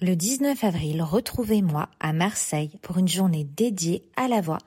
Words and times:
Le 0.00 0.14
19 0.14 0.62
avril, 0.62 1.02
retrouvez-moi 1.02 1.88
à 1.98 2.12
Marseille 2.12 2.70
pour 2.82 2.98
une 2.98 3.08
journée 3.08 3.42
dédiée 3.42 4.04
à 4.14 4.28
la 4.28 4.40
voix, 4.40 4.58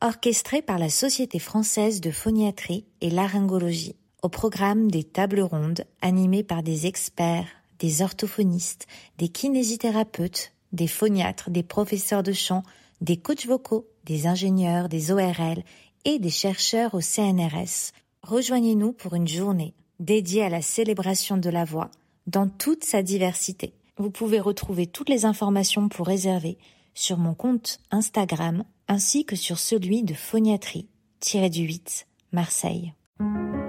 orchestrée 0.00 0.62
par 0.62 0.78
la 0.78 0.88
Société 0.88 1.40
française 1.40 2.00
de 2.00 2.12
phoniatrie 2.12 2.84
et 3.00 3.10
laryngologie. 3.10 3.96
Au 4.22 4.28
programme 4.28 4.88
des 4.88 5.02
tables 5.02 5.40
rondes 5.40 5.82
animées 6.02 6.44
par 6.44 6.62
des 6.62 6.86
experts, 6.86 7.48
des 7.80 8.00
orthophonistes, 8.00 8.86
des 9.18 9.26
kinésithérapeutes, 9.26 10.52
des 10.70 10.86
phoniatres, 10.86 11.50
des 11.50 11.64
professeurs 11.64 12.22
de 12.22 12.32
chant, 12.32 12.62
des 13.00 13.16
coachs 13.16 13.46
vocaux, 13.46 13.88
des 14.04 14.28
ingénieurs, 14.28 14.88
des 14.88 15.10
ORL 15.10 15.64
et 16.04 16.20
des 16.20 16.30
chercheurs 16.30 16.94
au 16.94 17.00
CNRS. 17.00 17.90
Rejoignez-nous 18.22 18.92
pour 18.92 19.16
une 19.16 19.26
journée 19.26 19.74
dédiée 19.98 20.44
à 20.44 20.48
la 20.48 20.62
célébration 20.62 21.38
de 21.38 21.50
la 21.50 21.64
voix 21.64 21.90
dans 22.28 22.48
toute 22.48 22.84
sa 22.84 23.02
diversité. 23.02 23.74
Vous 23.98 24.10
pouvez 24.10 24.40
retrouver 24.40 24.86
toutes 24.86 25.08
les 25.08 25.24
informations 25.24 25.88
pour 25.88 26.06
réserver 26.06 26.58
sur 26.92 27.16
mon 27.16 27.32
compte 27.32 27.78
Instagram 27.90 28.62
ainsi 28.88 29.24
que 29.24 29.36
sur 29.36 29.58
celui 29.58 30.02
de 30.02 30.12
phoniatrie-du-8 30.12 32.04
Marseille. 32.30 32.92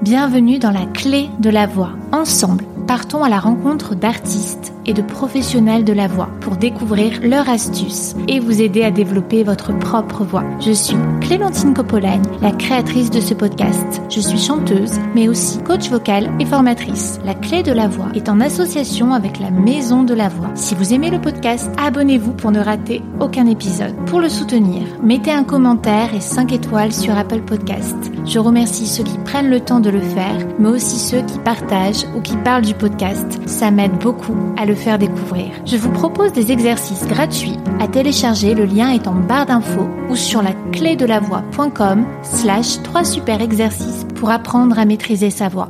Bienvenue 0.01 0.59
dans 0.59 0.71
la 0.71 0.85
clé 0.85 1.29
de 1.39 1.49
la 1.49 1.65
voix. 1.65 1.93
Ensemble, 2.11 2.65
partons 2.87 3.23
à 3.23 3.29
la 3.29 3.39
rencontre 3.39 3.95
d'artistes 3.95 4.73
et 4.85 4.93
de 4.93 5.01
professionnels 5.01 5.83
de 5.83 5.91
la 5.91 6.07
voix 6.07 6.29
pour 6.39 6.55
découvrir 6.55 7.19
leurs 7.21 7.49
astuces 7.49 8.15
et 8.29 8.39
vous 8.39 8.61
aider 8.61 8.83
à 8.83 8.91
développer 8.91 9.43
votre 9.43 9.77
propre 9.77 10.23
voix. 10.23 10.45
Je 10.61 10.71
suis 10.71 10.95
Clémentine 11.19 11.73
Coppolagne, 11.73 12.23
la 12.41 12.51
créatrice 12.51 13.11
de 13.11 13.19
ce 13.19 13.33
podcast. 13.33 14.01
Je 14.09 14.21
suis 14.21 14.39
chanteuse, 14.39 14.93
mais 15.13 15.27
aussi 15.27 15.61
coach 15.63 15.89
vocal 15.89 16.31
et 16.39 16.45
formatrice. 16.45 17.19
La 17.25 17.33
clé 17.33 17.63
de 17.63 17.73
la 17.73 17.89
voix 17.89 18.07
est 18.15 18.29
en 18.29 18.39
association 18.39 19.13
avec 19.13 19.39
la 19.39 19.51
Maison 19.51 20.03
de 20.03 20.13
la 20.13 20.29
Voix. 20.29 20.51
Si 20.55 20.73
vous 20.73 20.93
aimez 20.93 21.09
le 21.09 21.19
podcast, 21.19 21.69
abonnez-vous 21.77 22.31
pour 22.31 22.51
ne 22.51 22.61
rater 22.61 23.01
aucun 23.19 23.45
épisode. 23.47 23.95
Pour 24.05 24.21
le 24.21 24.29
soutenir, 24.29 24.83
mettez 25.03 25.31
un 25.31 25.43
commentaire 25.43 26.15
et 26.15 26.21
5 26.21 26.53
étoiles 26.53 26.93
sur 26.93 27.17
Apple 27.17 27.41
Podcast. 27.41 27.97
Je 28.25 28.39
remercie 28.39 28.87
ceux 28.87 29.03
qui 29.03 29.17
prennent 29.25 29.49
le 29.49 29.59
temps 29.59 29.81
de 29.81 29.89
le 29.89 30.01
faire, 30.01 30.37
mais 30.59 30.69
aussi 30.69 30.97
ceux 30.97 31.21
qui 31.23 31.39
partagent 31.39 32.05
ou 32.15 32.21
qui 32.21 32.37
parlent 32.37 32.65
du 32.65 32.73
podcast. 32.77 33.47
Ça 33.47 33.71
m'aide 33.71 33.97
beaucoup 33.99 34.37
à 34.57 34.65
le 34.65 34.75
faire 34.75 34.99
découvrir. 34.99 35.51
Je 35.65 35.77
vous 35.77 35.91
propose 35.91 36.33
des 36.33 36.51
exercices 36.51 37.07
gratuits 37.07 37.57
à 37.79 37.87
télécharger, 37.87 38.55
le 38.55 38.65
lien 38.65 38.89
est 38.89 39.07
en 39.07 39.13
barre 39.13 39.45
d'infos 39.45 39.87
ou 40.09 40.15
sur 40.15 40.41
la 40.41 40.53
clé 40.71 40.95
de 40.95 41.05
la 41.05 41.19
voix.com 41.19 42.07
slash 42.23 42.81
3 42.81 43.05
super 43.05 43.41
exercices 43.41 44.05
pour 44.15 44.31
apprendre 44.31 44.79
à 44.79 44.85
maîtriser 44.85 45.29
sa 45.29 45.47
voix. 45.47 45.69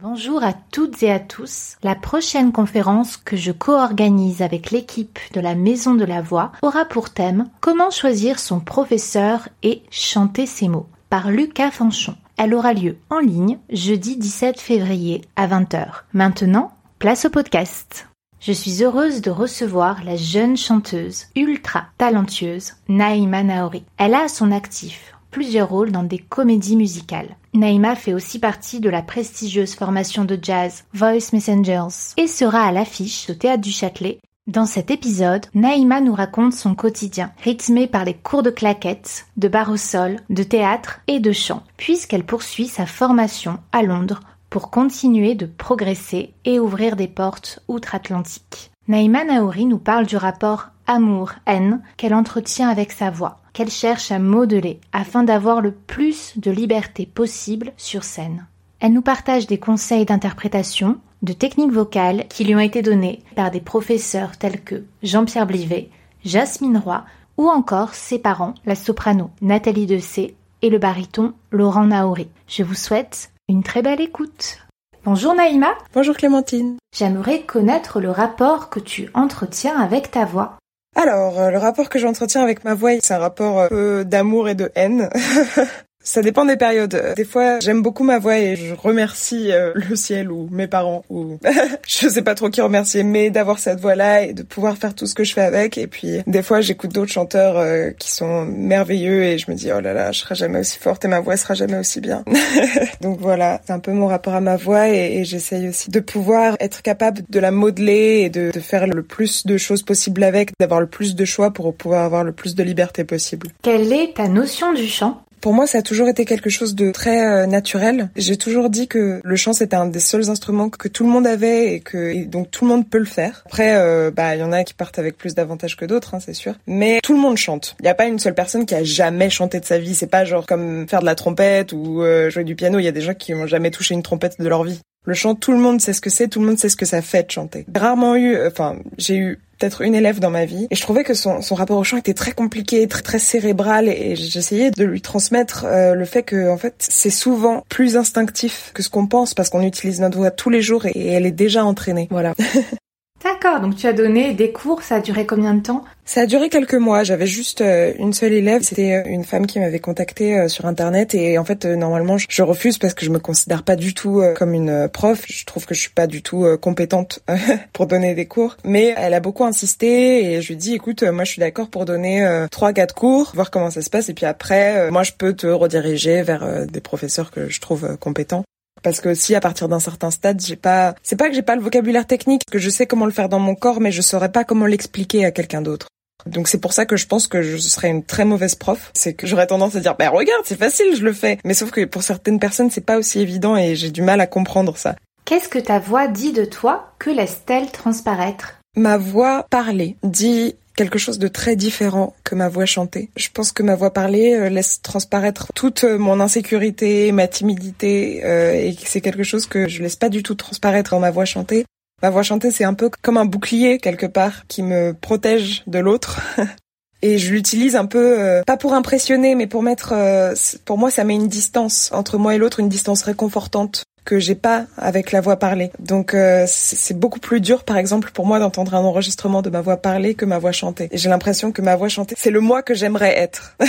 Bonjour 0.00 0.44
à 0.44 0.52
toutes 0.52 1.02
et 1.02 1.10
à 1.10 1.18
tous. 1.18 1.76
La 1.82 1.94
prochaine 1.94 2.52
conférence 2.52 3.16
que 3.16 3.36
je 3.36 3.52
co-organise 3.52 4.42
avec 4.42 4.70
l'équipe 4.70 5.18
de 5.32 5.40
la 5.40 5.54
Maison 5.54 5.94
de 5.94 6.04
la 6.04 6.20
Voix 6.20 6.52
aura 6.62 6.84
pour 6.84 7.10
thème 7.10 7.46
Comment 7.60 7.90
choisir 7.90 8.38
son 8.38 8.60
professeur 8.60 9.48
et 9.62 9.82
chanter 9.90 10.46
ses 10.46 10.68
mots 10.68 10.86
par 11.08 11.30
Lucas 11.30 11.70
Fanchon. 11.70 12.16
Elle 12.38 12.52
aura 12.52 12.74
lieu 12.74 12.98
en 13.08 13.18
ligne 13.18 13.58
jeudi 13.70 14.18
17 14.18 14.60
février 14.60 15.22
à 15.36 15.46
20h. 15.46 15.86
Maintenant, 16.12 16.70
place 16.98 17.24
au 17.24 17.30
podcast. 17.30 18.08
Je 18.40 18.52
suis 18.52 18.84
heureuse 18.84 19.22
de 19.22 19.30
recevoir 19.30 20.04
la 20.04 20.16
jeune 20.16 20.56
chanteuse 20.56 21.26
ultra 21.34 21.86
talentueuse 21.96 22.74
Naïma 22.88 23.42
Naori. 23.42 23.84
Elle 23.96 24.14
a 24.14 24.24
à 24.24 24.28
son 24.28 24.52
actif 24.52 25.14
plusieurs 25.30 25.70
rôles 25.70 25.92
dans 25.92 26.02
des 26.02 26.18
comédies 26.18 26.76
musicales. 26.76 27.36
Naïma 27.54 27.96
fait 27.96 28.12
aussi 28.12 28.38
partie 28.38 28.80
de 28.80 28.90
la 28.90 29.02
prestigieuse 29.02 29.74
formation 29.74 30.24
de 30.24 30.38
jazz 30.40 30.84
Voice 30.92 31.32
Messengers 31.32 32.14
et 32.18 32.26
sera 32.26 32.64
à 32.64 32.72
l'affiche 32.72 33.30
au 33.30 33.34
Théâtre 33.34 33.62
du 33.62 33.70
Châtelet. 33.70 34.18
Dans 34.46 34.66
cet 34.66 34.92
épisode, 34.92 35.46
Naïma 35.54 36.00
nous 36.00 36.14
raconte 36.14 36.52
son 36.52 36.76
quotidien, 36.76 37.32
rythmé 37.42 37.88
par 37.88 38.04
les 38.04 38.14
cours 38.14 38.44
de 38.44 38.50
claquettes, 38.50 39.26
de 39.36 39.48
bar 39.48 39.70
au 39.70 39.76
sol, 39.76 40.20
de 40.30 40.44
théâtre 40.44 41.00
et 41.08 41.18
de 41.18 41.32
chant, 41.32 41.64
puisqu'elle 41.76 42.22
poursuit 42.22 42.68
sa 42.68 42.86
formation 42.86 43.58
à 43.72 43.82
Londres 43.82 44.20
pour 44.48 44.70
continuer 44.70 45.34
de 45.34 45.46
progresser 45.46 46.32
et 46.44 46.60
ouvrir 46.60 46.94
des 46.94 47.08
portes 47.08 47.58
outre-Atlantique. 47.66 48.70
Naïma 48.86 49.24
Naouri 49.24 49.66
nous 49.66 49.78
parle 49.78 50.06
du 50.06 50.16
rapport 50.16 50.68
amour-haine 50.86 51.82
qu'elle 51.96 52.14
entretient 52.14 52.68
avec 52.68 52.92
sa 52.92 53.10
voix, 53.10 53.40
qu'elle 53.52 53.70
cherche 53.70 54.12
à 54.12 54.20
modeler 54.20 54.78
afin 54.92 55.24
d'avoir 55.24 55.60
le 55.60 55.72
plus 55.72 56.38
de 56.38 56.52
liberté 56.52 57.04
possible 57.04 57.72
sur 57.76 58.04
scène. 58.04 58.46
Elle 58.78 58.92
nous 58.92 59.02
partage 59.02 59.48
des 59.48 59.58
conseils 59.58 60.04
d'interprétation, 60.04 61.00
de 61.22 61.32
techniques 61.32 61.72
vocales 61.72 62.26
qui 62.28 62.44
lui 62.44 62.54
ont 62.54 62.60
été 62.60 62.82
donnés 62.82 63.22
par 63.34 63.50
des 63.50 63.60
professeurs 63.60 64.36
tels 64.36 64.60
que 64.60 64.84
Jean-Pierre 65.02 65.46
Blivet, 65.46 65.88
Jasmine 66.24 66.78
Roy 66.78 67.04
ou 67.36 67.48
encore 67.48 67.94
ses 67.94 68.18
parents, 68.18 68.54
la 68.64 68.74
soprano 68.74 69.30
Nathalie 69.40 69.86
Dessé 69.86 70.36
et 70.62 70.70
le 70.70 70.78
baryton 70.78 71.34
Laurent 71.50 71.86
Naouri. 71.86 72.28
Je 72.48 72.62
vous 72.62 72.74
souhaite 72.74 73.30
une 73.48 73.62
très 73.62 73.82
belle 73.82 74.00
écoute. 74.00 74.58
Bonjour 75.04 75.34
Naïma. 75.34 75.74
Bonjour 75.94 76.16
Clémentine. 76.16 76.76
J'aimerais 76.96 77.42
connaître 77.42 78.00
le 78.00 78.10
rapport 78.10 78.70
que 78.70 78.80
tu 78.80 79.08
entretiens 79.14 79.78
avec 79.78 80.10
ta 80.10 80.24
voix. 80.24 80.56
Alors, 80.96 81.38
euh, 81.38 81.50
le 81.50 81.58
rapport 81.58 81.88
que 81.88 81.98
j'entretiens 81.98 82.42
avec 82.42 82.64
ma 82.64 82.74
voix, 82.74 82.92
c'est 83.00 83.14
un 83.14 83.18
rapport 83.18 83.68
peu 83.68 84.04
d'amour 84.04 84.48
et 84.48 84.54
de 84.54 84.72
haine. 84.74 85.10
Ça 86.06 86.22
dépend 86.22 86.44
des 86.44 86.56
périodes. 86.56 87.14
Des 87.16 87.24
fois, 87.24 87.58
j'aime 87.58 87.82
beaucoup 87.82 88.04
ma 88.04 88.20
voix 88.20 88.38
et 88.38 88.54
je 88.54 88.74
remercie 88.74 89.50
euh, 89.50 89.72
le 89.74 89.96
ciel 89.96 90.30
ou 90.30 90.48
mes 90.52 90.68
parents 90.68 91.04
ou 91.10 91.38
je 91.88 92.08
sais 92.08 92.22
pas 92.22 92.36
trop 92.36 92.48
qui 92.48 92.60
remercier, 92.60 93.02
mais 93.02 93.30
d'avoir 93.30 93.58
cette 93.58 93.80
voix-là 93.80 94.22
et 94.22 94.32
de 94.32 94.44
pouvoir 94.44 94.76
faire 94.76 94.94
tout 94.94 95.06
ce 95.06 95.16
que 95.16 95.24
je 95.24 95.34
fais 95.34 95.40
avec. 95.40 95.76
Et 95.78 95.88
puis, 95.88 96.20
des 96.28 96.44
fois, 96.44 96.60
j'écoute 96.60 96.92
d'autres 96.92 97.10
chanteurs 97.10 97.58
euh, 97.58 97.90
qui 97.90 98.12
sont 98.12 98.44
merveilleux 98.44 99.24
et 99.24 99.36
je 99.36 99.50
me 99.50 99.56
dis, 99.56 99.72
oh 99.72 99.80
là 99.80 99.92
là, 99.92 100.12
je 100.12 100.20
serai 100.20 100.36
jamais 100.36 100.60
aussi 100.60 100.78
forte 100.78 101.04
et 101.04 101.08
ma 101.08 101.18
voix 101.18 101.36
sera 101.36 101.54
jamais 101.54 101.76
aussi 101.76 102.00
bien. 102.00 102.24
Donc 103.00 103.18
voilà, 103.18 103.60
c'est 103.66 103.72
un 103.72 103.80
peu 103.80 103.90
mon 103.90 104.06
rapport 104.06 104.34
à 104.34 104.40
ma 104.40 104.56
voix 104.56 104.88
et, 104.88 105.24
j'essaye 105.24 105.68
aussi 105.68 105.90
de 105.90 105.98
pouvoir 105.98 106.56
être 106.60 106.82
capable 106.82 107.22
de 107.28 107.40
la 107.40 107.50
modeler 107.50 108.22
et 108.24 108.30
de 108.30 108.52
faire 108.60 108.86
le 108.86 109.02
plus 109.02 109.44
de 109.44 109.56
choses 109.56 109.82
possibles 109.82 110.22
avec, 110.22 110.52
d'avoir 110.60 110.80
le 110.80 110.86
plus 110.86 111.16
de 111.16 111.24
choix 111.24 111.50
pour 111.50 111.74
pouvoir 111.74 112.04
avoir 112.04 112.22
le 112.22 112.30
plus 112.30 112.54
de 112.54 112.62
liberté 112.62 113.02
possible. 113.02 113.48
Quelle 113.62 113.92
est 113.92 114.14
ta 114.14 114.28
notion 114.28 114.72
du 114.72 114.86
chant? 114.86 115.25
Pour 115.40 115.52
moi, 115.52 115.66
ça 115.66 115.78
a 115.78 115.82
toujours 115.82 116.08
été 116.08 116.24
quelque 116.24 116.50
chose 116.50 116.74
de 116.74 116.90
très 116.90 117.26
euh, 117.26 117.46
naturel. 117.46 118.10
J'ai 118.16 118.36
toujours 118.36 118.70
dit 118.70 118.88
que 118.88 119.20
le 119.22 119.36
chant 119.36 119.52
c'était 119.52 119.76
un 119.76 119.86
des 119.86 120.00
seuls 120.00 120.30
instruments 120.30 120.68
que 120.68 120.88
tout 120.88 121.04
le 121.04 121.10
monde 121.10 121.26
avait 121.26 121.74
et 121.74 121.80
que 121.80 122.12
et 122.12 122.24
donc 122.24 122.50
tout 122.50 122.64
le 122.64 122.70
monde 122.70 122.88
peut 122.88 122.98
le 122.98 123.04
faire. 123.04 123.42
Après, 123.46 123.76
euh, 123.76 124.10
bah 124.10 124.34
il 124.34 124.40
y 124.40 124.42
en 124.42 124.52
a 124.52 124.64
qui 124.64 124.74
partent 124.74 124.98
avec 124.98 125.16
plus 125.16 125.34
d'avantages 125.34 125.76
que 125.76 125.84
d'autres, 125.84 126.14
hein, 126.14 126.20
c'est 126.20 126.34
sûr. 126.34 126.54
Mais 126.66 127.00
tout 127.02 127.14
le 127.14 127.20
monde 127.20 127.36
chante. 127.36 127.76
Il 127.80 127.84
n'y 127.84 127.88
a 127.88 127.94
pas 127.94 128.06
une 128.06 128.18
seule 128.18 128.34
personne 128.34 128.66
qui 128.66 128.74
a 128.74 128.84
jamais 128.84 129.30
chanté 129.30 129.60
de 129.60 129.64
sa 129.64 129.78
vie. 129.78 129.94
C'est 129.94 130.06
pas 130.06 130.24
genre 130.24 130.46
comme 130.46 130.88
faire 130.88 131.00
de 131.00 131.06
la 131.06 131.14
trompette 131.14 131.72
ou 131.72 132.02
euh, 132.02 132.30
jouer 132.30 132.44
du 132.44 132.56
piano. 132.56 132.78
Il 132.78 132.84
y 132.84 132.88
a 132.88 132.92
des 132.92 133.00
gens 133.00 133.14
qui 133.14 133.34
ont 133.34 133.46
jamais 133.46 133.70
touché 133.70 133.94
une 133.94 134.02
trompette 134.02 134.40
de 134.40 134.48
leur 134.48 134.64
vie. 134.64 134.80
Le 135.06 135.14
chant, 135.14 135.34
tout 135.36 135.52
le 135.52 135.58
monde 135.58 135.80
sait 135.80 135.92
ce 135.92 136.00
que 136.00 136.10
c'est, 136.10 136.28
tout 136.28 136.40
le 136.40 136.46
monde 136.46 136.58
sait 136.58 136.68
ce 136.68 136.76
que 136.76 136.84
ça 136.84 137.00
fait 137.00 137.22
de 137.22 137.30
chanter. 137.30 137.64
Rarement 137.74 138.16
eu, 138.16 138.36
enfin, 138.46 138.76
j'ai 138.98 139.16
eu 139.16 139.38
peut-être 139.58 139.82
une 139.82 139.94
élève 139.94 140.20
dans 140.20 140.30
ma 140.30 140.44
vie 140.44 140.66
et 140.70 140.74
je 140.74 140.80
trouvais 140.80 141.04
que 141.04 141.14
son, 141.14 141.40
son 141.42 141.54
rapport 141.54 141.78
au 141.78 141.84
chant 141.84 141.96
était 141.96 142.12
très 142.12 142.32
compliqué, 142.32 142.86
très, 142.88 143.02
très 143.02 143.18
cérébral 143.18 143.88
et 143.88 144.16
j'essayais 144.16 144.70
de 144.70 144.84
lui 144.84 145.00
transmettre 145.00 145.64
euh, 145.64 145.94
le 145.94 146.04
fait 146.04 146.24
que 146.24 146.50
en 146.50 146.58
fait 146.58 146.74
c'est 146.78 147.10
souvent 147.10 147.64
plus 147.68 147.96
instinctif 147.96 148.72
que 148.74 148.82
ce 148.82 148.90
qu'on 148.90 149.06
pense 149.06 149.32
parce 149.32 149.48
qu'on 149.48 149.62
utilise 149.62 150.00
notre 150.00 150.18
voix 150.18 150.30
tous 150.30 150.50
les 150.50 150.60
jours 150.60 150.86
et 150.86 151.06
elle 151.06 151.24
est 151.24 151.30
déjà 151.30 151.64
entraînée. 151.64 152.08
Voilà. 152.10 152.34
D'accord, 153.24 153.60
donc 153.60 153.76
tu 153.76 153.86
as 153.86 153.92
donné 153.92 154.34
des 154.34 154.52
cours, 154.52 154.82
ça 154.82 154.96
a 154.96 155.00
duré 155.00 155.26
combien 155.26 155.54
de 155.54 155.62
temps? 155.62 155.84
Ça 156.04 156.20
a 156.20 156.26
duré 156.26 156.50
quelques 156.50 156.74
mois, 156.74 157.02
j'avais 157.02 157.26
juste 157.26 157.62
euh, 157.62 157.92
une 157.98 158.12
seule 158.12 158.34
élève, 158.34 158.62
c'était 158.62 158.94
euh, 158.94 159.02
une 159.10 159.24
femme 159.24 159.46
qui 159.46 159.58
m'avait 159.58 159.80
contactée 159.80 160.38
euh, 160.38 160.48
sur 160.48 160.66
internet 160.66 161.14
et 161.14 161.38
en 161.38 161.44
fait 161.44 161.64
normalement 161.64 162.16
je, 162.18 162.42
refuse 162.42 162.78
parce 162.78 162.94
que 162.94 163.06
je 163.06 163.10
me 163.10 163.18
considère 163.18 163.64
pas 163.64 163.74
du 163.74 163.94
tout 163.94 164.22
comme 164.36 164.52
une 164.52 164.88
prof, 164.88 165.24
je 165.26 165.44
trouve 165.46 165.64
que 165.64 165.74
je 165.74 165.80
suis 165.80 165.90
pas 165.90 166.06
du 166.06 166.22
tout 166.22 166.46
compétente 166.60 167.20
pour 167.72 167.86
donner 167.86 168.14
des 168.14 168.26
cours, 168.26 168.56
mais 168.64 168.94
elle 168.96 169.14
a 169.14 169.20
beaucoup 169.20 169.44
insisté 169.44 170.34
et 170.34 170.42
je 170.42 170.48
lui 170.48 170.56
dis 170.56 170.74
écoute 170.74 171.02
moi 171.02 171.24
je 171.24 171.32
suis 171.32 171.40
d'accord 171.40 171.68
pour 171.68 171.86
donner 171.86 172.46
trois 172.50 172.72
quatre 172.72 172.94
cours, 172.94 173.32
voir 173.34 173.50
comment 173.50 173.70
ça 173.70 173.82
se 173.82 173.90
passe 173.90 174.08
et 174.08 174.14
puis 174.14 174.26
après 174.26 174.90
moi 174.90 175.02
je 175.02 175.12
peux 175.12 175.32
te 175.32 175.46
rediriger 175.46 176.22
vers 176.22 176.66
des 176.66 176.80
professeurs 176.80 177.30
que 177.30 177.48
je 177.48 177.60
trouve 177.60 177.96
compétents 177.98 178.44
parce 178.86 179.00
que 179.00 179.08
aussi 179.08 179.34
à 179.34 179.40
partir 179.40 179.68
d'un 179.68 179.80
certain 179.80 180.12
stade, 180.12 180.40
j'ai 180.40 180.54
pas 180.54 180.94
c'est 181.02 181.16
pas 181.16 181.28
que 181.28 181.34
j'ai 181.34 181.42
pas 181.42 181.56
le 181.56 181.60
vocabulaire 181.60 182.06
technique, 182.06 182.42
que 182.48 182.60
je 182.60 182.70
sais 182.70 182.86
comment 182.86 183.04
le 183.04 183.10
faire 183.10 183.28
dans 183.28 183.40
mon 183.40 183.56
corps 183.56 183.80
mais 183.80 183.90
je 183.90 184.00
saurais 184.00 184.30
pas 184.30 184.44
comment 184.44 184.64
l'expliquer 184.64 185.24
à 185.24 185.32
quelqu'un 185.32 185.60
d'autre. 185.60 185.88
Donc 186.24 186.46
c'est 186.46 186.60
pour 186.60 186.72
ça 186.72 186.86
que 186.86 186.96
je 186.96 187.08
pense 187.08 187.26
que 187.26 187.42
je 187.42 187.56
serais 187.56 187.88
une 187.88 188.04
très 188.04 188.24
mauvaise 188.24 188.54
prof. 188.54 188.92
C'est 188.94 189.14
que 189.14 189.26
j'aurais 189.26 189.48
tendance 189.48 189.74
à 189.74 189.80
dire, 189.80 189.96
bah 189.96 190.08
regarde, 190.10 190.42
c'est 190.44 190.56
facile, 190.56 190.94
je 190.94 191.02
le 191.02 191.12
fais. 191.12 191.38
Mais 191.44 191.54
sauf 191.54 191.72
que 191.72 191.84
pour 191.84 192.04
certaines 192.04 192.38
personnes, 192.38 192.70
c'est 192.70 192.80
pas 192.80 192.96
aussi 192.96 193.18
évident 193.18 193.56
et 193.56 193.74
j'ai 193.74 193.90
du 193.90 194.02
mal 194.02 194.20
à 194.20 194.28
comprendre 194.28 194.76
ça. 194.76 194.94
Qu'est-ce 195.24 195.48
que 195.48 195.58
ta 195.58 195.80
voix 195.80 196.06
dit 196.06 196.32
de 196.32 196.44
toi? 196.44 196.92
Que 197.00 197.10
laisse-t-elle 197.10 197.72
transparaître? 197.72 198.60
Ma 198.76 198.98
voix 198.98 199.46
parlée 199.50 199.96
dit 200.04 200.54
quelque 200.76 200.98
chose 200.98 201.18
de 201.18 201.28
très 201.28 201.56
différent 201.56 202.14
que 202.22 202.34
ma 202.34 202.48
voix 202.48 202.66
chantée. 202.66 203.10
Je 203.16 203.28
pense 203.32 203.52
que 203.52 203.62
ma 203.62 203.74
voix 203.74 203.92
parlée 203.92 204.34
euh, 204.34 204.48
laisse 204.48 204.82
transparaître 204.82 205.48
toute 205.54 205.84
euh, 205.84 205.98
mon 205.98 206.20
insécurité, 206.20 207.10
ma 207.12 207.26
timidité, 207.26 208.22
euh, 208.24 208.52
et 208.52 208.76
c'est 208.84 209.00
quelque 209.00 209.24
chose 209.24 209.46
que 209.46 209.68
je 209.68 209.82
laisse 209.82 209.96
pas 209.96 210.08
du 210.08 210.22
tout 210.22 210.34
transparaître 210.34 210.90
dans 210.92 211.00
ma 211.00 211.10
voix 211.10 211.24
chantée. 211.24 211.64
Ma 212.02 212.10
voix 212.10 212.22
chantée, 212.22 212.50
c'est 212.50 212.64
un 212.64 212.74
peu 212.74 212.90
comme 213.02 213.16
un 213.16 213.24
bouclier 213.24 213.78
quelque 213.78 214.06
part 214.06 214.46
qui 214.46 214.62
me 214.62 214.92
protège 214.92 215.62
de 215.66 215.78
l'autre. 215.78 216.20
Et 217.02 217.18
je 217.18 217.32
l'utilise 217.32 217.76
un 217.76 217.86
peu, 217.86 218.20
euh, 218.20 218.42
pas 218.44 218.56
pour 218.56 218.72
impressionner, 218.72 219.34
mais 219.34 219.46
pour 219.46 219.62
mettre, 219.62 219.92
euh, 219.92 220.34
pour 220.64 220.78
moi, 220.78 220.90
ça 220.90 221.04
met 221.04 221.14
une 221.14 221.28
distance 221.28 221.90
entre 221.92 222.16
moi 222.18 222.34
et 222.34 222.38
l'autre, 222.38 222.60
une 222.60 222.68
distance 222.68 223.02
réconfortante 223.02 223.84
que 224.06 224.18
j'ai 224.18 224.36
pas 224.36 224.64
avec 224.78 225.12
la 225.12 225.20
voix 225.20 225.36
parlée. 225.36 225.70
Donc 225.78 226.14
euh, 226.14 226.44
c'est 226.46 226.98
beaucoup 226.98 227.20
plus 227.20 227.42
dur, 227.42 227.64
par 227.64 227.76
exemple, 227.76 228.10
pour 228.12 228.24
moi 228.24 228.38
d'entendre 228.38 228.74
un 228.74 228.80
enregistrement 228.80 229.42
de 229.42 229.50
ma 229.50 229.60
voix 229.60 229.76
parlée 229.76 230.14
que 230.14 230.24
ma 230.24 230.38
voix 230.38 230.52
chantée. 230.52 230.88
J'ai 230.92 231.10
l'impression 231.10 231.52
que 231.52 231.60
ma 231.60 231.76
voix 231.76 231.88
chantée, 231.88 232.14
c'est 232.16 232.30
le 232.30 232.40
moi 232.40 232.62
que 232.62 232.72
j'aimerais 232.72 233.18
être. 233.18 233.56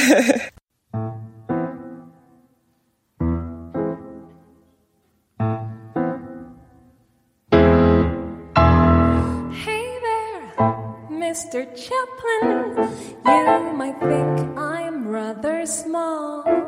Mr. 11.10 11.68
Chaplin, 11.76 12.90
you 13.26 13.74
might 13.78 14.00
think 14.00 14.58
I'm 14.58 15.08
rather 15.08 15.68
small. 15.68 16.67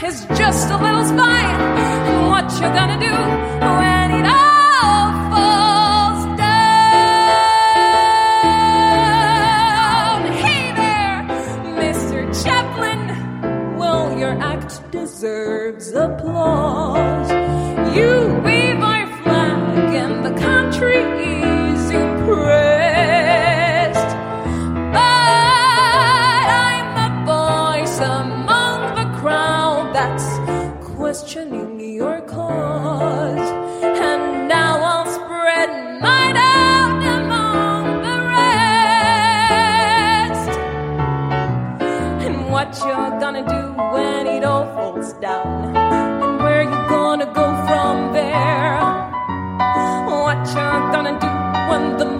Is 0.00 0.24
just 0.36 0.70
a 0.70 0.91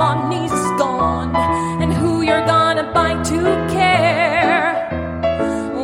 money's 0.03 0.61
gone. 0.83 1.31
And 1.83 1.91
who 2.01 2.13
you're 2.29 2.47
gonna 2.57 2.87
buy 2.99 3.13
to 3.31 3.41
care. 3.77 4.71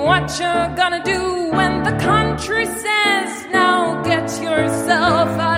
What 0.09 0.27
you're 0.41 0.71
gonna 0.81 1.03
do 1.15 1.23
when 1.59 1.73
the 1.89 1.95
country 2.11 2.67
says, 2.85 3.31
now 3.59 4.03
get 4.11 4.27
yourself 4.49 5.29
out 5.47 5.58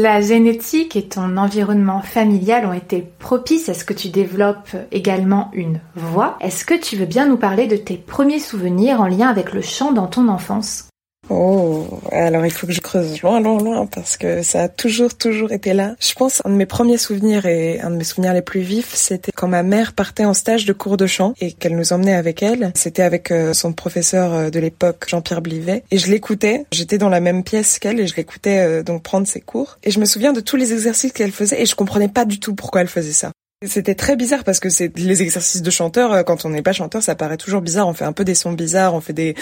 La 0.00 0.20
génétique 0.20 0.94
et 0.94 1.08
ton 1.08 1.36
environnement 1.36 2.02
familial 2.02 2.66
ont 2.66 2.72
été 2.72 3.04
propices 3.18 3.68
à 3.68 3.74
ce 3.74 3.84
que 3.84 3.92
tu 3.92 4.10
développes 4.10 4.76
également 4.92 5.50
une 5.54 5.80
voix. 5.96 6.36
Est-ce 6.40 6.64
que 6.64 6.80
tu 6.80 6.94
veux 6.94 7.04
bien 7.04 7.26
nous 7.26 7.36
parler 7.36 7.66
de 7.66 7.74
tes 7.74 7.96
premiers 7.96 8.38
souvenirs 8.38 9.00
en 9.00 9.08
lien 9.08 9.26
avec 9.26 9.52
le 9.52 9.60
chant 9.60 9.90
dans 9.90 10.06
ton 10.06 10.28
enfance? 10.28 10.87
Oh, 11.30 11.86
alors 12.10 12.46
il 12.46 12.52
faut 12.52 12.66
que 12.66 12.72
je 12.72 12.80
creuse 12.80 13.20
loin, 13.22 13.40
loin, 13.40 13.58
loin, 13.58 13.86
parce 13.86 14.16
que 14.16 14.42
ça 14.42 14.62
a 14.62 14.68
toujours, 14.68 15.16
toujours 15.16 15.52
été 15.52 15.74
là. 15.74 15.94
Je 16.00 16.14
pense 16.14 16.42
un 16.44 16.50
de 16.50 16.54
mes 16.54 16.66
premiers 16.66 16.98
souvenirs 16.98 17.46
et 17.46 17.80
un 17.80 17.90
de 17.90 17.96
mes 17.96 18.04
souvenirs 18.04 18.32
les 18.32 18.42
plus 18.42 18.60
vifs, 18.60 18.94
c'était 18.94 19.32
quand 19.32 19.48
ma 19.48 19.62
mère 19.62 19.92
partait 19.92 20.24
en 20.24 20.34
stage 20.34 20.64
de 20.64 20.72
cours 20.72 20.96
de 20.96 21.06
chant 21.06 21.34
et 21.40 21.52
qu'elle 21.52 21.76
nous 21.76 21.92
emmenait 21.92 22.14
avec 22.14 22.42
elle. 22.42 22.72
C'était 22.74 23.02
avec 23.02 23.30
euh, 23.30 23.52
son 23.52 23.72
professeur 23.72 24.32
euh, 24.32 24.50
de 24.50 24.60
l'époque, 24.60 25.04
Jean-Pierre 25.08 25.42
Blivet, 25.42 25.84
et 25.90 25.98
je 25.98 26.10
l'écoutais. 26.10 26.64
J'étais 26.72 26.98
dans 26.98 27.08
la 27.08 27.20
même 27.20 27.44
pièce 27.44 27.78
qu'elle 27.78 28.00
et 28.00 28.06
je 28.06 28.16
l'écoutais 28.16 28.58
euh, 28.58 28.82
donc 28.82 29.02
prendre 29.02 29.26
ses 29.26 29.40
cours. 29.40 29.78
Et 29.84 29.90
je 29.90 30.00
me 30.00 30.04
souviens 30.04 30.32
de 30.32 30.40
tous 30.40 30.56
les 30.56 30.72
exercices 30.72 31.12
qu'elle 31.12 31.32
faisait 31.32 31.60
et 31.60 31.66
je 31.66 31.74
comprenais 31.74 32.08
pas 32.08 32.24
du 32.24 32.40
tout 32.40 32.54
pourquoi 32.54 32.80
elle 32.80 32.88
faisait 32.88 33.12
ça. 33.12 33.32
C'était 33.66 33.96
très 33.96 34.14
bizarre 34.14 34.44
parce 34.44 34.60
que 34.60 34.68
c'est 34.68 34.96
les 34.96 35.20
exercices 35.20 35.62
de 35.62 35.70
chanteur. 35.70 36.12
euh, 36.12 36.22
Quand 36.22 36.44
on 36.44 36.50
n'est 36.50 36.62
pas 36.62 36.72
chanteur, 36.72 37.02
ça 37.02 37.16
paraît 37.16 37.36
toujours 37.36 37.60
bizarre. 37.60 37.88
On 37.88 37.92
fait 37.94 38.04
un 38.04 38.12
peu 38.12 38.24
des 38.24 38.36
sons 38.36 38.52
bizarres, 38.52 38.94
on 38.94 39.00
fait 39.00 39.12
des 39.12 39.34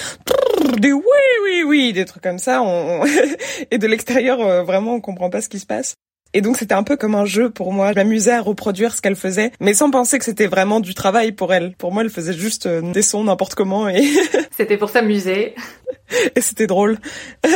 des 0.78 0.92
oui 0.92 1.02
oui 1.44 1.62
oui, 1.66 1.92
des 1.92 2.06
trucs 2.06 2.22
comme 2.22 2.38
ça. 2.38 2.62
On... 2.62 3.04
et 3.70 3.76
de 3.76 3.86
l'extérieur, 3.86 4.40
euh, 4.40 4.62
vraiment, 4.62 4.94
on 4.94 5.00
comprend 5.02 5.28
pas 5.28 5.42
ce 5.42 5.50
qui 5.50 5.58
se 5.58 5.66
passe. 5.66 5.96
Et 6.32 6.40
donc 6.40 6.56
c'était 6.56 6.74
un 6.74 6.82
peu 6.82 6.96
comme 6.96 7.14
un 7.14 7.26
jeu 7.26 7.50
pour 7.50 7.72
moi. 7.74 7.90
Je 7.90 7.96
m'amusais 7.96 8.32
à 8.32 8.40
reproduire 8.40 8.94
ce 8.94 9.02
qu'elle 9.02 9.16
faisait, 9.16 9.52
mais 9.60 9.74
sans 9.74 9.90
penser 9.90 10.18
que 10.18 10.24
c'était 10.24 10.46
vraiment 10.46 10.80
du 10.80 10.94
travail 10.94 11.32
pour 11.32 11.52
elle. 11.52 11.74
Pour 11.76 11.92
moi, 11.92 12.02
elle 12.02 12.10
faisait 12.10 12.32
juste 12.32 12.64
euh, 12.66 12.80
des 12.92 13.02
sons 13.02 13.24
n'importe 13.24 13.54
comment 13.54 13.86
et, 13.88 14.02
C'était 14.56 14.78
pour 14.78 14.88
s'amuser. 14.88 15.54
et 16.34 16.40
c'était 16.40 16.66
drôle. 16.66 16.98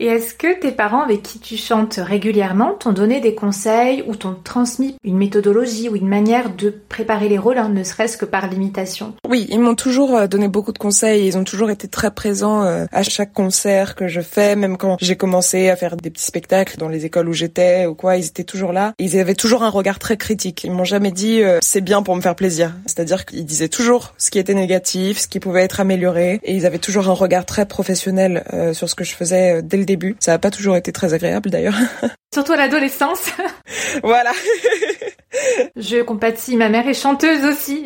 Et 0.00 0.06
est-ce 0.06 0.32
que 0.32 0.60
tes 0.60 0.70
parents 0.70 1.02
avec 1.02 1.22
qui 1.22 1.40
tu 1.40 1.56
chantes 1.56 1.98
régulièrement 2.00 2.74
t'ont 2.74 2.92
donné 2.92 3.20
des 3.20 3.34
conseils 3.34 4.04
ou 4.06 4.14
t'ont 4.14 4.36
transmis 4.44 4.96
une 5.02 5.18
méthodologie 5.18 5.88
ou 5.88 5.96
une 5.96 6.06
manière 6.06 6.54
de 6.54 6.72
préparer 6.88 7.28
les 7.28 7.36
rôles, 7.36 7.58
hein, 7.58 7.68
ne 7.68 7.82
serait-ce 7.82 8.16
que 8.16 8.24
par 8.24 8.48
l'imitation? 8.48 9.14
Oui, 9.28 9.48
ils 9.50 9.58
m'ont 9.58 9.74
toujours 9.74 10.16
euh, 10.16 10.26
donné 10.28 10.46
beaucoup 10.46 10.72
de 10.72 10.78
conseils. 10.78 11.26
Ils 11.26 11.36
ont 11.36 11.42
toujours 11.42 11.70
été 11.70 11.88
très 11.88 12.12
présents 12.12 12.62
euh, 12.62 12.86
à 12.92 13.02
chaque 13.02 13.32
concert 13.32 13.96
que 13.96 14.06
je 14.06 14.20
fais, 14.20 14.54
même 14.54 14.76
quand 14.76 14.98
j'ai 15.00 15.16
commencé 15.16 15.68
à 15.68 15.74
faire 15.74 15.96
des 15.96 16.10
petits 16.10 16.24
spectacles 16.24 16.76
dans 16.78 16.88
les 16.88 17.04
écoles 17.04 17.28
où 17.28 17.32
j'étais 17.32 17.86
ou 17.86 17.96
quoi. 17.96 18.18
Ils 18.18 18.26
étaient 18.26 18.44
toujours 18.44 18.72
là. 18.72 18.92
Ils 19.00 19.18
avaient 19.18 19.34
toujours 19.34 19.64
un 19.64 19.70
regard 19.70 19.98
très 19.98 20.16
critique. 20.16 20.62
Ils 20.62 20.70
m'ont 20.70 20.84
jamais 20.84 21.10
dit 21.10 21.42
euh, 21.42 21.58
c'est 21.60 21.80
bien 21.80 22.04
pour 22.04 22.14
me 22.14 22.20
faire 22.20 22.36
plaisir. 22.36 22.72
C'est-à-dire 22.86 23.26
qu'ils 23.26 23.44
disaient 23.44 23.68
toujours 23.68 24.14
ce 24.16 24.30
qui 24.30 24.38
était 24.38 24.54
négatif, 24.54 25.18
ce 25.18 25.26
qui 25.26 25.40
pouvait 25.40 25.62
être 25.62 25.80
amélioré, 25.80 26.38
et 26.44 26.54
ils 26.54 26.66
avaient 26.66 26.78
toujours 26.78 27.08
un 27.08 27.14
regard 27.14 27.46
très 27.46 27.66
professionnel 27.66 28.44
sur 28.72 28.88
ce 28.88 28.94
que 28.94 29.04
je 29.04 29.14
faisais 29.14 29.62
dès 29.62 29.76
le 29.76 29.87
début. 29.88 30.16
Ça 30.20 30.32
n'a 30.32 30.38
pas 30.38 30.50
toujours 30.50 30.76
été 30.76 30.92
très 30.92 31.14
agréable 31.14 31.50
d'ailleurs. 31.50 31.78
Surtout 32.32 32.52
à 32.52 32.56
l'adolescence. 32.56 33.30
voilà. 34.02 34.32
Je 35.76 36.02
compatis, 36.02 36.56
ma 36.56 36.68
mère 36.68 36.86
est 36.86 36.94
chanteuse 36.94 37.44
aussi. 37.44 37.84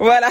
Voilà. 0.00 0.28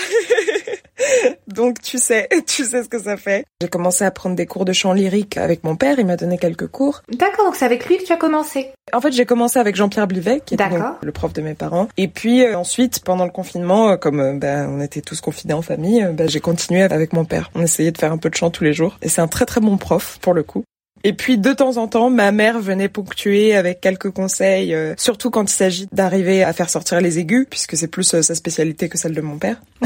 Donc 1.47 1.81
tu 1.81 1.97
sais, 1.97 2.27
tu 2.47 2.63
sais 2.63 2.83
ce 2.83 2.89
que 2.89 2.99
ça 2.99 3.17
fait. 3.17 3.45
J'ai 3.61 3.67
commencé 3.67 4.03
à 4.03 4.11
prendre 4.11 4.35
des 4.35 4.45
cours 4.45 4.65
de 4.65 4.73
chant 4.73 4.93
lyrique 4.93 5.37
avec 5.37 5.63
mon 5.63 5.75
père, 5.75 5.99
il 5.99 6.05
m'a 6.05 6.17
donné 6.17 6.37
quelques 6.37 6.67
cours. 6.67 7.01
D'accord, 7.09 7.45
donc 7.45 7.55
c'est 7.55 7.65
avec 7.65 7.85
lui 7.87 7.97
que 7.97 8.03
tu 8.03 8.13
as 8.13 8.17
commencé. 8.17 8.71
En 8.93 9.01
fait, 9.01 9.11
j'ai 9.11 9.25
commencé 9.25 9.59
avec 9.59 9.75
Jean-Pierre 9.75 10.07
Blivet, 10.07 10.41
qui 10.45 10.55
était 10.55 10.69
donc 10.69 10.83
le 11.01 11.11
prof 11.11 11.33
de 11.33 11.41
mes 11.41 11.53
parents. 11.53 11.87
Et 11.97 12.07
puis 12.07 12.43
euh, 12.43 12.57
ensuite, 12.57 13.03
pendant 13.03 13.25
le 13.25 13.31
confinement, 13.31 13.89
euh, 13.89 13.97
comme 13.97 14.19
euh, 14.19 14.33
ben, 14.33 14.69
on 14.69 14.81
était 14.81 15.01
tous 15.01 15.21
confinés 15.21 15.53
en 15.53 15.61
famille, 15.61 16.07
ben, 16.13 16.27
j'ai 16.29 16.39
continué 16.39 16.81
avec 16.81 17.13
mon 17.13 17.25
père. 17.25 17.51
On 17.55 17.61
essayait 17.61 17.91
de 17.91 17.97
faire 17.97 18.11
un 18.11 18.17
peu 18.17 18.29
de 18.29 18.35
chant 18.35 18.49
tous 18.49 18.63
les 18.63 18.73
jours. 18.73 18.97
Et 19.01 19.09
c'est 19.09 19.21
un 19.21 19.27
très 19.27 19.45
très 19.45 19.61
bon 19.61 19.77
prof, 19.77 20.17
pour 20.21 20.33
le 20.33 20.43
coup. 20.43 20.63
Et 21.07 21.13
puis 21.13 21.37
de 21.37 21.53
temps 21.53 21.77
en 21.77 21.87
temps, 21.87 22.09
ma 22.09 22.31
mère 22.31 22.59
venait 22.59 22.89
ponctuer 22.89 23.55
avec 23.55 23.79
quelques 23.79 24.09
conseils, 24.09 24.75
surtout 24.97 25.29
quand 25.29 25.43
il 25.43 25.53
s'agit 25.53 25.87
d'arriver 25.91 26.43
à 26.43 26.51
faire 26.51 26.69
sortir 26.69 26.99
les 26.99 27.19
aigus, 27.19 27.45
puisque 27.47 27.77
c'est 27.77 27.87
plus 27.87 28.03
sa 28.03 28.33
spécialité 28.33 28.89
que 28.89 28.97
celle 28.97 29.13
de 29.13 29.21
mon 29.21 29.37
père. 29.37 29.61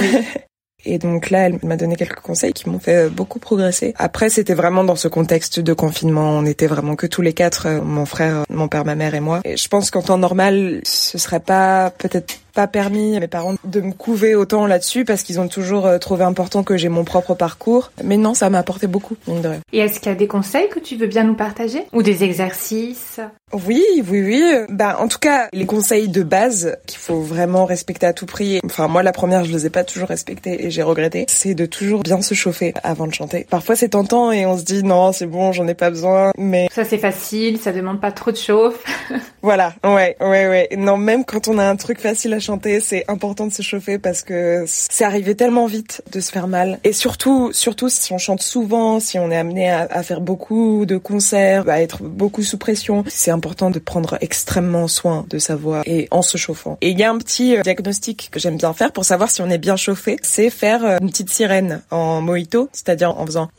Et 0.86 0.98
donc 0.98 1.30
là, 1.30 1.48
elle 1.48 1.60
m'a 1.64 1.76
donné 1.76 1.96
quelques 1.96 2.22
conseils 2.22 2.54
qui 2.54 2.70
m'ont 2.70 2.80
fait 2.80 3.10
beaucoup 3.10 3.40
progresser. 3.40 3.94
Après, 3.98 4.30
c'était 4.30 4.54
vraiment 4.54 4.84
dans 4.84 4.96
ce 4.96 5.08
contexte 5.08 5.60
de 5.60 5.74
confinement. 5.74 6.38
On 6.38 6.46
était 6.46 6.68
vraiment 6.68 6.96
que 6.96 7.06
tous 7.06 7.22
les 7.22 7.34
quatre, 7.34 7.68
mon 7.84 8.06
frère, 8.06 8.46
mon 8.50 8.70
père, 8.70 8.86
ma 8.86 8.96
mère 8.96 9.14
et 9.14 9.20
moi. 9.20 9.42
Et 9.44 9.58
je 9.58 9.68
pense 9.68 9.92
qu'en 9.92 10.02
temps 10.02 10.18
normal, 10.18 10.80
ce 10.86 11.18
serait 11.18 11.42
pas 11.42 11.90
peut-être 11.90 12.40
pas 12.60 12.68
permis 12.68 13.16
à 13.16 13.22
mes 13.22 13.30
parents 13.30 13.56
de 13.64 13.80
me 13.80 13.94
couver 13.94 14.36
autant 14.36 14.68
là-dessus 14.68 15.06
parce 15.06 15.24
qu'ils 15.24 15.40
ont 15.40 15.48
toujours 15.48 15.86
euh, 15.86 15.98
trouvé 15.98 16.26
important 16.26 16.62
que 16.62 16.76
j'ai 16.76 16.90
mon 16.90 17.06
propre 17.06 17.34
parcours. 17.34 17.94
Mais 18.04 18.18
non, 18.18 18.34
ça 18.34 18.50
m'a 18.50 18.60
apporté 18.60 18.86
beaucoup, 18.86 19.16
mine 19.28 19.42
de 19.42 19.48
rien. 19.48 19.60
Et 19.72 19.78
est-ce 19.78 20.02
qu'il 20.02 20.12
y 20.12 20.12
a 20.12 20.18
des 20.18 20.28
conseils 20.28 20.68
que 20.68 20.80
tu 20.80 20.98
veux 20.98 21.08
bien 21.08 21.24
nous 21.24 21.36
partager? 21.36 21.86
Ou 21.94 22.04
des 22.04 22.26
exercices? 22.26 23.22
Oui, 23.54 23.82
oui, 24.10 24.22
oui. 24.22 24.44
Bah, 24.70 24.98
en 25.00 25.08
tout 25.08 25.20
cas, 25.20 25.48
les 25.54 25.66
conseils 25.66 26.10
de 26.10 26.22
base 26.22 26.76
qu'il 26.86 27.00
faut 27.00 27.22
vraiment 27.22 27.66
respecter 27.66 28.06
à 28.06 28.12
tout 28.14 28.26
prix. 28.26 28.60
Enfin, 28.66 28.90
moi, 28.90 29.04
la 29.04 29.14
première, 29.14 29.46
je 29.46 29.54
les 29.54 29.66
ai 29.66 29.70
pas 29.70 29.86
toujours 29.86 30.10
respectés 30.10 30.66
et 30.66 30.70
j'ai 30.70 30.84
regretté. 30.84 31.26
C'est 31.30 31.56
de 31.56 31.66
toujours 31.66 32.02
bien 32.04 32.22
se 32.22 32.34
chauffer 32.34 32.74
avant 32.84 33.08
de 33.08 33.14
chanter. 33.14 33.48
Parfois, 33.50 33.78
c'est 33.78 33.90
tentant 33.90 34.34
et 34.34 34.46
on 34.46 34.58
se 34.58 34.64
dit 34.64 34.84
non, 34.84 35.14
c'est 35.14 35.26
bon, 35.28 35.54
j'en 35.54 35.68
ai 35.68 35.74
pas 35.76 35.90
besoin. 35.90 36.32
Mais 36.38 36.68
ça, 36.72 36.84
c'est 36.84 36.98
facile, 36.98 37.58
ça 37.58 37.72
demande 37.72 38.02
pas 38.02 38.12
trop 38.12 38.32
de 38.32 38.38
chauffe. 38.38 38.84
voilà, 39.42 39.74
ouais, 39.86 40.18
ouais, 40.20 40.48
ouais. 40.50 40.70
Non, 40.78 40.98
même 40.98 41.24
quand 41.24 41.48
on 41.48 41.58
a 41.58 41.64
un 41.64 41.78
truc 41.78 42.00
facile 42.00 42.34
à 42.34 42.40
chanter, 42.40 42.49
c'est 42.82 43.06
important 43.08 43.48
de 43.48 43.54
se 43.54 43.62
chauffer 43.62 44.00
parce 44.00 44.22
que 44.22 44.66
c'est 44.68 45.04
arrivé 45.04 45.36
tellement 45.36 45.66
vite 45.66 46.02
de 46.12 46.20
se 46.20 46.32
faire 46.32 46.48
mal. 46.48 46.80
Et 46.84 46.94
surtout, 46.94 47.52
surtout 47.54 47.90
si 47.90 48.14
on 48.14 48.18
chante 48.18 48.42
souvent, 48.42 49.00
si 49.00 49.20
on 49.20 49.32
est 49.32 49.38
amené 49.38 49.70
à, 49.70 50.04
faire 50.04 50.22
beaucoup 50.22 50.86
de 50.86 50.98
concerts, 50.98 51.70
à 51.70 51.82
être 51.82 52.04
beaucoup 52.04 52.44
sous 52.44 52.58
pression, 52.58 53.04
c'est 53.08 53.32
important 53.32 53.70
de 53.70 53.80
prendre 53.80 54.18
extrêmement 54.22 54.88
soin 54.88 55.26
de 55.30 55.38
sa 55.38 55.56
voix 55.56 55.82
et 55.86 56.08
en 56.12 56.22
se 56.22 56.38
chauffant. 56.38 56.78
Et 56.82 56.90
il 56.90 57.00
y 57.00 57.04
a 57.04 57.12
un 57.12 57.18
petit 57.18 57.58
euh, 57.58 57.62
diagnostic 57.62 58.30
que 58.32 58.40
j'aime 58.40 58.58
bien 58.58 58.74
faire 58.74 58.92
pour 58.92 59.06
savoir 59.06 59.30
si 59.30 59.42
on 59.42 59.50
est 59.50 59.58
bien 59.58 59.76
chauffé, 59.76 60.18
c'est 60.22 60.50
faire 60.50 60.86
euh, 60.86 60.98
une 61.02 61.10
petite 61.10 61.30
sirène 61.30 61.82
en 61.92 62.22
mojito, 62.22 62.70
c'est-à-dire 62.72 63.18
en 63.18 63.26
faisant 63.26 63.50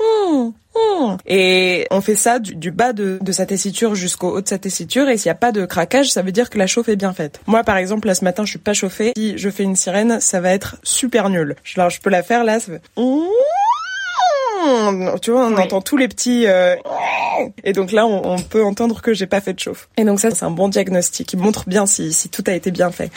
mmh, 1.01 1.17
et 1.27 1.87
on 1.91 2.01
fait 2.01 2.15
ça 2.15 2.39
du, 2.39 2.71
bas 2.71 2.93
de, 2.93 3.19
sa 3.31 3.47
tessiture 3.47 3.95
jusqu'au 3.95 4.37
haut 4.37 4.41
de 4.41 4.49
sa 4.49 4.59
tessiture. 4.59 5.09
Et 5.09 5.17
s'il 5.17 5.29
n'y 5.29 5.33
a 5.33 5.37
pas 5.37 5.53
de 5.53 5.65
craquage, 5.67 6.11
ça 6.11 6.23
veut 6.23 6.33
dire 6.33 6.51
que 6.51 6.59
la 6.59 6.67
chauffe 6.67 6.89
est 6.89 6.97
bien 6.97 7.13
faite. 7.13 7.41
Moi, 7.47 7.65
par 7.65 7.77
exemple, 7.77 8.07
là 8.07 8.15
ce 8.15 8.25
matin, 8.25 8.45
je 8.45 8.51
suis 8.51 8.59
pas 8.59 8.75
chauffée. 8.75 9.13
Si 9.17 9.39
je 9.39 9.51
fais 9.51 9.63
une 9.63 9.77
sirène, 9.77 10.21
ça 10.21 10.41
va 10.41 10.51
être 10.51 10.77
super 10.83 11.31
nul. 11.31 11.57
Alors, 11.77 11.91
je 11.91 12.01
peux 12.01 12.11
la 12.11 12.23
faire 12.23 12.45
là. 12.45 12.61
Ça 12.61 12.73
fait... 12.73 12.83
Tu 15.23 15.31
vois, 15.31 15.47
on 15.47 15.57
entend 15.57 15.81
tous 15.81 15.97
les 15.97 16.09
petits. 16.09 16.47
Euh, 16.47 16.77
et 17.65 17.73
donc 17.73 17.93
là, 17.93 18.07
on, 18.07 18.39
peut 18.39 18.65
entendre 18.65 19.01
que 19.01 19.15
j'ai 19.15 19.27
pas 19.27 19.41
fait 19.41 19.55
de 19.55 19.59
chauffe. 19.59 19.89
Et 19.97 20.05
donc 20.05 20.21
ça, 20.21 20.31
c'est 20.31 20.45
un 20.45 20.51
bon 20.51 20.69
diagnostic 20.69 21.27
qui 21.27 21.37
montre 21.37 21.65
bien 21.67 21.87
si, 21.87 22.13
si 22.13 22.29
tout 22.29 22.45
a 22.47 22.53
été 22.53 22.71
bien 22.71 22.91
fait. 22.91 23.11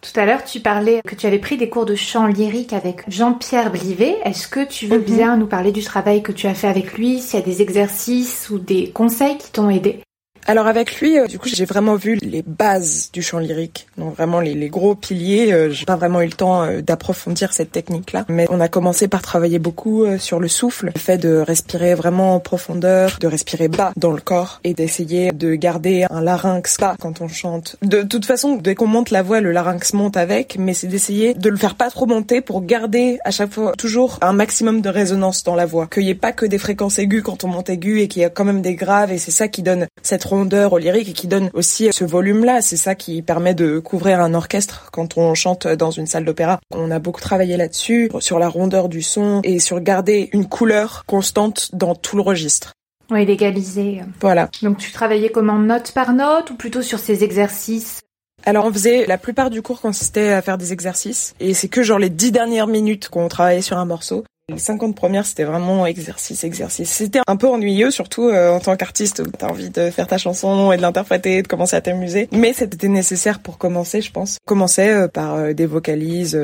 Tout 0.00 0.20
à 0.20 0.26
l'heure, 0.26 0.44
tu 0.44 0.60
parlais 0.60 1.00
que 1.04 1.16
tu 1.16 1.26
avais 1.26 1.40
pris 1.40 1.56
des 1.56 1.68
cours 1.68 1.84
de 1.84 1.96
chant 1.96 2.26
lyrique 2.26 2.72
avec 2.72 3.02
Jean-Pierre 3.10 3.72
Blivet. 3.72 4.16
Est-ce 4.24 4.46
que 4.46 4.64
tu 4.64 4.86
veux 4.86 4.98
mhm. 4.98 5.04
bien 5.04 5.36
nous 5.36 5.46
parler 5.46 5.72
du 5.72 5.82
travail 5.82 6.22
que 6.22 6.30
tu 6.30 6.46
as 6.46 6.54
fait 6.54 6.68
avec 6.68 6.96
lui, 6.96 7.20
s'il 7.20 7.40
y 7.40 7.42
a 7.42 7.44
des 7.44 7.62
exercices 7.62 8.48
ou 8.50 8.58
des 8.58 8.90
conseils 8.90 9.38
qui 9.38 9.50
t'ont 9.50 9.70
aidé? 9.70 10.00
Alors 10.48 10.66
avec 10.66 10.98
lui, 11.02 11.18
euh, 11.18 11.26
du 11.26 11.38
coup, 11.38 11.50
j'ai 11.50 11.66
vraiment 11.66 11.96
vu 11.96 12.16
les 12.22 12.40
bases 12.40 13.10
du 13.12 13.20
chant 13.20 13.38
lyrique, 13.38 13.86
donc 13.98 14.16
vraiment 14.16 14.40
les, 14.40 14.70
gros 14.70 14.94
piliers. 14.94 15.52
Euh, 15.52 15.70
j'ai 15.70 15.84
pas 15.84 15.96
vraiment 15.96 16.22
eu 16.22 16.26
le 16.26 16.32
temps 16.32 16.62
euh, 16.62 16.80
d'approfondir 16.80 17.52
cette 17.52 17.70
technique-là, 17.70 18.24
mais 18.30 18.46
on 18.48 18.58
a 18.58 18.68
commencé 18.68 19.08
par 19.08 19.20
travailler 19.20 19.58
beaucoup 19.58 20.06
sur 20.18 20.40
le 20.40 20.48
souffle, 20.48 20.90
le 20.94 20.98
fait 20.98 21.18
de 21.18 21.36
respirer 21.36 21.94
vraiment 21.94 22.34
en 22.34 22.40
profondeur, 22.40 23.18
de 23.20 23.26
respirer 23.26 23.68
bas 23.68 23.92
dans 23.96 24.10
le 24.10 24.22
corps 24.22 24.60
et 24.64 24.72
d'essayer 24.72 25.32
de 25.32 25.54
garder 25.54 26.06
un 26.08 26.22
larynx 26.22 26.78
bas 26.78 26.96
quand 26.98 27.20
on 27.20 27.28
chante. 27.28 27.76
De 27.82 28.00
toute 28.00 28.24
façon, 28.24 28.56
dès 28.56 28.74
qu'on 28.74 28.86
monte 28.86 29.10
la 29.10 29.22
voix, 29.22 29.42
le 29.42 29.52
larynx 29.52 29.92
monte 29.92 30.16
avec, 30.16 30.56
mais 30.58 30.72
c'est 30.72 30.86
d'essayer 30.86 31.34
de 31.34 31.50
le 31.50 31.58
faire 31.58 31.74
pas 31.74 31.90
trop 31.90 32.06
monter 32.06 32.40
pour 32.40 32.64
garder 32.64 33.18
à 33.26 33.30
chaque 33.30 33.52
fois 33.52 33.72
toujours 33.76 34.18
un 34.22 34.32
maximum 34.32 34.80
de 34.80 34.88
résonance 34.88 35.44
dans 35.44 35.54
la 35.54 35.66
voix, 35.66 35.88
qu'il 35.88 36.04
y 36.04 36.10
ait 36.10 36.14
pas 36.14 36.32
que 36.32 36.46
des 36.46 36.58
fréquences 36.58 36.98
aiguës 36.98 37.22
quand 37.22 37.44
on 37.44 37.48
monte 37.48 37.68
aigu 37.68 38.00
et 38.00 38.08
qu'il 38.08 38.22
y 38.22 38.24
a 38.24 38.30
quand 38.30 38.46
même 38.46 38.62
des 38.62 38.76
graves 38.76 39.12
et 39.12 39.18
c'est 39.18 39.30
ça 39.30 39.48
qui 39.48 39.62
donne 39.62 39.86
cette 40.02 40.24
au 40.44 40.78
lyrique 40.78 41.08
et 41.08 41.12
qui 41.12 41.26
donne 41.26 41.50
aussi 41.52 41.88
ce 41.92 42.04
volume-là. 42.04 42.60
C'est 42.60 42.76
ça 42.76 42.94
qui 42.94 43.22
permet 43.22 43.54
de 43.54 43.78
couvrir 43.78 44.20
un 44.20 44.34
orchestre 44.34 44.88
quand 44.92 45.16
on 45.16 45.34
chante 45.34 45.66
dans 45.66 45.90
une 45.90 46.06
salle 46.06 46.24
d'opéra. 46.24 46.60
On 46.70 46.90
a 46.90 46.98
beaucoup 46.98 47.20
travaillé 47.20 47.56
là-dessus, 47.56 48.10
sur 48.20 48.38
la 48.38 48.48
rondeur 48.48 48.88
du 48.88 49.02
son 49.02 49.40
et 49.44 49.58
sur 49.58 49.80
garder 49.80 50.30
une 50.32 50.48
couleur 50.48 51.04
constante 51.06 51.70
dans 51.72 51.94
tout 51.94 52.16
le 52.16 52.22
registre. 52.22 52.72
Oui, 53.10 53.24
légaliser. 53.24 54.02
Voilà. 54.20 54.50
Donc 54.62 54.78
tu 54.78 54.92
travaillais 54.92 55.30
comment 55.30 55.58
note 55.58 55.92
par 55.92 56.12
note 56.12 56.50
ou 56.50 56.56
plutôt 56.56 56.82
sur 56.82 56.98
ces 56.98 57.24
exercices? 57.24 58.02
Alors 58.44 58.66
on 58.66 58.72
faisait, 58.72 59.06
la 59.06 59.18
plupart 59.18 59.50
du 59.50 59.62
cours 59.62 59.80
consistait 59.80 60.32
à 60.32 60.42
faire 60.42 60.58
des 60.58 60.72
exercices 60.72 61.34
et 61.40 61.54
c'est 61.54 61.68
que 61.68 61.82
genre 61.82 61.98
les 61.98 62.10
dix 62.10 62.32
dernières 62.32 62.66
minutes 62.66 63.08
qu'on 63.08 63.28
travaillait 63.28 63.62
sur 63.62 63.78
un 63.78 63.84
morceau. 63.84 64.24
Les 64.50 64.56
50 64.56 64.96
premières, 64.96 65.26
c'était 65.26 65.44
vraiment 65.44 65.84
exercice, 65.84 66.42
exercice. 66.42 66.88
C'était 66.88 67.20
un 67.26 67.36
peu 67.36 67.46
ennuyeux, 67.46 67.90
surtout 67.90 68.30
euh, 68.30 68.50
en 68.50 68.60
tant 68.60 68.76
qu'artiste, 68.76 69.20
où 69.20 69.30
t'as 69.30 69.48
envie 69.48 69.68
de 69.68 69.90
faire 69.90 70.06
ta 70.06 70.16
chanson 70.16 70.72
et 70.72 70.78
de 70.78 70.82
l'interpréter, 70.82 71.42
de 71.42 71.46
commencer 71.46 71.76
à 71.76 71.82
t'amuser. 71.82 72.30
Mais 72.32 72.54
c'était 72.54 72.88
nécessaire 72.88 73.40
pour 73.40 73.58
commencer, 73.58 74.00
je 74.00 74.10
pense. 74.10 74.38
Commencer 74.46 74.88
euh, 74.88 75.06
par 75.06 75.34
euh, 75.34 75.52
des 75.52 75.66
vocalises 75.66 76.38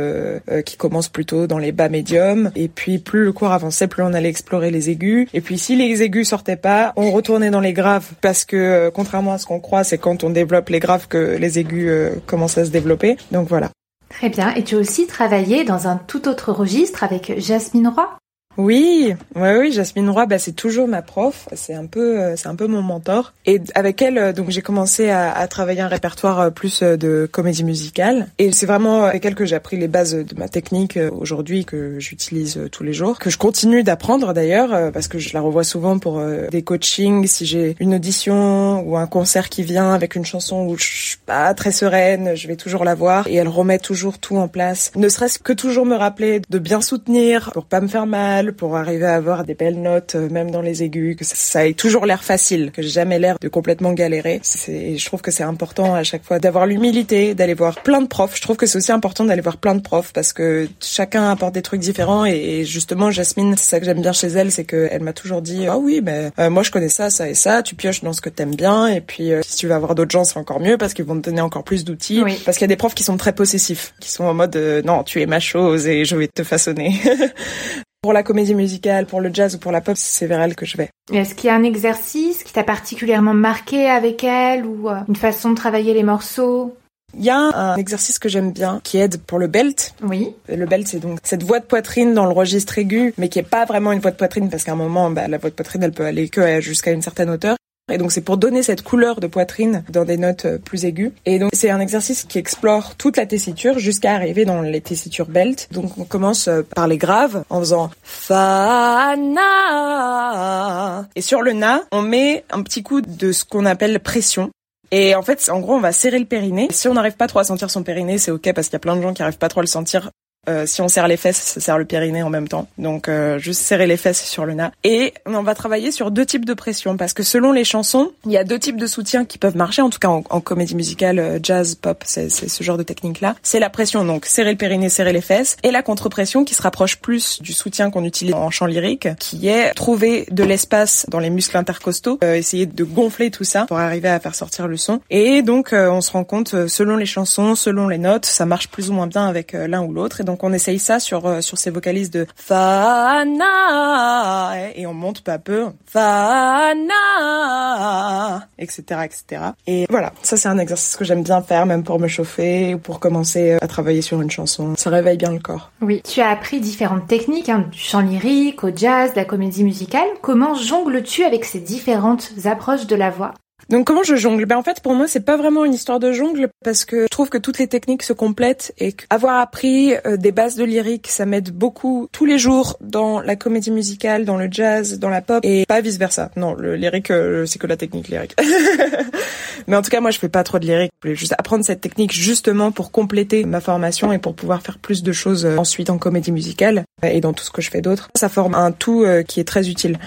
qui 0.67 0.77
commencent 0.77 1.09
plutôt 1.09 1.47
dans 1.47 1.57
les 1.57 1.73
bas 1.73 1.89
médiums. 1.89 2.51
Et 2.57 2.69
puis 2.69 2.99
plus 2.99 3.25
le 3.25 3.33
cours 3.33 3.53
avançait, 3.53 3.89
plus 3.89 4.03
on 4.03 4.13
allait 4.13 4.29
explorer 4.29 4.71
les 4.71 4.91
aigus. 4.91 5.27
Et 5.33 5.41
puis 5.41 5.57
si 5.57 5.75
les 5.75 6.03
aigus 6.03 6.29
sortaient 6.29 6.57
pas, 6.57 6.93
on 6.97 7.11
retournait 7.11 7.51
dans 7.51 7.61
les 7.61 7.73
graves. 7.73 8.11
Parce 8.21 8.45
que 8.45 8.91
contrairement 8.91 9.33
à 9.33 9.39
ce 9.39 9.47
qu'on 9.47 9.61
croit, 9.61 9.83
c'est 9.83 9.97
quand 9.97 10.25
on 10.25 10.31
développe 10.31 10.69
les 10.69 10.81
graves 10.81 11.09
que 11.09 11.39
les 11.39 11.59
aigus 11.59 11.91
commencent 12.27 12.59
à 12.59 12.67
se 12.67 12.71
développer. 12.71 13.17
Donc 13.33 13.49
voilà. 13.49 13.71
Très 14.15 14.29
bien. 14.29 14.55
Et 14.55 14.63
tu 14.63 14.77
as 14.77 14.79
aussi 14.79 15.07
travaillé 15.09 15.65
dans 15.65 15.89
un 15.89 15.97
tout 15.97 16.29
autre 16.29 16.53
registre 16.53 17.03
avec 17.03 17.39
Jasmine 17.39 17.89
Roy? 17.89 18.17
Oui, 18.57 19.15
oui, 19.35 19.49
oui, 19.59 19.73
Jasmine 19.73 20.09
Roy, 20.11 20.27
bah, 20.27 20.39
c'est 20.39 20.53
toujours 20.53 20.87
ma 20.87 21.03
prof. 21.03 21.49
C'est 21.55 21.75
un 21.75 21.87
peu, 21.87 22.21
euh, 22.21 22.37
c'est 22.37 22.49
un 22.49 22.55
peu 22.55 22.67
mon 22.67 22.83
mentor. 22.83 23.33
Et 23.47 23.61
avec 23.75 24.01
elle, 24.01 24.19
euh, 24.19 24.33
donc 24.33 24.51
j'ai 24.51 24.63
commencé 24.63 25.11
à, 25.11 25.33
à, 25.33 25.49
travailler 25.49 25.81
un 25.81 25.89
répertoire 25.89 26.41
euh, 26.41 26.51
plus 26.51 26.83
de 26.83 27.29
comédie 27.31 27.65
musicale. 27.65 28.29
Et 28.39 28.53
c'est 28.53 28.67
vraiment 28.67 29.05
avec 29.05 29.25
elle 29.25 29.35
que 29.35 29.45
j'ai 29.45 29.57
appris 29.57 29.77
les 29.77 29.89
bases 29.89 30.15
de 30.15 30.39
ma 30.39 30.49
technique 30.49 30.99
aujourd'hui 31.19 31.65
que 31.65 31.99
j'utilise 31.99 32.61
tous 32.71 32.85
les 32.85 32.93
jours, 32.93 33.19
que 33.19 33.31
je 33.31 33.39
continue 33.39 33.83
d'apprendre 33.83 34.33
d'ailleurs 34.33 34.93
parce 34.93 35.09
que 35.09 35.19
je 35.19 35.33
la 35.35 35.41
revois 35.41 35.65
souvent 35.65 35.99
pour 35.99 36.23
des 36.51 36.63
coachings. 36.63 37.27
Si 37.27 37.47
j'ai 37.47 37.77
une 37.81 37.95
audition 37.95 38.81
ou 38.87 38.97
un 38.97 39.07
concert 39.07 39.49
qui 39.49 39.63
vient 39.63 39.93
avec 39.93 40.15
une 40.15 40.25
chanson 40.25 40.67
où 40.67 40.77
je 40.77 40.85
suis 40.85 41.19
pas 41.25 41.55
très 41.55 41.73
sereine, 41.73 42.35
je 42.35 42.49
vais 42.49 42.57
toujours 42.57 42.85
la 42.85 42.95
voir 42.95 43.27
et 43.27 43.35
elle 43.35 43.49
remet 43.49 43.79
toujours 43.79 44.19
tout 44.19 44.37
en 44.37 44.49
place. 44.49 44.93
Ne 44.97 45.09
serait-ce 45.09 45.39
que 45.39 45.53
toujours 45.53 45.87
me 45.87 45.97
rappeler 45.97 46.43
de 46.49 46.59
bien 46.59 46.81
soutenir 46.81 47.51
pour 47.53 47.65
pas 47.65 47.81
me 47.81 47.89
faire 47.89 48.07
mal 48.07 48.44
pour 48.53 48.77
arriver 48.77 49.07
à 49.07 49.15
avoir 49.15 49.45
des 49.45 49.55
belles 49.55 49.81
notes, 49.81 50.15
euh, 50.15 50.29
même 50.29 50.51
dans 50.51 50.63
les 50.63 50.83
aigus, 50.83 51.17
que 51.17 51.25
ça 51.25 51.67
ait 51.67 51.73
toujours 51.75 52.07
l'air 52.07 52.25
facile, 52.25 52.71
que 52.73 52.83
j'ai 52.83 52.89
jamais 52.89 53.19
l'air 53.19 53.37
de 53.41 53.49
complètement 53.49 53.93
galérer. 53.93 54.41
Je 54.45 55.05
trouve 55.05 55.23
que 55.23 55.31
c'est 55.31 55.43
important 55.43 55.95
à 55.95 56.03
chaque 56.03 56.25
fois 56.25 56.39
d'avoir 56.39 56.67
l'humilité, 56.67 57.35
d'aller 57.35 57.55
voir 57.55 57.83
plein 57.83 58.01
de 58.01 58.07
profs. 58.07 58.37
Je 58.37 58.43
trouve 58.43 58.57
que 58.57 58.67
c'est 58.67 58.79
aussi 58.79 58.93
important 58.93 59.25
d'aller 59.25 59.43
voir 59.43 59.57
plein 59.57 59.75
de 59.75 59.81
profs 59.81 60.13
parce 60.13 60.33
que 60.33 60.69
chacun 60.81 61.31
apporte 61.31 61.55
des 61.55 61.63
trucs 61.63 61.81
différents 61.81 62.25
et 62.25 62.65
justement 62.65 63.11
Jasmine, 63.11 63.55
c'est 63.57 63.71
ça 63.71 63.81
que 63.81 63.87
j'aime 63.87 64.01
bien 64.01 64.13
chez 64.13 64.29
elle, 64.29 64.51
c'est 64.51 64.65
qu'elle 64.65 65.03
m'a 65.03 65.13
toujours 65.13 65.43
dit 65.43 65.67
ah 65.67 65.79
oui 65.79 66.01
mais 66.03 66.31
euh, 66.39 66.51
moi 66.51 66.63
je 66.63 66.71
connais 66.71 66.89
ça, 66.89 67.11
ça 67.11 67.29
et 67.29 67.35
ça, 67.35 67.63
tu 67.63 67.75
pioches 67.75 68.03
dans 68.03 68.13
ce 68.13 68.21
que 68.21 68.29
t'aimes 68.29 68.55
bien 68.55 68.87
et 68.87 69.01
puis 69.01 69.33
euh, 69.33 69.41
si 69.45 69.57
tu 69.57 69.67
vas 69.67 69.77
avoir 69.77 69.95
d'autres 69.95 70.11
gens 70.11 70.25
c'est 70.25 70.39
encore 70.39 70.61
mieux 70.61 70.79
parce 70.79 70.95
qu'ils 70.95 71.05
vont 71.05 71.17
te 71.17 71.29
donner 71.29 71.41
encore 71.41 71.65
plus 71.65 71.85
d'outils. 71.85 72.23
Parce 72.45 72.59
qu'il 72.59 72.65
y 72.65 72.71
a 72.71 72.75
des 72.75 72.77
profs 72.77 72.95
qui 72.95 73.05
sont 73.05 73.17
très 73.17 73.33
possessifs, 73.33 73.95
qui 74.01 74.11
sont 74.11 74.25
en 74.25 74.35
mode 74.35 74.57
non 74.85 75.03
tu 75.05 75.21
es 75.21 75.27
ma 75.27 75.41
chose 75.41 75.87
et 75.87 76.05
je 76.05 76.17
vais 76.17 76.29
te 76.29 76.43
façonner. 76.43 76.95
Pour 78.05 78.13
la 78.13 78.23
comédie 78.23 78.55
musicale, 78.55 79.07
pour 79.07 79.23
le 79.23 79.31
jazz 79.33 79.55
ou 79.55 79.59
pour 79.59 79.73
la 79.73 79.81
pop, 79.81 79.97
c'est 79.97 80.27
vers 80.27 80.43
elle 80.43 80.55
que 80.55 80.67
je 80.67 80.77
vais. 80.77 80.91
Est-ce 81.11 81.35
qu'il 81.35 81.47
y 81.47 81.51
a 81.51 81.55
un 81.55 81.63
exercice 81.63 82.45
qui 82.45 82.53
t'a 82.53 82.63
particulièrement 82.63 83.33
marqué 83.33 83.89
avec 83.89 84.23
elle 84.25 84.67
ou 84.67 84.91
euh, 84.91 84.97
une 85.09 85.17
façon 85.17 85.49
de 85.49 85.55
travailler 85.55 85.95
les 85.95 86.03
morceaux? 86.03 86.77
Il 87.17 87.25
y 87.25 87.31
a 87.31 87.39
un 87.39 87.77
exercice 87.77 88.19
que 88.19 88.29
j'aime 88.29 88.53
bien 88.53 88.83
qui 88.85 88.99
aide 88.99 89.23
pour 89.23 89.39
le 89.39 89.47
belt. 89.47 89.95
Oui. 90.03 90.29
Le 90.51 90.67
belt, 90.67 90.87
c'est 90.87 90.99
donc 90.99 91.21
cette 91.23 91.45
voix 91.45 91.61
de 91.61 91.65
poitrine 91.65 92.13
dans 92.13 92.27
le 92.27 92.33
registre 92.33 92.79
aigu, 92.79 93.15
mais 93.17 93.31
qui 93.31 93.39
est 93.39 93.43
pas 93.43 93.65
vraiment 93.65 93.91
une 93.93 94.01
voix 94.01 94.11
de 94.11 94.17
poitrine 94.17 94.51
parce 94.51 94.65
qu'à 94.65 94.73
un 94.73 94.77
moment, 94.77 95.11
bah, 95.11 95.27
la 95.27 95.39
voix 95.39 95.49
de 95.49 95.55
poitrine, 95.55 95.83
elle 95.83 95.93
peut 95.93 96.05
aller 96.05 96.29
que 96.29 96.61
jusqu'à 96.61 96.91
une 96.91 97.01
certaine 97.01 97.31
hauteur. 97.31 97.57
Et 97.93 97.99
donc 97.99 98.13
c'est 98.13 98.23
pour 98.23 98.39
donner 98.39 98.63
cette 98.63 98.83
couleur 98.83 99.21
de 99.21 99.27
poitrine 99.27 99.85
dans 99.91 100.07
des 100.07 100.17
notes 100.17 100.47
euh, 100.47 100.57
plus 100.57 100.87
aiguës. 100.87 101.13
Et 101.27 101.39
donc 101.39 101.51
c'est 101.53 101.69
un 101.69 101.81
exercice 101.81 102.25
qui 102.25 102.39
explore 102.39 102.95
toute 102.97 103.19
la 103.19 103.27
tessiture 103.27 103.79
jusqu'à 103.79 104.15
arriver 104.15 104.47
dans 104.47 104.63
les 104.63 104.81
tessitures 104.81 105.27
belt. 105.27 105.69
Donc 105.71 105.99
on 105.99 106.05
commence 106.05 106.49
euh, 106.49 106.63
par 106.63 106.89
les 106.89 106.97
graves 106.97 107.45
en 107.51 107.61
faisant 107.61 107.91
fa 108.03 109.17
na. 109.19 111.05
Et 111.15 111.21
sur 111.21 111.43
le 111.43 111.53
na, 111.53 111.83
on 111.93 112.01
met 112.01 112.47
un 112.51 112.63
petit 112.63 112.83
coup 112.83 113.03
de 113.03 113.33
ce 113.33 113.45
qu'on 113.45 113.67
appelle 113.67 114.01
pression. 114.01 114.51
Et 114.91 115.15
en 115.15 115.23
fait, 115.23 115.51
en 115.51 115.61
gros, 115.61 115.75
on 115.75 115.81
va 115.81 115.93
serrer 115.93 116.19
le 116.19 116.25
périnée. 116.25 116.69
Si 116.71 116.89
on 116.89 116.95
n'arrive 116.95 117.17
pas 117.17 117.27
trop 117.27 117.41
à 117.41 117.45
sentir 117.45 117.69
son 117.69 117.83
périnée, 117.83 118.17
c'est 118.17 118.31
ok 118.31 118.53
parce 118.55 118.69
qu'il 118.69 118.75
y 118.75 118.77
a 118.77 118.81
plein 118.81 118.97
de 118.97 119.03
gens 119.03 119.13
qui 119.13 119.23
arrivent 119.23 119.37
pas 119.39 119.49
trop 119.49 119.61
à 119.61 119.63
le 119.63 119.69
sentir. 119.69 120.11
Euh, 120.49 120.67
si 120.67 120.81
on 120.83 120.89
serre 120.89 121.09
les 121.09 121.17
fesses, 121.17 121.37
ça 121.37 121.61
serre 121.61 121.79
le 121.79 121.85
périnée 121.85 122.23
en 122.23 122.31
même 122.31 122.49
temps. 122.49 122.69
Donc 122.79 123.09
euh, 123.09 123.39
juste 123.39 123.61
serrer 123.61 123.87
les 123.87 123.97
fesses 123.97 124.25
sur 124.25 124.47
le 124.47 124.55
na. 124.55 124.73
Et 124.85 125.15
on 125.27 125.43
va 125.43 125.55
travailler 125.55 125.91
sur 125.91 126.11
deux 126.11 126.27
types 126.27 126.45
de 126.45 126.55
pression 126.55 126.97
parce 126.97 127.13
que 127.13 127.23
selon 127.23 127.53
les 127.53 127.65
chansons, 127.65 128.13
il 128.25 128.33
y 128.33 128.39
a 128.39 128.45
deux 128.45 128.59
types 128.59 128.77
de 128.77 128.87
soutiens 128.87 129.25
qui 129.25 129.39
peuvent 129.39 129.57
marcher. 129.57 129.83
En 129.83 129.91
tout 129.91 129.99
cas 129.99 130.09
en, 130.09 130.23
comédie 130.41 130.75
musicale, 130.75 131.19
euh, 131.19 131.39
jazz, 131.43 131.75
pop, 131.75 132.03
c'est 132.07 132.29
ce 132.29 132.63
genre 132.63 132.77
de 132.77 132.83
technique-là. 132.83 133.35
C'est 133.43 133.61
la 133.61 133.71
pression, 133.71 134.05
donc 134.05 134.27
serrer 134.27 134.51
le 134.51 134.57
périnée, 134.57 134.89
serrer 134.89 135.13
les 135.13 135.21
fesses, 135.21 135.57
et 135.63 135.71
la 135.71 135.83
contre-pression 135.83 136.45
qui 136.45 136.55
se 136.55 136.63
rapproche 136.63 136.97
plus 136.97 137.41
du 137.41 137.53
soutien 137.53 137.91
qu'on 137.91 138.05
utilise 138.05 138.35
en 138.35 138.51
chant 138.51 138.67
lyrique, 138.67 139.09
qui 139.19 139.49
est 139.49 139.73
trouver 139.75 140.27
de 140.31 140.45
l'espace 140.45 141.07
dans 141.09 141.19
les 141.19 141.31
muscles 141.31 141.57
intercostaux, 141.57 142.19
euh, 142.25 142.35
essayer 142.35 142.67
de 142.67 142.85
gonfler 142.85 143.31
tout 143.31 143.45
ça 143.45 143.67
pour 143.67 143.79
arriver 143.79 144.09
à 144.09 144.21
faire 144.21 144.35
sortir 144.35 144.69
le 144.69 144.77
son. 144.77 145.01
Et 145.11 145.43
donc 145.43 145.73
euh, 145.73 145.91
on 145.91 146.01
se 146.01 146.11
rend 146.13 146.25
compte, 146.25 146.55
euh, 146.55 146.69
selon 146.69 146.97
les 146.97 147.07
chansons, 147.07 147.55
selon 147.55 147.89
les 147.89 147.99
notes, 147.99 148.27
ça 148.27 148.47
marche 148.47 148.69
plus 148.69 148.91
ou 148.91 148.93
moins 148.93 149.07
bien 149.07 149.27
avec 149.27 149.53
l'un 149.53 149.83
ou 149.83 149.93
l'autre. 149.93 150.21
On 150.43 150.53
essaye 150.53 150.79
ça 150.79 150.99
sur 150.99 151.27
euh, 151.27 151.41
sur 151.41 151.59
ces 151.59 151.71
vocalises 151.71 152.11
de 152.11 152.27
fa 152.37 153.25
na 153.25 154.71
et 154.75 154.87
on 154.87 154.95
monte 154.95 155.23
peu 155.23 155.33
à 155.33 155.39
peu 155.39 155.67
fa 155.87 156.73
na 156.75 158.47
etc 158.59 159.01
etc. 159.05 159.43
Et 159.67 159.87
voilà, 159.89 160.13
ça 160.23 160.37
c'est 160.37 160.49
un 160.49 160.59
exercice 160.59 160.97
que 160.97 161.05
j'aime 161.05 161.23
bien 161.23 161.43
faire 161.43 161.67
même 161.67 161.85
pour 161.85 162.01
me 162.01 162.09
chauffer 162.09 162.75
ou 162.75 162.79
pour 162.79 163.01
commencer 163.01 163.53
euh, 163.53 163.59
à 163.61 163.69
travailler 163.69 164.03
sur 164.03 164.21
une 164.21 164.31
chanson. 164.31 164.75
Ça 164.77 164.91
réveille 164.91 165.17
bien 165.17 165.33
le 165.33 165.39
corps. 165.39 165.71
Oui. 165.81 166.03
Tu 166.03 166.21
as 166.21 166.29
appris 166.29 166.61
différentes 166.61 167.07
techniques, 167.07 167.49
hein, 167.49 167.67
du 167.71 167.79
chant 167.79 168.01
lyrique 168.01 168.65
au 168.65 168.71
jazz, 168.75 169.13
de 169.13 169.17
la 169.17 169.25
comédie 169.25 169.65
musicale. 169.65 170.09
Comment 170.23 170.55
jongles-tu 170.55 171.25
avec 171.25 171.45
ces 171.45 171.61
différentes 171.61 172.33
approches 172.45 172.87
de 172.87 172.97
la 172.97 173.11
voix? 173.11 173.35
Donc 173.69 173.87
comment 173.87 174.03
je 174.03 174.17
jongle? 174.17 174.45
Ben 174.47 174.57
en 174.57 174.63
fait 174.63 174.81
pour 174.81 174.95
moi 174.95 175.07
c'est 175.09 175.25
pas 175.25 175.37
vraiment 175.37 175.65
une 175.65 175.75
histoire 175.75 176.01
de 176.01 176.13
jongle 176.13 176.49
parce 176.65 176.85
que 176.85 177.03
je 177.03 177.09
trouve 177.09 177.29
que 177.29 177.39
toutes 177.39 177.59
les 177.59 177.67
techniques 177.67 178.03
se 178.03 178.13
complètent 178.13 178.75
et 178.79 178.95
avoir 179.11 179.41
appris 179.41 179.95
euh, 180.07 180.17
des 180.17 180.33
bases 180.33 180.57
de 180.57 180.65
lyrique 180.65 181.09
ça 181.09 181.27
m'aide 181.27 181.51
beaucoup 181.51 182.09
tous 182.13 182.25
les 182.25 182.39
jours 182.39 182.77
dans 182.81 183.21
la 183.21 183.37
comédie 183.37 183.71
musicale, 183.71 184.25
dans 184.25 184.37
le 184.37 184.49
jazz, 184.51 184.99
dans 184.99 185.09
la 185.09 185.23
pop 185.23 185.41
et 185.43 185.65
pas 185.67 185.81
vice 185.81 185.99
versa. 185.99 186.31
Non, 186.37 186.55
le 186.55 186.77
lyrique 186.77 187.11
euh, 187.11 187.47
c'est 187.47 187.59
que 187.59 187.67
la 187.67 187.77
technique 187.77 188.09
lyrique. 188.09 188.37
Mais 189.67 189.77
en 189.77 189.83
tout 189.83 189.91
cas 189.91 190.01
moi 190.01 190.11
je 190.11 190.19
fais 190.19 190.29
pas 190.29 190.45
trop 190.45 190.59
de 190.59 190.67
lyrique, 190.67 190.93
je 191.03 191.09
voulais 191.09 191.17
juste 191.17 191.35
apprendre 191.39 191.65
cette 191.65 191.81
technique 191.81 192.13
justement 192.13 192.71
pour 192.73 192.91
compléter 192.91 193.45
ma 193.45 193.61
formation 193.61 194.13
et 194.13 194.19
pour 194.19 194.35
pouvoir 194.35 194.63
faire 194.63 194.79
plus 194.79 195.03
de 195.03 195.13
choses 195.13 195.47
euh, 195.47 195.57
ensuite 195.57 195.91
en 195.91 195.99
comédie 195.99 196.33
musicale 196.33 196.85
et 197.03 197.21
dans 197.21 197.33
tout 197.33 197.45
ce 197.45 197.51
que 197.51 197.63
je 197.63 197.71
fais 197.71 197.81
d'autre. 197.81 198.11
Ça 198.15 198.29
forme 198.29 198.55
un 198.55 198.73
tout 198.73 199.07
qui 199.27 199.41
est 199.41 199.45
très 199.45 199.69
utile. 199.69 199.99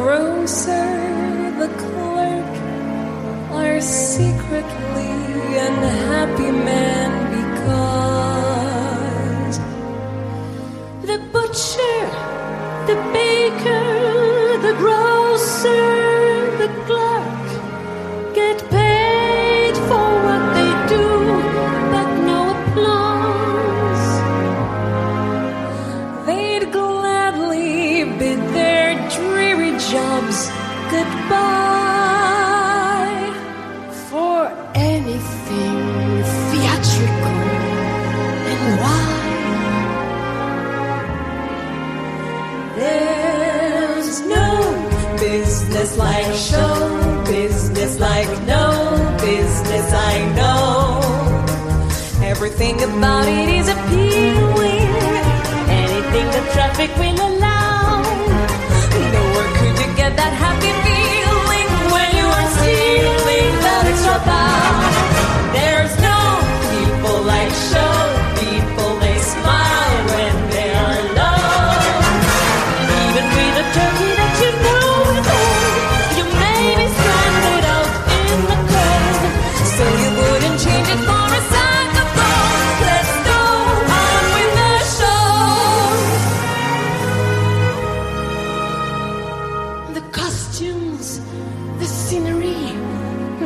Grocer, 0.00 1.52
the 1.60 1.68
clerk 1.82 2.54
are 3.52 3.80
secretly 3.82 5.12
unhappy 5.68 6.50
men 6.50 6.89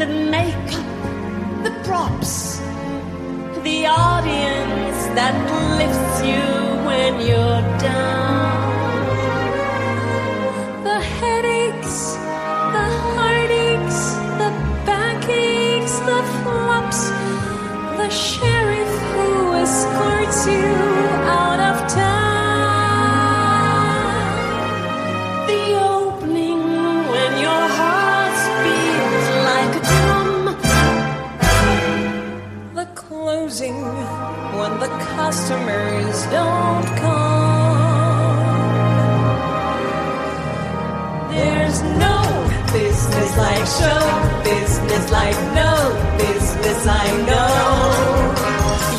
the 0.06 0.14
makeup, 0.30 1.64
the 1.64 1.70
props, 1.82 2.58
the 3.68 3.86
audience 3.86 5.00
that 5.18 5.34
lifts 5.80 6.16
you 6.30 6.44
when 6.88 7.12
you're 7.26 7.64
down. 7.78 8.64
The 10.84 11.00
headaches, 11.00 11.96
the 12.76 12.86
heartaches, 13.14 13.98
the 14.40 14.50
backaches, 14.84 15.94
the 16.10 16.22
flops, 16.42 17.00
the 18.00 18.10
sheriff 18.10 18.92
who 19.12 19.54
escorts 19.54 20.46
you 20.46 20.93
customers 35.34 36.26
don't 36.26 36.86
come. 37.02 38.38
There's 41.34 41.82
no 42.06 42.18
business 42.72 43.30
like 43.36 43.66
show 43.78 44.02
business 44.44 45.10
like 45.10 45.38
no 45.60 45.72
business 46.18 46.80
I 46.86 47.06
know. 47.28 47.50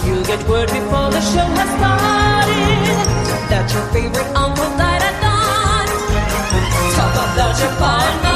You 0.08 0.16
get 0.26 0.46
word 0.50 0.68
before 0.68 1.10
the 1.16 1.22
show 1.32 1.48
has 1.60 1.72
started 1.78 2.98
that 3.52 3.66
your 3.74 3.86
favorite 3.96 4.32
uncle 4.36 4.72
died 4.82 5.04
at 5.10 5.16
dawn. 5.24 5.88
Talk 6.98 7.16
about 7.16 7.60
your 7.62 7.74
pa 7.80 8.35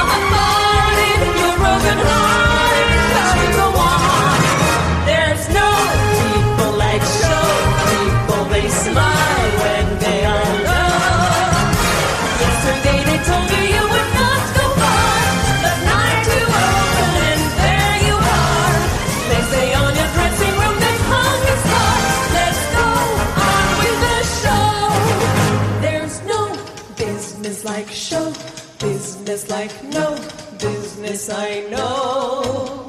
I 31.32 31.68
know. 31.70 32.88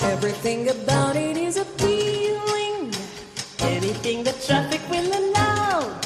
Everything 0.00 0.68
about 0.68 1.16
it 1.16 1.36
is 1.36 1.56
appealing. 1.56 2.92
Anything 3.60 4.22
that 4.24 4.40
traffic 4.46 4.80
will 4.88 5.10
allow. 5.20 6.00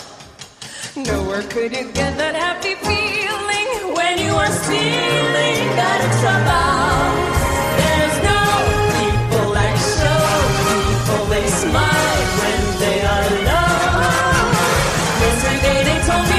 Nowhere 0.97 1.43
could 1.43 1.73
you 1.77 1.93
get 1.93 2.17
that 2.17 2.35
happy 2.35 2.75
feeling 2.75 3.95
when 3.95 4.19
you 4.19 4.33
are 4.35 4.53
stealing 4.65 5.69
of 6.05 6.11
trouble. 6.23 7.13
There's 7.81 8.17
no 8.33 8.43
people 8.99 9.47
like 9.53 9.79
show 9.95 10.25
people 10.69 11.25
they 11.27 11.47
smile 11.49 12.21
when 12.41 12.61
they 12.83 12.99
are 13.15 13.29
low. 13.49 13.69
Yesterday 15.25 15.79
they 15.89 15.99
told 16.09 16.27
me 16.33 16.38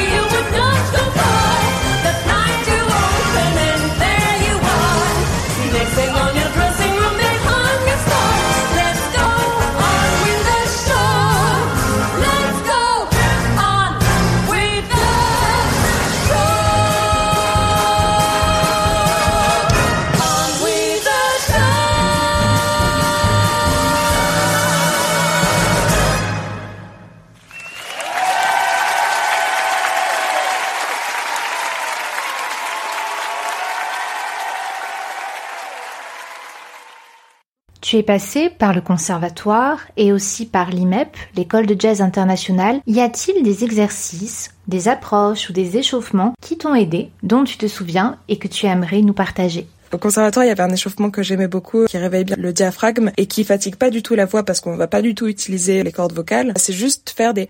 Tu 37.90 37.98
es 37.98 38.04
passé 38.04 38.52
par 38.52 38.76
le 38.76 38.82
conservatoire 38.82 39.80
et 39.98 40.14
aussi 40.14 40.46
par 40.46 40.70
l'IMEP, 40.70 41.18
l'école 41.36 41.66
de 41.66 41.76
jazz 41.76 42.04
internationale. 42.04 42.82
Y 42.86 43.00
a-t-il 43.00 43.42
des 43.42 43.64
exercices, 43.64 44.52
des 44.68 44.88
approches 44.88 45.50
ou 45.50 45.54
des 45.54 45.76
échauffements 45.76 46.36
qui 46.40 46.56
t'ont 46.56 46.76
aidé, 46.76 47.10
dont 47.24 47.44
tu 47.44 47.58
te 47.58 47.68
souviens 47.68 48.20
et 48.28 48.38
que 48.38 48.48
tu 48.48 48.68
aimerais 48.68 49.02
nous 49.02 49.14
partager? 49.14 49.66
Au 49.92 49.98
conservatoire, 49.98 50.46
il 50.46 50.50
y 50.50 50.52
avait 50.52 50.62
un 50.62 50.70
échauffement 50.70 51.10
que 51.10 51.24
j'aimais 51.24 51.48
beaucoup, 51.48 51.86
qui 51.86 51.98
réveille 51.98 52.26
bien 52.26 52.36
le 52.38 52.54
diaphragme 52.54 53.12
et 53.18 53.26
qui 53.26 53.44
fatigue 53.44 53.76
pas 53.76 53.90
du 53.90 54.04
tout 54.04 54.14
la 54.14 54.28
voix 54.28 54.44
parce 54.44 54.62
qu'on 54.62 54.76
va 54.76 54.86
pas 54.86 55.02
du 55.02 55.16
tout 55.16 55.26
utiliser 55.26 55.82
les 55.82 55.92
cordes 55.92 56.14
vocales. 56.14 56.54
C'est 56.58 56.74
juste 56.74 57.10
faire 57.10 57.34
des. 57.34 57.50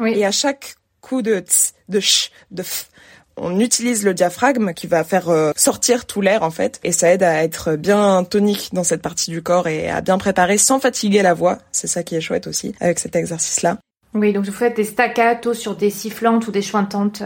Oui. 0.00 0.14
Et 0.16 0.24
à 0.24 0.30
chaque 0.30 0.76
coup 1.02 1.20
de 1.20 1.38
tss, 1.40 1.74
de 1.90 2.00
ch, 2.00 2.30
de 2.50 2.62
f, 2.62 2.88
on 3.36 3.58
utilise 3.60 4.04
le 4.04 4.14
diaphragme 4.14 4.72
qui 4.72 4.86
va 4.86 5.04
faire 5.04 5.28
euh, 5.28 5.52
sortir 5.56 6.06
tout 6.06 6.20
l'air 6.20 6.42
en 6.42 6.50
fait 6.50 6.80
et 6.84 6.92
ça 6.92 7.12
aide 7.12 7.22
à 7.22 7.42
être 7.42 7.76
bien 7.76 8.24
tonique 8.24 8.70
dans 8.72 8.84
cette 8.84 9.02
partie 9.02 9.30
du 9.30 9.42
corps 9.42 9.68
et 9.68 9.88
à 9.88 10.00
bien 10.00 10.18
préparer 10.18 10.58
sans 10.58 10.80
fatiguer 10.80 11.22
la 11.22 11.34
voix. 11.34 11.58
C'est 11.72 11.86
ça 11.86 12.02
qui 12.02 12.16
est 12.16 12.20
chouette 12.20 12.46
aussi 12.46 12.74
avec 12.80 12.98
cet 12.98 13.16
exercice-là. 13.16 13.78
Oui, 14.14 14.32
donc 14.32 14.44
vous 14.44 14.52
faites 14.52 14.76
des 14.76 14.84
staccato 14.84 15.54
sur 15.54 15.74
des 15.74 15.90
sifflantes 15.90 16.46
ou 16.46 16.50
des 16.50 16.62
chointantes. 16.62 17.22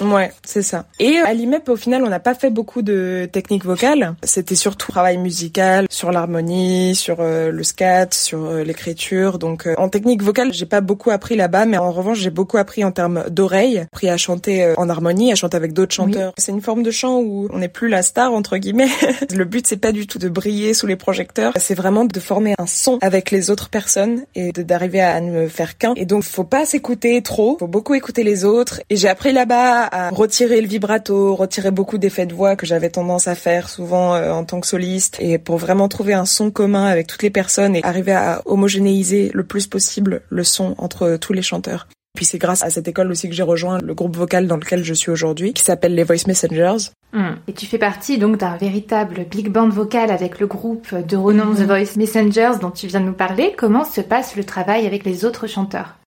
Ouais, 0.00 0.32
c'est 0.44 0.62
ça. 0.62 0.86
Et 0.98 1.18
euh, 1.18 1.24
à 1.26 1.34
l'IMEP, 1.34 1.68
au 1.68 1.76
final, 1.76 2.02
on 2.04 2.08
n'a 2.08 2.20
pas 2.20 2.34
fait 2.34 2.50
beaucoup 2.50 2.82
de 2.82 3.28
techniques 3.30 3.64
vocales. 3.64 4.14
C'était 4.22 4.54
surtout 4.54 4.90
travail 4.90 5.18
musical, 5.18 5.86
sur 5.90 6.10
l'harmonie, 6.10 6.94
sur 6.94 7.18
euh, 7.20 7.50
le 7.50 7.62
scat, 7.62 8.08
sur 8.12 8.44
euh, 8.44 8.64
l'écriture. 8.64 9.38
Donc, 9.38 9.68
en 9.76 9.88
technique 9.88 10.22
vocale, 10.22 10.52
j'ai 10.52 10.66
pas 10.66 10.80
beaucoup 10.80 11.10
appris 11.10 11.36
là-bas, 11.36 11.66
mais 11.66 11.78
en 11.78 11.92
revanche, 11.92 12.18
j'ai 12.18 12.30
beaucoup 12.30 12.56
appris 12.56 12.84
en 12.84 12.92
termes 12.92 13.24
d'oreille, 13.28 13.78
appris 13.78 14.08
à 14.08 14.16
chanter 14.16 14.74
en 14.76 14.88
harmonie, 14.88 15.32
à 15.32 15.34
chanter 15.34 15.56
avec 15.56 15.72
d'autres 15.72 15.94
chanteurs. 15.94 16.32
C'est 16.38 16.52
une 16.52 16.62
forme 16.62 16.82
de 16.82 16.90
chant 16.90 17.20
où 17.20 17.48
on 17.52 17.58
n'est 17.58 17.68
plus 17.68 17.88
la 17.88 18.02
star 18.02 18.32
entre 18.32 18.56
guillemets. 18.56 18.88
le 19.34 19.44
but, 19.44 19.66
c'est 19.66 19.76
pas 19.76 19.92
du 19.92 20.06
tout 20.06 20.18
de 20.18 20.28
briller 20.28 20.74
sous 20.74 20.86
les 20.86 20.96
projecteurs. 20.96 21.52
C'est 21.56 21.74
vraiment 21.74 22.04
de 22.04 22.20
former 22.20 22.54
un 22.58 22.66
son 22.66 22.98
avec 23.02 23.30
les 23.30 23.50
autres 23.50 23.68
personnes 23.68 24.24
et 24.34 24.52
d'arriver 24.52 25.00
à 25.00 25.20
ne 25.20 25.48
faire 25.48 25.78
qu'un. 25.78 25.94
Et 25.96 26.06
donc, 26.06 26.22
faut 26.22 26.44
pas 26.44 26.64
s'écouter 26.64 27.22
trop. 27.22 27.56
Faut 27.58 27.66
beaucoup 27.66 27.94
écouter 27.94 28.22
les 28.22 28.44
autres. 28.44 28.80
Et 28.90 28.96
j'ai 28.96 29.08
appris 29.08 29.32
là-bas 29.32 29.89
à 29.90 30.10
retirer 30.10 30.60
le 30.60 30.68
vibrato, 30.68 31.34
retirer 31.34 31.70
beaucoup 31.70 31.98
d'effets 31.98 32.26
de 32.26 32.34
voix 32.34 32.56
que 32.56 32.66
j'avais 32.66 32.90
tendance 32.90 33.28
à 33.28 33.34
faire 33.34 33.68
souvent 33.68 34.14
euh, 34.14 34.32
en 34.32 34.44
tant 34.44 34.60
que 34.60 34.66
soliste 34.66 35.16
et 35.20 35.38
pour 35.38 35.56
vraiment 35.58 35.88
trouver 35.88 36.14
un 36.14 36.24
son 36.24 36.50
commun 36.50 36.86
avec 36.86 37.06
toutes 37.06 37.22
les 37.22 37.30
personnes 37.30 37.76
et 37.76 37.82
arriver 37.84 38.12
à 38.12 38.42
homogénéiser 38.46 39.30
le 39.34 39.44
plus 39.44 39.66
possible 39.66 40.22
le 40.28 40.44
son 40.44 40.74
entre 40.78 41.16
tous 41.16 41.32
les 41.32 41.42
chanteurs. 41.42 41.86
Puis 42.14 42.24
c'est 42.24 42.38
grâce 42.38 42.62
à 42.62 42.70
cette 42.70 42.88
école 42.88 43.10
aussi 43.10 43.28
que 43.28 43.34
j'ai 43.34 43.42
rejoint 43.42 43.78
le 43.78 43.94
groupe 43.94 44.16
vocal 44.16 44.46
dans 44.46 44.56
lequel 44.56 44.82
je 44.82 44.94
suis 44.94 45.10
aujourd'hui, 45.10 45.52
qui 45.52 45.62
s'appelle 45.62 45.94
les 45.94 46.02
Voice 46.02 46.26
Messengers. 46.26 46.90
Hmm. 47.12 47.34
Et 47.46 47.52
tu 47.52 47.66
fais 47.66 47.78
partie 47.78 48.18
donc 48.18 48.38
d'un 48.38 48.56
véritable 48.56 49.24
big 49.30 49.48
band 49.48 49.68
vocal 49.68 50.10
avec 50.10 50.40
le 50.40 50.46
groupe 50.46 50.94
de 50.94 51.16
renom 51.16 51.54
The 51.54 51.62
Voice 51.62 51.96
Messengers 51.96 52.58
dont 52.60 52.70
tu 52.70 52.88
viens 52.88 53.00
de 53.00 53.06
nous 53.06 53.12
parler. 53.12 53.54
Comment 53.56 53.84
se 53.84 54.00
passe 54.00 54.36
le 54.36 54.44
travail 54.44 54.86
avec 54.86 55.04
les 55.04 55.24
autres 55.24 55.46
chanteurs? 55.46 55.99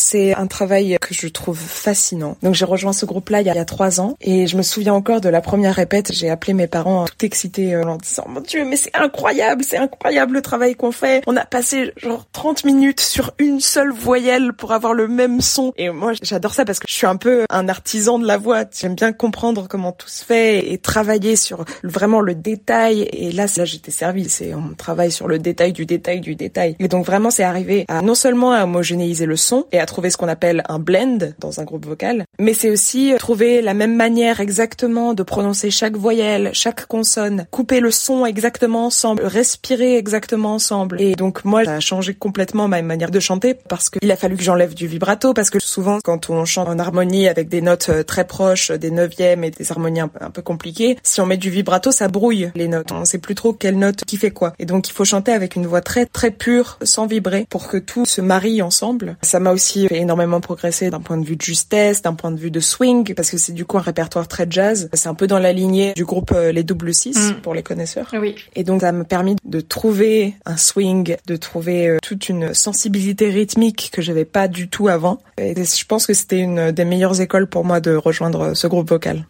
C'est 0.00 0.34
un 0.34 0.46
travail 0.46 0.96
que 0.98 1.12
je 1.12 1.28
trouve 1.28 1.58
fascinant. 1.58 2.36
Donc 2.42 2.54
j'ai 2.54 2.64
rejoint 2.64 2.94
ce 2.94 3.04
groupe-là 3.04 3.42
il 3.42 3.46
y 3.46 3.50
a 3.50 3.64
trois 3.66 4.00
ans 4.00 4.16
et 4.22 4.46
je 4.46 4.56
me 4.56 4.62
souviens 4.62 4.94
encore 4.94 5.20
de 5.20 5.28
la 5.28 5.42
première 5.42 5.74
répète. 5.74 6.10
J'ai 6.12 6.30
appelé 6.30 6.54
mes 6.54 6.66
parents 6.66 7.04
tout 7.04 7.24
excités 7.24 7.74
euh, 7.74 7.84
en 7.84 7.98
disant 7.98 8.24
mon 8.26 8.40
Dieu 8.40 8.64
mais 8.64 8.76
c'est 8.76 8.96
incroyable, 8.96 9.62
c'est 9.62 9.76
incroyable 9.76 10.34
le 10.34 10.42
travail 10.42 10.74
qu'on 10.74 10.90
fait. 10.90 11.22
On 11.26 11.36
a 11.36 11.44
passé 11.44 11.92
genre 11.98 12.24
30 12.32 12.64
minutes 12.64 13.00
sur 13.00 13.32
une 13.38 13.60
seule 13.60 13.92
voyelle 13.92 14.54
pour 14.54 14.72
avoir 14.72 14.94
le 14.94 15.06
même 15.06 15.42
son. 15.42 15.74
Et 15.76 15.90
moi 15.90 16.12
j'adore 16.22 16.54
ça 16.54 16.64
parce 16.64 16.78
que 16.78 16.86
je 16.88 16.94
suis 16.94 17.06
un 17.06 17.16
peu 17.16 17.44
un 17.50 17.68
artisan 17.68 18.18
de 18.18 18.26
la 18.26 18.38
voix. 18.38 18.64
J'aime 18.72 18.94
bien 18.94 19.12
comprendre 19.12 19.68
comment 19.68 19.92
tout 19.92 20.08
se 20.08 20.24
fait 20.24 20.72
et 20.72 20.78
travailler 20.78 21.36
sur 21.36 21.66
vraiment 21.84 22.22
le 22.22 22.34
détail. 22.34 23.02
Et 23.12 23.32
là 23.32 23.44
là 23.54 23.64
j'étais 23.66 23.90
servie. 23.90 24.30
C'est 24.30 24.54
on 24.54 24.72
travaille 24.74 25.12
sur 25.12 25.28
le 25.28 25.38
détail 25.38 25.74
du 25.74 25.84
détail 25.84 26.20
du 26.20 26.36
détail. 26.36 26.74
Et 26.78 26.88
donc 26.88 27.04
vraiment 27.04 27.30
c'est 27.30 27.44
arrivé 27.44 27.84
à 27.88 28.00
non 28.00 28.14
seulement 28.14 28.52
à 28.52 28.64
homogénéiser 28.64 29.26
le 29.26 29.36
son 29.36 29.66
et 29.72 29.78
à 29.78 29.86
trouver 29.90 30.10
ce 30.10 30.16
qu'on 30.16 30.28
appelle 30.28 30.62
un 30.68 30.78
blend 30.78 31.18
dans 31.38 31.60
un 31.60 31.64
groupe 31.64 31.84
vocal, 31.84 32.24
mais 32.38 32.54
c'est 32.54 32.70
aussi 32.70 33.12
trouver 33.18 33.60
la 33.60 33.74
même 33.74 33.94
manière 33.94 34.40
exactement 34.40 35.14
de 35.14 35.22
prononcer 35.22 35.70
chaque 35.70 35.96
voyelle, 35.96 36.50
chaque 36.52 36.86
consonne, 36.86 37.46
couper 37.50 37.80
le 37.80 37.90
son 37.90 38.24
exactement 38.24 38.86
ensemble, 38.86 39.22
respirer 39.24 39.96
exactement 39.96 40.54
ensemble. 40.54 41.00
Et 41.00 41.14
donc 41.14 41.44
moi, 41.44 41.64
ça 41.64 41.74
a 41.74 41.80
changé 41.80 42.14
complètement 42.14 42.68
ma 42.68 42.80
manière 42.82 43.10
de 43.10 43.20
chanter 43.20 43.54
parce 43.54 43.90
qu'il 43.90 44.10
a 44.10 44.16
fallu 44.16 44.36
que 44.36 44.42
j'enlève 44.42 44.74
du 44.74 44.86
vibrato 44.86 45.34
parce 45.34 45.50
que 45.50 45.60
souvent 45.60 45.98
quand 46.02 46.30
on 46.30 46.44
chante 46.44 46.68
en 46.68 46.78
harmonie 46.78 47.28
avec 47.28 47.48
des 47.48 47.60
notes 47.60 47.88
euh, 47.88 48.02
très 48.02 48.26
proches, 48.26 48.70
des 48.70 48.90
neuvièmes 48.90 49.44
et 49.44 49.50
des 49.50 49.70
harmonies 49.70 50.00
un 50.00 50.08
peu, 50.08 50.24
un 50.24 50.30
peu 50.30 50.42
compliquées, 50.42 50.96
si 51.02 51.20
on 51.20 51.26
met 51.26 51.36
du 51.36 51.50
vibrato, 51.50 51.90
ça 51.90 52.08
brouille 52.08 52.50
les 52.54 52.68
notes. 52.68 52.92
On 52.92 53.04
sait 53.04 53.18
plus 53.18 53.34
trop 53.34 53.52
quelle 53.52 53.78
note 53.78 54.04
qui 54.06 54.16
fait 54.16 54.30
quoi. 54.30 54.52
Et 54.58 54.66
donc 54.66 54.88
il 54.88 54.92
faut 54.92 55.04
chanter 55.04 55.32
avec 55.32 55.56
une 55.56 55.66
voix 55.66 55.80
très 55.80 56.06
très 56.06 56.30
pure, 56.30 56.78
sans 56.82 57.06
vibrer, 57.06 57.46
pour 57.50 57.68
que 57.68 57.76
tout 57.76 58.06
se 58.06 58.20
marie 58.20 58.62
ensemble. 58.62 59.16
Ça 59.22 59.40
m'a 59.40 59.52
aussi 59.52 59.79
fait 59.88 59.98
énormément 59.98 60.40
progresser 60.40 60.90
d'un 60.90 61.00
point 61.00 61.16
de 61.16 61.24
vue 61.24 61.36
de 61.36 61.42
justesse, 61.42 62.02
d'un 62.02 62.14
point 62.14 62.30
de 62.30 62.38
vue 62.38 62.50
de 62.50 62.60
swing, 62.60 63.14
parce 63.14 63.30
que 63.30 63.38
c'est 63.38 63.52
du 63.52 63.64
coup 63.64 63.78
un 63.78 63.82
répertoire 63.82 64.28
très 64.28 64.46
jazz. 64.48 64.88
C'est 64.94 65.08
un 65.08 65.14
peu 65.14 65.26
dans 65.26 65.38
la 65.38 65.52
lignée 65.52 65.92
du 65.94 66.04
groupe 66.04 66.32
euh, 66.32 66.52
Les 66.52 66.62
Double 66.62 66.92
Six, 66.92 67.30
Mm. 67.30 67.40
pour 67.42 67.54
les 67.54 67.62
connaisseurs. 67.62 68.08
Oui. 68.12 68.34
Et 68.54 68.64
donc 68.64 68.80
ça 68.80 68.92
m'a 68.92 69.04
permis 69.04 69.36
de 69.44 69.60
trouver 69.60 70.34
un 70.46 70.56
swing, 70.56 71.16
de 71.26 71.36
trouver 71.36 71.88
euh, 71.88 71.98
toute 72.02 72.28
une 72.28 72.54
sensibilité 72.54 73.28
rythmique 73.30 73.90
que 73.92 74.02
j'avais 74.02 74.24
pas 74.24 74.48
du 74.48 74.68
tout 74.68 74.88
avant. 74.88 75.20
Et 75.38 75.54
je 75.54 75.84
pense 75.84 76.06
que 76.06 76.14
c'était 76.14 76.40
une 76.40 76.70
des 76.72 76.84
meilleures 76.84 77.20
écoles 77.20 77.46
pour 77.46 77.64
moi 77.64 77.80
de 77.80 77.94
rejoindre 77.94 78.54
ce 78.54 78.66
groupe 78.66 78.88
vocal. 78.88 79.26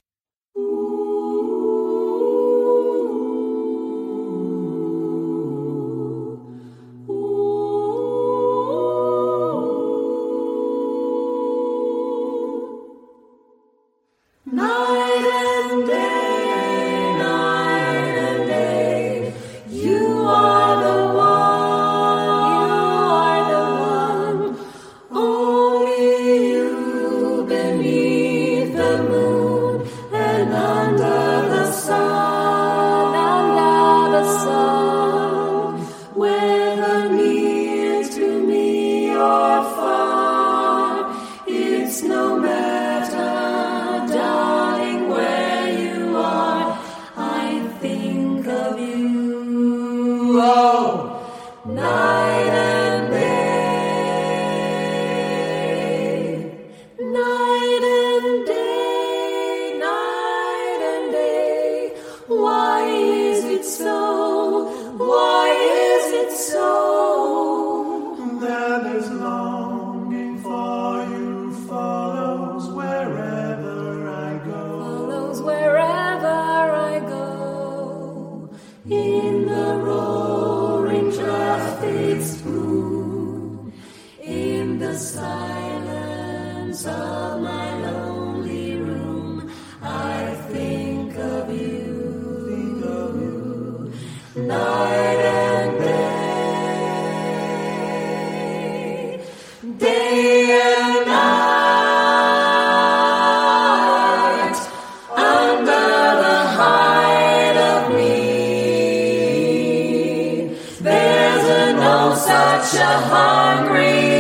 Such 112.62 112.80
a 112.80 112.84
hungry 112.84 114.19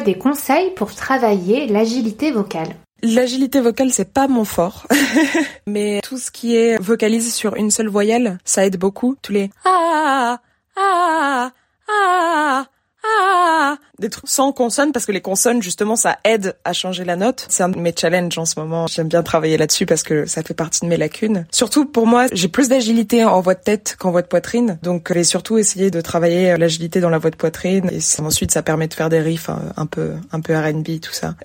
des 0.00 0.14
conseils 0.14 0.70
pour 0.76 0.94
travailler 0.94 1.66
l'agilité 1.66 2.30
vocale? 2.30 2.76
L'agilité 3.02 3.60
vocale, 3.60 3.90
c'est 3.90 4.12
pas 4.12 4.28
mon 4.28 4.44
fort. 4.44 4.86
Mais 5.66 6.00
tout 6.02 6.18
ce 6.18 6.30
qui 6.30 6.54
est 6.54 6.80
vocalisé 6.80 7.30
sur 7.30 7.56
une 7.56 7.72
seule 7.72 7.88
voyelle, 7.88 8.38
ça 8.44 8.64
aide 8.64 8.78
beaucoup. 8.78 9.16
Tous 9.20 9.32
les 9.32 9.50
ah, 9.64 10.38
ah, 10.76 11.50
ah, 11.88 12.66
ah, 13.02 13.76
des 14.00 14.10
trucs 14.10 14.28
sans 14.28 14.52
consonnes 14.52 14.92
parce 14.92 15.06
que 15.06 15.12
les 15.12 15.20
consonnes, 15.20 15.62
justement, 15.62 15.96
ça 15.96 16.18
aide 16.24 16.56
à 16.64 16.72
changer 16.72 17.04
la 17.04 17.16
note. 17.16 17.46
C'est 17.48 17.62
un 17.62 17.68
de 17.68 17.78
mes 17.78 17.94
challenges 17.96 18.36
en 18.38 18.44
ce 18.44 18.58
moment. 18.58 18.86
J'aime 18.86 19.08
bien 19.08 19.22
travailler 19.22 19.56
là-dessus 19.56 19.86
parce 19.86 20.02
que 20.02 20.26
ça 20.26 20.42
fait 20.42 20.54
partie 20.54 20.80
de 20.80 20.86
mes 20.86 20.96
lacunes. 20.96 21.46
Surtout 21.52 21.84
pour 21.86 22.06
moi, 22.06 22.26
j'ai 22.32 22.48
plus 22.48 22.68
d'agilité 22.68 23.24
en 23.24 23.40
voix 23.40 23.54
de 23.54 23.60
tête 23.60 23.96
qu'en 23.98 24.10
voix 24.10 24.22
de 24.22 24.26
poitrine. 24.26 24.78
Donc, 24.82 25.06
je 25.08 25.14
vais 25.14 25.24
surtout 25.24 25.58
essayer 25.58 25.90
de 25.90 26.00
travailler 26.00 26.56
l'agilité 26.56 27.00
dans 27.00 27.10
la 27.10 27.18
voix 27.18 27.30
de 27.30 27.36
poitrine. 27.36 27.88
Et 27.92 28.00
ça- 28.00 28.22
ensuite, 28.22 28.50
ça 28.50 28.62
permet 28.62 28.88
de 28.88 28.94
faire 28.94 29.08
des 29.08 29.20
riffs 29.20 29.48
hein, 29.50 29.60
un 29.76 29.86
peu, 29.86 30.12
un 30.32 30.40
peu 30.40 30.56
R&B, 30.56 31.00
tout 31.00 31.12
ça. 31.12 31.34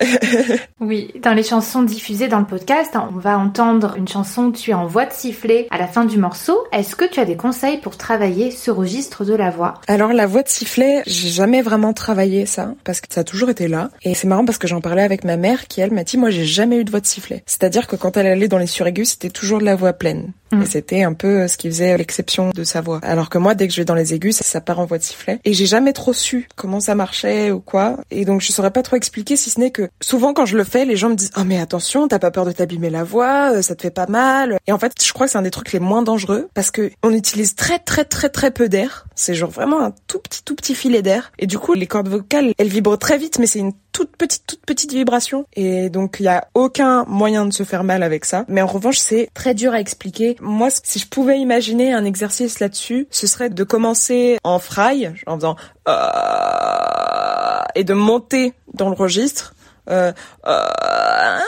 Oui, 0.80 1.12
dans 1.22 1.32
les 1.32 1.42
chansons 1.42 1.82
diffusées 1.82 2.28
dans 2.28 2.38
le 2.38 2.44
podcast, 2.46 2.90
hein, 2.94 3.08
on 3.14 3.18
va 3.18 3.38
entendre 3.38 3.94
une 3.96 4.06
chanson 4.08 4.52
tu 4.52 4.70
es 4.70 4.74
en 4.74 4.86
voix 4.86 5.06
de 5.06 5.12
sifflet 5.12 5.66
à 5.70 5.78
la 5.78 5.86
fin 5.86 6.04
du 6.04 6.18
morceau. 6.18 6.58
Est-ce 6.72 6.96
que 6.96 7.04
tu 7.04 7.18
as 7.20 7.24
des 7.24 7.36
conseils 7.36 7.78
pour 7.78 7.96
travailler 7.96 8.50
ce 8.50 8.70
registre 8.70 9.24
de 9.24 9.34
la 9.34 9.50
voix? 9.50 9.74
Alors 9.88 10.12
la 10.12 10.26
voix 10.26 10.42
de 10.42 10.48
sifflet, 10.48 11.02
j'ai 11.06 11.28
jamais 11.28 11.62
vraiment 11.62 11.92
travaillé 11.92 12.45
ça 12.46 12.74
parce 12.84 13.00
que 13.00 13.06
ça 13.10 13.20
a 13.20 13.24
toujours 13.24 13.50
été 13.50 13.68
là 13.68 13.90
et 14.02 14.14
c'est 14.14 14.26
marrant 14.26 14.44
parce 14.44 14.58
que 14.58 14.66
j'en 14.66 14.80
parlais 14.80 15.02
avec 15.02 15.24
ma 15.24 15.36
mère 15.36 15.66
qui 15.68 15.80
elle 15.80 15.92
m'a 15.92 16.04
dit 16.04 16.16
moi 16.16 16.30
j'ai 16.30 16.44
jamais 16.44 16.78
eu 16.78 16.84
de 16.84 16.90
voix 16.90 17.00
de 17.00 17.06
sifflet. 17.06 17.42
C'est-à-dire 17.46 17.86
que 17.86 17.96
quand 17.96 18.16
elle 18.16 18.26
allait 18.26 18.48
dans 18.48 18.58
les 18.58 18.66
suraigus, 18.66 19.10
c'était 19.10 19.30
toujours 19.30 19.58
de 19.58 19.64
la 19.64 19.76
voix 19.76 19.92
pleine. 19.92 20.32
Mm. 20.52 20.62
Et 20.62 20.66
c'était 20.66 21.02
un 21.02 21.12
peu 21.12 21.48
ce 21.48 21.56
qui 21.56 21.68
faisait 21.68 21.96
l'exception 21.96 22.50
de 22.50 22.64
sa 22.64 22.80
voix. 22.80 23.00
Alors 23.02 23.28
que 23.30 23.38
moi 23.38 23.54
dès 23.54 23.66
que 23.66 23.74
je 23.74 23.80
vais 23.80 23.84
dans 23.84 23.94
les 23.94 24.14
aigus, 24.14 24.36
ça, 24.36 24.44
ça 24.44 24.60
part 24.60 24.80
en 24.80 24.86
voix 24.86 24.98
de 24.98 25.02
sifflet 25.02 25.40
et 25.44 25.52
j'ai 25.52 25.66
jamais 25.66 25.92
trop 25.92 26.12
su 26.12 26.48
comment 26.56 26.80
ça 26.80 26.94
marchait 26.94 27.50
ou 27.50 27.60
quoi 27.60 27.98
et 28.10 28.24
donc 28.24 28.40
je 28.40 28.52
saurais 28.52 28.70
pas 28.70 28.82
trop 28.82 28.96
expliquer 28.96 29.36
si 29.36 29.50
ce 29.50 29.60
n'est 29.60 29.70
que 29.70 29.88
souvent 30.00 30.34
quand 30.34 30.46
je 30.46 30.56
le 30.56 30.64
fais, 30.64 30.84
les 30.84 30.96
gens 30.96 31.10
me 31.10 31.14
disent 31.14 31.32
"Oh 31.36 31.44
mais 31.44 31.58
attention, 31.58 32.08
t'as 32.08 32.18
pas 32.18 32.30
peur 32.30 32.44
de 32.44 32.52
t'abîmer 32.52 32.90
la 32.90 33.04
voix, 33.04 33.52
euh, 33.52 33.62
ça 33.62 33.74
te 33.74 33.82
fait 33.82 33.90
pas 33.90 34.06
mal." 34.06 34.58
Et 34.66 34.72
en 34.72 34.78
fait, 34.78 34.92
je 35.02 35.12
crois 35.12 35.26
que 35.26 35.32
c'est 35.32 35.38
un 35.38 35.42
des 35.42 35.50
trucs 35.50 35.72
les 35.72 35.80
moins 35.80 36.02
dangereux 36.02 36.48
parce 36.54 36.70
que 36.70 36.90
on 37.02 37.12
utilise 37.12 37.54
très 37.54 37.78
très 37.78 38.04
très 38.04 38.28
très 38.28 38.50
peu 38.50 38.68
d'air. 38.68 39.05
C'est 39.16 39.34
genre 39.34 39.50
vraiment 39.50 39.82
un 39.82 39.92
tout 40.06 40.20
petit 40.20 40.44
tout 40.44 40.54
petit 40.54 40.74
filet 40.74 41.02
d'air 41.02 41.32
et 41.38 41.46
du 41.46 41.58
coup 41.58 41.72
les 41.74 41.86
cordes 41.86 42.08
vocales, 42.08 42.52
elles 42.58 42.68
vibrent 42.68 42.98
très 42.98 43.18
vite 43.18 43.38
mais 43.38 43.46
c'est 43.46 43.58
une 43.58 43.72
toute 43.92 44.14
petite 44.16 44.46
toute 44.46 44.64
petite 44.64 44.92
vibration 44.92 45.46
et 45.54 45.88
donc 45.88 46.18
il 46.20 46.24
y 46.24 46.28
a 46.28 46.48
aucun 46.54 47.04
moyen 47.06 47.46
de 47.46 47.52
se 47.52 47.62
faire 47.62 47.82
mal 47.82 48.02
avec 48.02 48.24
ça. 48.24 48.44
Mais 48.48 48.62
en 48.62 48.66
revanche, 48.66 48.98
c'est 48.98 49.30
très 49.34 49.54
dur 49.54 49.72
à 49.72 49.80
expliquer. 49.80 50.36
Moi, 50.40 50.68
si 50.70 50.98
je 50.98 51.08
pouvais 51.08 51.38
imaginer 51.38 51.92
un 51.92 52.04
exercice 52.04 52.60
là-dessus, 52.60 53.08
ce 53.10 53.26
serait 53.26 53.50
de 53.50 53.64
commencer 53.64 54.38
en 54.44 54.58
fry 54.58 55.08
en 55.26 55.36
faisant 55.36 55.56
euh, 55.88 57.62
et 57.74 57.84
de 57.84 57.94
monter 57.94 58.52
dans 58.74 58.88
le 58.88 58.94
registre 58.94 59.54
euh, 59.88 60.12
euh, 60.46 61.38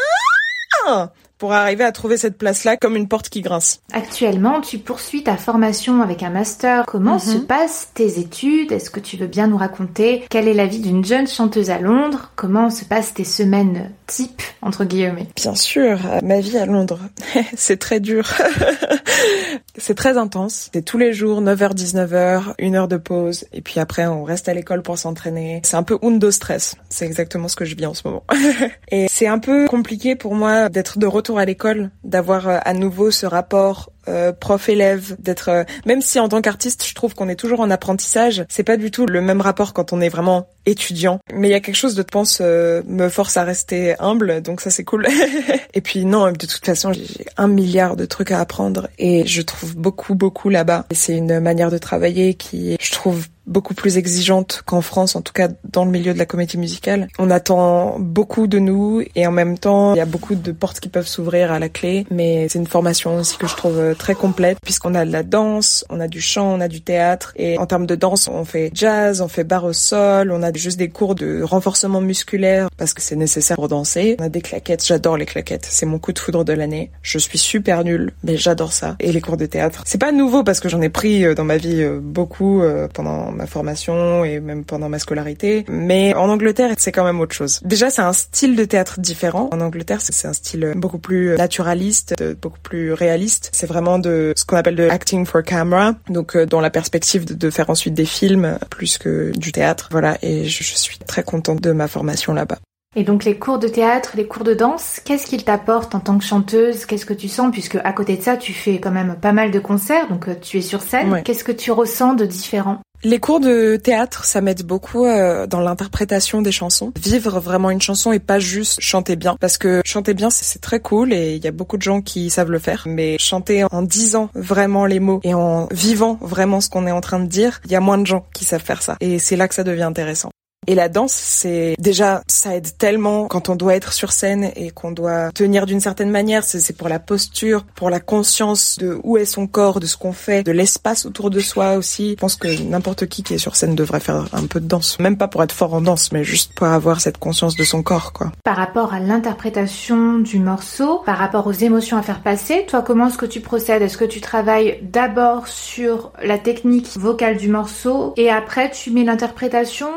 pour 1.39 1.53
arriver 1.53 1.85
à 1.85 1.93
trouver 1.93 2.17
cette 2.17 2.37
place-là 2.37 2.77
comme 2.77 2.97
une 2.97 3.09
porte 3.09 3.29
qui 3.29 3.41
grince. 3.43 3.81
Actuellement, 3.93 4.61
tu 4.61 4.79
poursuis 4.79 5.23
ta 5.23 5.37
formation 5.37 6.03
avec 6.03 6.23
un 6.23 6.31
master. 6.31 6.85
Comment 6.87 7.15
Mhm. 7.15 7.19
se 7.21 7.39
passent 7.39 7.89
tes 7.95 8.19
études? 8.19 8.73
Est-ce 8.73 8.91
que 8.91 9.01
tu 9.01 9.17
veux 9.17 9.27
bien 9.29 9.47
nous 9.47 9.57
raconter 9.57 10.25
quelle 10.31 10.49
est 10.49 10.55
la 10.55 10.67
vie 10.67 10.81
d'une 10.81 11.05
jeune 11.05 11.27
chanteuse 11.29 11.71
à 11.71 11.79
Londres? 11.79 12.33
Comment 12.37 12.71
se 12.71 12.85
passent 12.85 13.15
tes 13.15 13.25
semaines 13.25 13.91
type, 14.07 14.43
entre 14.63 14.85
guillemets? 14.85 15.29
Bien 15.37 15.55
sûr, 15.55 15.99
euh, 16.07 16.19
ma 16.23 16.41
vie 16.41 16.59
à 16.59 16.67
Londres, 16.67 17.01
c'est 17.57 17.79
très 17.79 18.01
dur. 18.01 18.29
c'est 19.77 19.95
très 19.95 20.17
intense. 20.17 20.71
C'est 20.73 20.83
tous 20.85 20.99
les 20.99 21.13
jours, 21.13 21.41
9h, 21.41 21.75
19h, 21.75 22.55
une 22.59 22.75
heure 22.75 22.89
de 22.89 22.97
pause. 22.97 23.45
Et 23.53 23.61
puis 23.61 23.81
après, 23.81 24.07
on 24.07 24.25
reste 24.25 24.49
à 24.49 24.55
l'école 24.55 24.83
pour 24.83 24.99
s'entraîner. 24.99 25.61
C'est 25.65 25.77
un 25.77 25.83
peu 25.83 25.99
undo 26.03 26.31
stress. 26.31 26.75
C'est 26.89 27.05
exactement 27.07 27.49
ce 27.49 27.57
que 27.57 27.65
je 27.65 27.75
vis 27.77 27.87
en 27.87 27.95
ce 27.95 28.07
moment. 28.07 28.25
Et 28.91 29.07
c'est 29.09 29.27
un 29.27 29.39
peu 29.39 29.67
compliqué 29.67 30.17
pour 30.17 30.35
moi 30.35 30.69
d'être 30.69 30.99
de 30.99 31.07
retour 31.07 31.28
à 31.37 31.45
l'école, 31.45 31.91
d'avoir 32.05 32.49
euh, 32.49 32.59
à 32.65 32.73
nouveau 32.73 33.11
ce 33.11 33.27
rapport 33.27 33.91
euh, 34.09 34.33
prof-élève, 34.33 35.17
d'être 35.19 35.51
euh, 35.51 35.65
même 35.85 36.01
si 36.01 36.19
en 36.19 36.29
tant 36.29 36.41
qu'artiste, 36.41 36.87
je 36.87 36.95
trouve 36.95 37.15
qu'on 37.15 37.29
est 37.29 37.37
toujours 37.37 37.61
en 37.61 37.71
apprentissage, 37.71 38.45
c'est 38.49 38.63
pas 38.63 38.79
du 38.79 38.91
tout 38.91 39.05
le 39.05 39.21
même 39.21 39.43
rapport 39.43 39.75
quand 39.75 39.93
on 39.93 40.01
est 40.01 40.09
vraiment 40.09 40.49
étudiant. 40.65 41.19
Mais 41.35 41.49
il 41.49 41.51
y 41.51 41.55
a 41.55 41.61
quelque 41.61 41.77
chose 41.77 41.95
de, 41.95 42.03
je 42.03 42.07
pense, 42.11 42.39
euh, 42.41 42.83
me 42.87 43.11
force 43.11 43.37
à 43.37 43.45
rester 43.45 43.97
humble, 43.99 44.41
donc 44.41 44.63
ça 44.63 44.71
c'est 44.71 44.85
cool. 44.85 45.07
et 45.75 45.81
puis 45.83 46.07
non, 46.07 46.33
de 46.33 46.47
toute 46.47 46.65
façon, 46.65 46.93
j'ai 46.93 47.27
un 47.37 47.49
milliard 47.49 47.97
de 47.97 48.07
trucs 48.07 48.33
à 48.33 48.41
apprendre 48.41 48.89
et 48.99 49.27
je 49.27 49.43
trouve 49.43 49.77
beaucoup, 49.77 50.15
beaucoup 50.15 50.49
là-bas. 50.49 50.87
C'est 50.91 51.17
une 51.17 51.41
manière 51.41 51.71
de 51.71 51.79
travailler 51.79 52.33
qui, 52.33 52.79
je 52.81 52.93
trouve, 52.93 53.27
beaucoup 53.49 53.75
plus 53.75 53.97
exigeante 53.97 54.63
qu'en 54.65 54.83
France, 54.83 55.17
en 55.17 55.23
tout 55.23 55.33
cas 55.33 55.49
dans 55.65 55.85
le 55.85 55.91
milieu 55.91 56.13
de 56.13 56.19
la 56.19 56.27
comédie 56.27 56.59
musicale. 56.59 57.09
On 57.19 57.31
attend 57.31 57.97
beaucoup 57.99 58.47
de 58.47 58.59
nous 58.59 59.03
et 59.15 59.27
en 59.27 59.33
même 59.33 59.59
temps, 59.59 59.95
il 59.95 59.99
y 59.99 60.03
a 60.03 60.07
beaucoup 60.07 60.35
de 60.35 60.53
portes 60.53 60.81
qui 60.81 60.89
peuvent 60.89 61.07
s'ouvrir 61.07 61.51
à 61.51 61.59
la 61.59 61.69
clé, 61.69 62.07
mais 62.11 62.49
c'est 62.49 62.59
une 62.59 62.67
formation 62.67 63.17
aussi 63.17 63.37
que 63.39 63.47
je 63.47 63.57
trouve 63.57 63.95
très 63.99 64.15
complète 64.15 64.59
puisqu'on 64.63 64.95
a 64.95 65.05
de 65.05 65.13
la 65.13 65.23
danse, 65.23 65.85
on 65.91 66.01
a 66.01 66.09
du 66.09 66.21
chant, 66.21 66.53
on 66.53 66.61
a 66.61 66.69
du 66.69 66.83
théâtre 66.83 67.33
et 67.37 67.59
en 67.59 67.67
termes 67.67 67.87
de 67.87 67.95
danse, 67.95 68.29
on 68.29 68.45
fait 68.45 68.71
jazz, 68.75 69.21
on 69.21 69.29
fait 69.29 69.45
barre 69.45 69.65
au 69.65 69.73
sol, 69.73 70.31
on 70.31 70.43
a 70.43 70.53
juste 70.53 70.79
des 70.79 70.89
cours 70.89 71.15
de 71.15 71.43
renforcement 71.43 72.01
musculaire 72.01 72.69
parce 72.77 72.95
que 72.95 73.03
c'est 73.03 73.17
nécessaire 73.17 73.57
pour 73.57 73.69
danser. 73.69 74.17
On 74.21 74.25
a 74.25 74.29
des 74.29 74.41
claquettes, 74.43 74.85
j'adore 74.85 75.17
les 75.17 75.27
claquettes, 75.27 75.67
c'est 75.69 75.87
mon 75.87 75.99
coup 75.99 76.13
de 76.13 76.19
foudre 76.19 76.45
de 76.45 76.53
l'année. 76.53 76.91
Je 77.03 77.19
suis 77.19 77.39
super 77.39 77.85
nulle, 77.85 78.13
mais 78.23 78.37
j'adore 78.37 78.73
ça. 78.73 78.97
Et 79.01 79.13
les 79.13 79.21
cours 79.21 79.37
de 79.37 79.47
théâtre, 79.47 79.83
c'est 79.87 79.99
pas 79.99 80.13
nouveau 80.13 80.45
parce 80.45 80.61
que 80.61 80.69
j'en 80.69 80.83
ai 80.83 80.89
pris 80.89 81.25
euh, 81.25 81.35
dans 81.35 81.45
ma 81.45 81.57
vie 81.57 81.83
euh, 81.83 82.01
beaucoup 82.03 82.63
euh, 82.63 82.89
pendant 82.93 83.31
ma 83.39 83.47
formation 83.47 84.25
et 84.25 84.41
même 84.41 84.65
pendant 84.65 84.89
ma 84.89 84.99
scolarité. 84.99 85.65
Mais 85.69 86.13
en 86.15 86.29
Angleterre, 86.29 86.75
c'est 86.77 86.93
quand 86.93 87.05
même 87.05 87.21
autre 87.21 87.35
chose. 87.35 87.61
Déjà, 87.65 87.89
c'est 87.89 88.03
un 88.03 88.13
style 88.13 88.57
de 88.57 88.65
théâtre 88.65 89.01
différent. 89.01 89.49
En 89.53 89.61
Angleterre, 89.61 90.01
c'est 90.03 90.29
un 90.29 90.33
style 90.35 90.75
beaucoup 90.77 90.99
plus 90.99 91.37
naturaliste, 91.37 92.15
euh, 92.21 92.35
beaucoup 92.41 92.61
plus 92.61 92.93
réaliste. 92.93 93.51
C'est 93.53 93.67
vraiment 93.67 93.99
de 93.99 94.33
ce 94.37 94.45
qu'on 94.45 94.57
appelle 94.57 94.77
de 94.77 94.89
acting 94.89 95.25
for 95.25 95.43
camera. 95.43 95.95
Donc, 96.11 96.37
euh, 96.37 96.45
dans 96.45 96.61
la 96.61 96.71
perspective 96.71 97.25
de, 97.25 97.51
faire 97.51 97.71
ensuite 97.71 97.95
des 97.95 98.05
films 98.05 98.59
plus 98.71 98.99
que 98.99 99.33
du 99.37 99.53
théâtre. 99.53 99.89
Voilà. 99.91 100.19
Et 100.23 100.45
je, 100.45 100.63
suis 100.63 100.99
très 100.99 101.23
contente 101.23 101.61
de 101.61 101.73
ma 101.73 101.89
formation 101.89 102.35
là-bas. 102.35 102.59
Et 102.97 103.05
donc 103.05 103.25
les 103.25 103.39
cours 103.39 103.59
de 103.59 103.69
théâtre, 103.69 104.13
les 104.17 104.27
cours 104.27 104.45
de 104.45 104.55
danse, 104.55 105.01
qu'est-ce 105.05 105.27
qu'ils 105.27 105.45
t'apportent 105.45 105.95
en 105.95 106.01
tant 106.01 106.19
que 106.19 106.25
chanteuse? 106.25 106.87
Qu'est-ce 106.87 107.07
que 107.07 107.15
tu 107.15 107.29
sens? 107.29 107.51
Puisque 107.53 107.77
à 107.77 107.93
côté 107.93 108.17
de 108.17 108.23
ça, 108.23 108.37
tu 108.37 108.53
fais 108.53 108.81
quand 108.81 108.91
même 108.91 109.17
pas 109.21 109.33
mal 109.33 109.51
de 109.51 109.59
concerts, 109.59 110.09
donc 110.09 110.29
euh, 110.29 110.35
tu 110.41 110.59
es 110.59 110.63
sur 110.63 110.81
scène. 110.81 111.13
Ouais. 111.13 111.23
Qu'est-ce 111.23 111.45
que 111.45 111.53
tu 111.53 111.71
ressens 111.71 112.15
de 112.15 112.25
différent? 112.25 112.81
Les 113.05 113.21
cours 113.21 113.39
de 113.39 113.77
théâtre, 113.77 114.25
ça 114.25 114.41
m'aide 114.41 114.65
beaucoup 114.65 115.05
euh, 115.07 115.47
dans 115.47 115.61
l'interprétation 115.61 116.43
des 116.43 116.51
chansons. 116.51 116.93
Vivre 117.01 117.39
vraiment 117.39 117.71
une 117.71 117.81
chanson 117.81 118.11
et 118.11 118.19
pas 118.19 118.41
juste 118.41 118.81
chanter 118.81 119.15
bien. 119.15 119.37
Parce 119.41 119.57
que 119.57 119.83
chanter 119.85 120.15
bien, 120.15 120.31
c'est- 120.31 120.45
c'est 120.45 120.59
très 120.59 120.81
cool 120.81 121.13
et 121.13 121.37
il 121.37 121.45
y 121.45 121.47
a 121.47 121.53
beaucoup 121.53 121.77
de 121.77 121.83
gens 121.83 122.01
qui 122.01 122.29
savent 122.29 122.51
le 122.51 122.59
faire. 122.59 122.83
Mais 122.87 123.17
chanter 123.21 123.65
en 123.71 123.83
disant 123.83 124.31
vraiment 124.35 124.85
les 124.85 124.99
mots 124.99 125.21
et 125.23 125.33
en 125.33 125.69
vivant 125.71 126.19
vraiment 126.21 126.61
ce 126.61 126.69
qu'on 126.71 126.89
est 126.89 126.93
en 126.93 127.01
train 127.01 127.21
de 127.21 127.27
dire, 127.29 127.61
il 127.67 127.71
y 127.71 127.77
a 127.77 127.81
moins 127.81 127.99
de 127.99 128.07
gens 128.07 128.27
qui 128.35 128.45
savent 128.45 128.63
faire 128.65 128.83
ça. 128.83 128.97
Et 129.01 129.21
c'est 129.21 129.37
là 129.37 129.47
que 129.47 129.55
ça 129.55 129.63
devient 129.63 129.83
intéressant. 129.85 130.31
Et 130.69 130.75
la 130.75 130.91
danse, 130.91 131.15
c'est 131.15 131.77
déjà, 131.79 132.21
ça 132.27 132.55
aide 132.55 132.77
tellement 132.77 133.27
quand 133.27 133.49
on 133.49 133.57
doit 133.57 133.75
être 133.75 133.95
sur 133.95 134.13
scène 134.13 134.51
et 134.55 134.71
qu'on 134.71 134.91
doit 134.91 135.33
tenir 135.33 135.65
d'une 135.65 135.81
certaine 135.81 136.11
manière. 136.11 136.45
C'est 136.45 136.77
pour 136.77 136.91
la 136.91 136.99
posture, 136.99 137.65
pour 137.75 137.89
la 137.89 138.01
conscience 138.01 138.77
de 138.79 139.01
où 139.03 139.17
est 139.17 139.25
son 139.25 139.47
corps, 139.47 139.81
de 139.81 139.87
ce 139.87 139.97
qu'on 139.97 140.13
fait, 140.13 140.43
de 140.43 140.53
l'espace 140.53 141.07
autour 141.07 141.31
de 141.31 141.41
soi 141.41 141.77
aussi. 141.77 142.11
Je 142.11 142.17
pense 142.17 142.37
que 142.37 142.49
n'importe 142.65 143.07
qui 143.07 143.23
qui 143.23 143.33
est 143.33 143.39
sur 143.39 143.57
scène 143.57 143.75
devrait 143.75 143.99
faire 143.99 144.27
un 144.35 144.45
peu 144.45 144.61
de 144.61 144.67
danse. 144.67 144.99
Même 144.99 145.17
pas 145.17 145.27
pour 145.27 145.43
être 145.43 145.53
fort 145.53 145.73
en 145.73 145.81
danse, 145.81 146.13
mais 146.13 146.23
juste 146.23 146.53
pour 146.53 146.67
avoir 146.67 147.01
cette 147.01 147.17
conscience 147.17 147.57
de 147.57 147.65
son 147.65 147.83
corps, 147.83 148.13
quoi. 148.13 148.31
Par 148.45 148.57
rapport 148.57 148.93
à 148.93 149.01
l'interprétation 149.01 150.19
du 150.19 150.39
morceau, 150.39 150.99
par 151.07 151.17
rapport 151.17 151.47
aux 151.47 151.53
émotions 151.53 151.97
à 151.97 152.03
faire 152.03 152.21
passer, 152.21 152.67
toi 152.69 152.83
comment 152.83 153.09
est-ce 153.09 153.17
que 153.17 153.25
tu 153.25 153.41
procèdes? 153.41 153.81
Est-ce 153.81 153.97
que 153.97 154.05
tu 154.05 154.21
travailles 154.21 154.81
d'abord 154.83 155.49
sur 155.49 156.13
la 156.23 156.37
technique 156.37 156.99
vocale 156.99 157.39
du 157.39 157.49
morceau 157.49 158.13
et 158.19 158.29
après 158.29 158.71
tu 158.71 158.91
mets 158.91 159.05
l'interprétation 159.05 159.89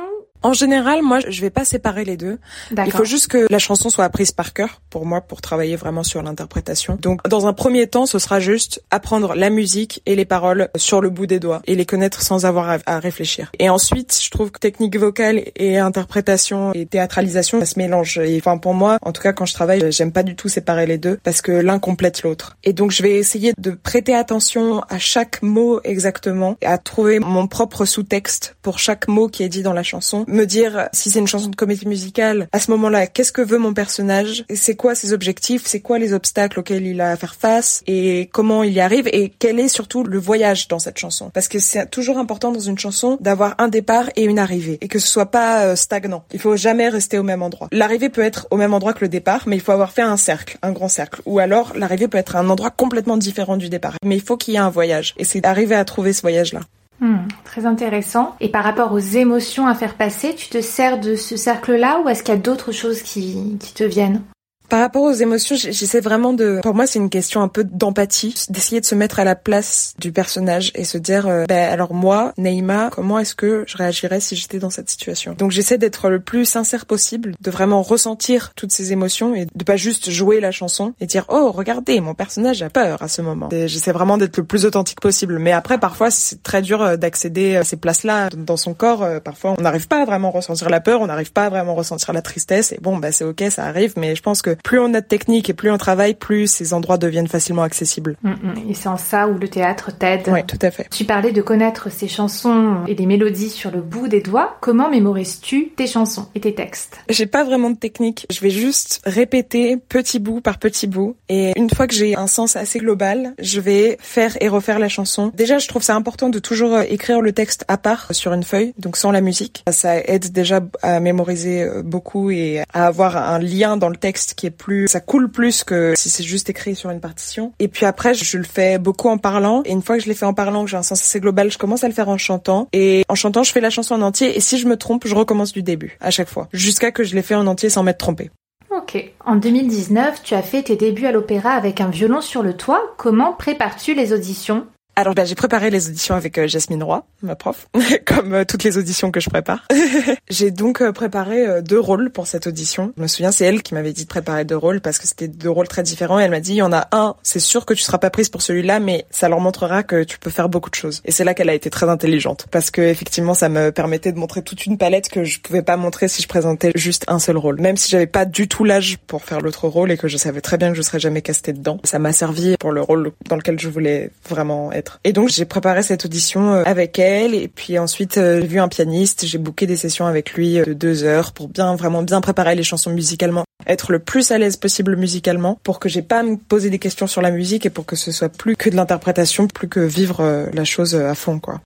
En 0.44 0.54
général, 0.54 1.04
moi, 1.04 1.20
je 1.28 1.42
vais 1.42 1.52
pas 1.52 1.66
séparer 1.66 2.04
les 2.04 2.18
deux. 2.18 2.40
Il 2.72 2.92
faut 2.92 3.06
juste 3.06 3.28
que 3.28 3.46
la 3.50 3.60
chanson 3.60 3.90
soit 3.90 4.06
apprise 4.06 4.32
par 4.32 4.54
cœur 4.54 4.82
pour 4.90 5.06
moi, 5.06 5.22
pour 5.22 5.40
travailler 5.40 5.76
vraiment 5.76 6.04
sur 6.04 6.22
l'interprétation. 6.24 6.98
Donc, 7.00 7.28
dans 7.28 7.46
un 7.46 7.54
premier 7.54 7.88
temps, 7.88 8.08
ce 8.08 8.18
sera 8.18 8.40
juste 8.40 8.82
apprendre 8.90 9.36
la 9.36 9.52
musique 9.52 10.02
et 10.08 10.16
les 10.16 10.26
paroles 10.26 10.70
sur 10.76 11.00
le 11.00 11.10
bout 11.10 11.28
des 11.28 11.40
doigts 11.40 11.62
et 11.68 11.76
les 11.76 11.86
connaître 11.86 12.22
sans 12.22 12.46
avoir 12.46 12.80
à, 12.86 13.00
réfléchir. 13.00 13.52
Et 13.60 13.70
ensuite, 13.70 14.20
je 14.22 14.30
trouve 14.32 14.52
que 14.52 14.60
technique 14.60 14.98
vocale 14.98 15.44
et 15.56 15.78
interprétation 15.78 16.74
et 16.74 16.86
théâtralisation, 16.86 17.60
ça 17.60 17.66
se 17.66 17.78
mélange. 17.78 18.18
Et 18.18 18.38
enfin, 18.38 18.58
pour 18.58 18.74
moi, 18.74 18.98
en 19.04 19.12
tout 19.12 19.22
cas, 19.22 19.34
quand 19.34 19.46
je 19.46 19.54
travaille, 19.54 19.92
j'aime 19.92 20.12
pas 20.12 20.24
du 20.24 20.36
tout 20.36 20.50
séparer 20.50 20.88
les 20.88 20.98
deux 20.98 21.20
parce 21.24 21.42
que 21.42 21.52
l'un 21.52 21.78
complète 21.78 22.24
l'autre. 22.24 22.58
Et 22.64 22.74
donc, 22.74 22.92
je 22.92 23.04
vais 23.04 23.14
essayer 23.14 23.54
de 23.58 23.72
prêter 23.72 24.16
attention 24.16 24.82
à 24.90 24.98
chaque 24.98 25.44
mot 25.44 25.82
exactement 25.84 26.58
et 26.62 26.66
à 26.66 26.78
trouver 26.80 27.20
mon 27.20 27.48
propre 27.48 27.86
sous-texte 27.86 28.56
pour 28.62 28.80
chaque 28.80 29.08
mot 29.08 29.28
qui 29.28 29.44
est 29.44 29.50
dit 29.50 29.62
dans 29.62 29.74
la 29.74 29.84
chanson 29.84 30.26
me 30.32 30.46
dire 30.46 30.90
si 30.94 31.12
c'est 31.12 31.20
une 31.20 31.28
chanson 31.28 31.50
de 31.50 31.56
comédie 31.56 31.88
musicale, 31.88 32.48
à 32.52 32.60
ce 32.60 32.72
moment-là, 32.72 33.08
qu'est-ce 33.08 33.32
que 33.32 33.42
veut 33.42 33.58
mon 33.58 33.74
personnage, 33.74 34.46
c'est 34.54 34.76
quoi 34.76 34.96
ses 34.96 35.14
objectifs, 35.14 35.64
c'est 35.66 35.82
quoi 35.82 36.00
les 36.00 36.14
obstacles 36.14 36.60
auxquels 36.60 36.86
il 36.86 37.02
a 37.02 37.12
à 37.12 37.18
faire 37.18 37.36
face? 37.36 37.84
Et 37.88 38.30
comment 38.32 38.64
il 38.64 38.74
y 38.74 38.80
arrive? 38.80 39.08
Et 39.08 39.32
quel 39.38 39.60
est 39.60 39.68
surtout 39.68 40.04
le 40.04 40.20
voyage 40.20 40.68
dans 40.68 40.80
cette 40.80 40.98
chanson? 40.98 41.30
Parce 41.34 41.48
que 41.48 41.60
c'est 41.60 41.90
toujours 41.90 42.18
important 42.18 42.52
dans 42.52 42.60
une 42.60 42.78
chanson 42.78 43.18
d'avoir 43.20 43.56
un 43.58 43.68
départ 43.68 44.10
et 44.16 44.24
une 44.24 44.40
arrivée 44.40 44.78
et 44.82 44.88
que 44.88 45.00
ce 45.00 45.08
soit 45.08 45.28
pas 45.28 45.66
euh, 45.66 45.76
stagnant. 45.76 46.24
Il 46.34 46.40
faut 46.40 46.56
jamais 46.56 46.90
rester 46.90 47.18
au 47.18 47.24
même 47.24 47.42
endroit. 47.42 47.68
L'arrivée 47.72 48.10
peut 48.10 48.22
être 48.22 48.48
au 48.52 48.58
même 48.58 48.74
endroit 48.74 48.94
que 48.94 49.02
le 49.02 49.10
départ, 49.10 49.44
mais 49.48 49.56
il 49.56 49.62
faut 49.62 49.72
avoir 49.72 49.92
fait 49.92 50.02
un 50.02 50.18
cercle, 50.18 50.58
un 50.62 50.72
grand 50.72 50.90
cercle. 50.90 51.22
Ou 51.26 51.40
alors 51.40 51.74
l'arrivée 51.76 52.08
peut 52.08 52.18
être 52.18 52.36
un 52.36 52.50
endroit 52.50 52.72
complètement 52.72 53.18
différent 53.18 53.58
du 53.58 53.70
départ. 53.70 53.96
Mais 54.06 54.16
il 54.16 54.22
faut 54.22 54.38
qu'il 54.38 54.54
y 54.54 54.58
ait 54.58 54.60
un 54.60 54.70
voyage 54.70 55.14
et 55.18 55.24
c'est 55.24 55.42
d'arriver 55.42 55.76
à 55.76 55.86
trouver 55.86 56.14
ce 56.14 56.22
voyage-là. 56.22 56.62
Hmm, 57.02 57.28
très 57.44 57.66
intéressant. 57.66 58.36
Et 58.40 58.50
par 58.50 58.64
rapport 58.64 58.94
aux 58.94 59.00
émotions 59.00 59.66
à 59.66 59.74
faire 59.74 59.96
passer, 59.96 60.36
tu 60.36 60.50
te 60.50 60.62
sers 60.62 61.00
de 61.00 61.16
ce 61.16 61.36
cercle-là 61.36 62.00
ou 62.02 62.10
est-ce 62.10 62.22
qu'il 62.22 62.36
y 62.36 62.38
a 62.38 62.40
d'autres 62.40 62.72
choses 62.72 63.02
qui, 63.02 63.58
qui 63.60 63.74
te 63.74 63.84
viennent? 63.84 64.22
Par 64.72 64.80
rapport 64.80 65.04
aux 65.04 65.12
émotions, 65.12 65.58
j'essaie 65.58 66.00
vraiment 66.00 66.32
de... 66.32 66.62
Pour 66.64 66.74
moi, 66.74 66.88
c'est 66.88 66.98
une 66.98 67.10
question 67.10 67.42
un 67.42 67.50
peu 67.50 67.66
d'empathie, 67.66 68.34
d'essayer 68.48 68.80
de 68.80 68.86
se 68.86 68.96
mettre 68.96 69.20
à 69.20 69.26
la 69.26 69.36
place 69.36 69.96
du 70.00 70.14
personnage 70.14 70.72
et 70.76 70.86
se 70.86 70.98
dire, 70.98 71.28
euh, 71.28 71.44
ben, 71.46 71.70
alors 71.70 71.94
moi, 71.94 72.32
Neymar, 72.38 72.90
comment 72.92 73.20
est-ce 73.20 73.36
que 73.36 73.66
je 73.68 73.76
réagirais 73.76 74.22
si 74.22 74.38
j'étais 74.38 74.60
dans 74.60 74.70
cette 74.70 74.90
situation? 74.90 75.36
Donc 75.38 75.52
j'essaie 75.52 75.78
d'être 75.78 76.10
le 76.10 76.22
plus 76.22 76.46
sincère 76.46 76.86
possible, 76.86 77.36
de 77.42 77.52
vraiment 77.52 77.82
ressentir 77.82 78.54
toutes 78.56 78.72
ces 78.72 78.94
émotions 78.94 79.36
et 79.36 79.46
de 79.54 79.64
pas 79.66 79.76
juste 79.76 80.10
jouer 80.10 80.40
la 80.40 80.52
chanson 80.52 80.94
et 81.02 81.06
dire, 81.06 81.26
oh, 81.28 81.52
regardez, 81.52 82.00
mon 82.00 82.14
personnage 82.14 82.64
a 82.64 82.70
peur 82.70 83.04
à 83.04 83.10
ce 83.10 83.22
moment. 83.22 83.50
J'essaie 83.52 83.92
vraiment 83.92 84.18
d'être 84.18 84.38
le 84.38 84.46
plus 84.46 84.66
authentique 84.66 85.02
possible. 85.02 85.38
Mais 85.38 85.52
après, 85.52 85.80
parfois, 85.80 86.12
c'est 86.12 86.44
très 86.44 86.62
dur 86.62 86.82
euh, 86.82 86.96
d'accéder 86.96 87.58
à 87.58 87.66
ces 87.66 87.76
places-là 87.76 88.30
dans 88.30 88.56
son 88.56 88.74
corps. 88.74 89.04
Euh, 89.04 89.20
parfois, 89.20 89.56
on 89.60 89.62
n'arrive 89.62 89.90
pas 89.90 90.02
à 90.02 90.06
vraiment 90.06 90.32
ressentir 90.32 90.70
la 90.70 90.80
peur, 90.80 91.02
on 91.02 91.08
n'arrive 91.08 91.34
pas 91.34 91.48
à 91.48 91.50
vraiment 91.50 91.76
ressentir 91.76 92.14
la 92.14 92.22
tristesse. 92.22 92.72
Et 92.72 92.80
bon, 92.82 92.96
bah 92.96 93.12
c'est 93.12 93.26
ok, 93.26 93.44
ça 93.50 93.66
arrive. 93.66 93.96
Mais 93.98 94.16
je 94.16 94.22
pense 94.22 94.42
que 94.42 94.56
plus 94.64 94.80
on 94.80 94.94
a 94.94 95.02
de 95.02 95.06
technique 95.06 95.50
et 95.50 95.54
plus 95.54 95.72
on 95.72 95.78
travaille, 95.78 96.14
plus 96.14 96.48
ces 96.48 96.74
endroits 96.74 96.98
deviennent 96.98 97.28
facilement 97.28 97.64
accessibles. 97.64 98.18
Mm, 98.24 98.30
mm. 98.30 98.70
Et 98.70 98.74
c'est 98.74 98.90
en 98.90 98.98
ça 98.98 99.28
où 99.28 99.38
le 99.38 99.48
théâtre 99.48 99.92
t'aide. 99.98 100.24
Oui, 100.28 100.44
tout 100.48 100.60
à 100.62 100.72
fait. 100.72 100.88
Tu 100.92 101.06
parlais 101.06 101.32
de 101.32 101.42
connaître 101.42 101.92
ces 101.92 102.08
chansons 102.08 102.78
et 102.88 102.96
des 102.96 103.06
mélodies 103.06 103.50
sur 103.50 103.72
le 103.72 103.82
bout 103.82 104.08
des 104.08 104.22
doigts. 104.22 104.58
Comment 104.62 104.90
mémorises-tu 104.90 105.70
tes 105.76 105.88
chansons 105.88 106.28
et 106.36 106.40
tes 106.40 106.54
textes? 106.54 106.98
J'ai 107.10 107.26
pas 107.26 107.44
vraiment 107.44 107.70
de 107.70 107.78
technique. 107.78 108.26
Je 108.30 108.40
vais 108.42 108.50
juste 108.50 109.02
répéter 109.06 109.78
petit 109.78 110.20
bout 110.20 110.42
par 110.42 110.58
petit 110.58 110.88
bout. 110.88 111.16
Et 111.30 111.54
une 111.58 111.70
fois 111.70 111.88
que 111.88 111.94
j'ai 111.94 112.16
un 112.16 112.28
sens 112.28 112.56
assez 112.56 112.80
global, 112.80 113.34
je 113.40 113.60
vais 113.60 113.98
faire 114.00 114.38
et 114.42 114.48
refaire 114.48 114.80
la 114.80 114.90
chanson. 114.90 115.32
Déjà, 115.36 115.58
je 115.58 115.68
trouve 115.68 115.84
ça 115.84 115.96
important 115.96 116.30
de 116.30 116.40
toujours 116.40 116.74
euh, 116.74 116.84
écrire 116.88 117.22
le 117.22 117.32
texte 117.32 117.66
à 117.68 117.78
part 117.78 118.08
sur 118.12 118.34
une 118.34 118.44
feuille, 118.44 118.74
donc 118.78 118.98
sans 118.98 119.12
la 119.12 119.22
musique. 119.22 119.64
Ça 119.72 119.98
aide 119.98 120.32
déjà 120.32 120.62
à 120.82 121.00
mémoriser 121.00 121.64
euh, 121.64 121.82
beaucoup 121.84 122.32
et 122.32 122.62
à 122.74 122.88
avoir 122.88 123.18
un 123.18 123.40
lien 123.40 123.78
dans 123.78 123.90
le 123.90 123.98
texte 123.98 124.34
plus 124.50 124.88
ça 124.88 125.00
coule 125.00 125.30
plus 125.30 125.64
que 125.64 125.94
si 125.96 126.10
c'est 126.10 126.24
juste 126.24 126.50
écrit 126.50 126.76
sur 126.76 126.90
une 126.90 127.00
partition. 127.00 127.54
Et 127.60 127.68
puis 127.68 127.86
après, 127.86 128.14
je 128.14 128.38
le 128.38 128.44
fais 128.44 128.78
beaucoup 128.78 129.10
en 129.10 129.18
parlant. 129.18 129.62
Et 129.66 129.72
une 129.72 129.82
fois 129.82 129.98
que 129.98 130.04
je 130.04 130.08
l'ai 130.08 130.16
fait 130.16 130.26
en 130.26 130.34
parlant, 130.34 130.66
que 130.66 130.72
j'ai 130.72 130.78
un 130.78 130.84
sens 130.84 131.02
assez 131.02 131.20
global, 131.20 131.52
je 131.52 131.58
commence 131.58 131.84
à 131.84 131.88
le 131.88 131.94
faire 131.94 132.10
en 132.10 132.18
chantant. 132.18 132.68
Et 132.74 133.04
en 133.10 133.16
chantant, 133.16 133.44
je 133.44 133.52
fais 133.52 133.62
la 133.62 133.70
chanson 133.70 133.96
en 133.96 134.02
entier. 134.02 134.36
Et 134.36 134.40
si 134.40 134.58
je 134.58 134.68
me 134.68 134.78
trompe, 134.78 135.08
je 135.08 135.16
recommence 135.16 135.52
du 135.52 135.64
début, 135.64 135.98
à 136.02 136.12
chaque 136.12 136.30
fois. 136.30 136.48
Jusqu'à 136.54 136.92
que 136.92 137.04
je 137.04 137.16
l'ai 137.16 137.22
fait 137.22 137.36
en 137.36 137.48
entier 137.48 137.70
sans 137.70 137.84
m'être 137.84 138.00
trompé. 138.00 138.32
Ok. 138.76 139.12
En 139.26 139.36
2019, 139.36 140.24
tu 140.24 140.34
as 140.34 140.42
fait 140.42 140.64
tes 140.64 140.76
débuts 140.76 141.06
à 141.06 141.12
l'opéra 141.12 141.52
avec 141.52 141.82
un 141.82 141.90
violon 141.90 142.22
sur 142.22 142.42
le 142.42 142.56
toit. 142.56 142.94
Comment 142.98 143.34
prépares-tu 143.34 143.94
les 143.94 144.14
auditions? 144.14 144.66
Alors 144.96 145.16
bah, 145.16 145.26
j'ai 145.26 145.36
préparé 145.36 145.70
les 145.70 145.88
auditions 145.88 146.16
avec 146.16 146.38
euh, 146.38 146.48
Jasmine 146.48 146.84
Roy, 146.84 147.06
ma 147.22 147.36
prof, 147.36 147.68
comme 148.06 148.34
euh, 148.34 148.44
toutes 148.46 148.64
les 148.64 148.78
auditions 148.78 149.10
que 149.10 149.20
je 149.20 149.30
prépare. 149.30 149.66
j'ai 150.30 150.52
donc 150.52 150.82
euh, 150.82 150.92
préparé 150.92 151.62
deux 151.62 151.80
rôles 151.80 152.10
pour 152.12 152.28
cette 152.28 152.48
audition. 152.48 152.94
Je 152.98 153.02
me 153.02 153.08
souviens, 153.08 153.32
c'est 153.32 153.46
elle 153.46 153.64
qui 153.64 153.74
m'avait 153.74 153.94
dit 153.94 154.04
de 154.04 154.10
préparer 154.10 154.44
deux 154.44 154.58
rôles 154.58 154.82
parce 154.82 155.00
que 155.00 155.08
c'était 155.08 155.30
deux 155.30 155.50
rôles 155.50 155.68
très 155.68 155.84
différents. 155.84 156.20
Et 156.20 156.24
elle 156.24 156.32
m'a 156.32 156.42
dit, 156.42 156.54
il 156.54 156.58
y 156.58 156.62
en 156.62 156.74
a 156.74 156.90
un, 156.92 157.16
c'est 157.24 157.40
sûr 157.40 157.66
que 157.66 157.74
tu 157.74 157.84
seras 157.84 158.00
pas 158.00 158.10
prise 158.10 158.30
pour 158.30 158.42
celui-là, 158.42 158.80
mais 158.80 159.06
ça 159.12 159.30
leur 159.30 159.40
montrera 159.40 159.84
que 159.84 160.04
tu 160.04 160.20
peux 160.20 160.30
faire 160.30 160.50
beaucoup 160.50 160.70
de 160.70 160.76
choses. 160.76 161.02
Et 161.06 161.12
c'est 161.12 161.24
là 161.24 161.34
qu'elle 161.34 161.50
a 161.50 161.54
été 161.54 161.70
très 161.70 161.88
intelligente 161.88 162.48
parce 162.52 162.70
que 162.70 162.82
effectivement, 162.82 163.34
ça 163.34 163.48
me 163.48 163.72
permettait 163.72 164.12
de 164.12 164.20
montrer 164.20 164.42
toute 164.42 164.66
une 164.66 164.78
palette 164.78 165.10
que 165.10 165.24
je 165.24 165.40
pouvais 165.40 165.64
pas 165.64 165.78
montrer 165.78 166.10
si 166.10 166.22
je 166.22 166.28
présentais 166.28 166.72
juste 166.76 167.06
un 167.08 167.20
seul 167.20 167.38
rôle. 167.38 167.62
Même 167.62 167.78
si 167.78 167.90
j'avais 167.90 168.08
pas 168.08 168.26
du 168.26 168.48
tout 168.50 168.66
l'âge 168.66 168.98
pour 169.08 169.24
faire 169.24 169.40
l'autre 169.40 169.68
rôle 169.70 169.92
et 169.92 169.98
que 169.98 170.10
je 170.10 170.18
savais 170.18 170.42
très 170.42 170.58
bien 170.58 170.70
que 170.70 170.76
je 170.76 170.82
serais 170.82 171.00
jamais 171.00 171.22
castée 171.22 171.54
dedans, 171.54 171.80
ça 171.86 171.98
m'a 171.98 172.12
servi 172.12 172.58
pour 172.60 172.72
le 172.72 172.82
rôle 172.82 173.14
dans 173.30 173.38
lequel 173.38 173.60
je 173.60 173.70
voulais 173.70 174.12
vraiment 174.28 174.72
être 174.72 174.81
et 175.04 175.14
donc 175.14 175.30
j'ai 175.30 175.46
préparé 175.46 175.84
cette 175.84 176.06
audition 176.06 176.54
euh, 176.54 176.64
avec 176.66 177.00
elle. 177.00 177.34
Et 177.34 177.48
puis 177.48 177.78
ensuite 177.80 178.18
euh, 178.18 178.42
j'ai 178.42 178.48
vu 178.48 178.60
un 178.60 178.68
pianiste, 178.68 179.26
j'ai 179.26 179.38
booké 179.38 179.68
des 179.68 179.78
sessions 179.78 180.06
avec 180.06 180.34
lui 180.34 180.60
euh, 180.60 180.66
de 180.66 180.74
deux 180.74 181.04
heures 181.04 181.32
pour 181.32 181.48
bien 181.48 181.76
vraiment 181.76 182.04
bien 182.04 182.22
préparer 182.22 182.56
les 182.56 182.64
chansons 182.64 182.92
musicalement, 182.92 183.46
être 183.68 183.92
le 183.92 184.00
plus 184.00 184.32
à 184.32 184.38
l'aise 184.38 184.58
possible 184.58 184.96
musicalement 184.96 185.60
pour 185.64 185.80
que 185.80 185.90
j'ai 185.90 186.02
pas 186.02 186.20
à 186.20 186.24
me 186.24 186.38
poser 186.38 186.70
des 186.70 186.80
questions 186.80 187.08
sur 187.08 187.22
la 187.22 187.32
musique 187.32 187.66
et 187.66 187.70
pour 187.70 187.86
que 187.86 187.96
ce 187.96 188.12
soit 188.12 188.30
plus 188.30 188.56
que 188.56 188.70
de 188.70 188.76
l'interprétation, 188.76 189.48
plus 189.48 189.68
que 189.68 189.80
vivre 189.80 190.50
la 190.54 190.64
chose 190.64 190.96
à 190.96 191.16
fond 191.16 191.40
quoi. 191.40 191.62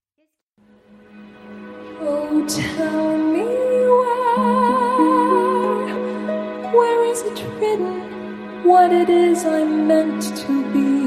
Oh, 2.02 2.42
where 6.74 7.12
is 7.12 7.22
it 7.22 7.44
written? 7.60 8.06
What 8.66 8.92
it 8.92 9.10
is 9.10 9.46
I'm 9.46 9.88
meant 9.88 10.22
to 10.38 10.74
be? 10.74 11.05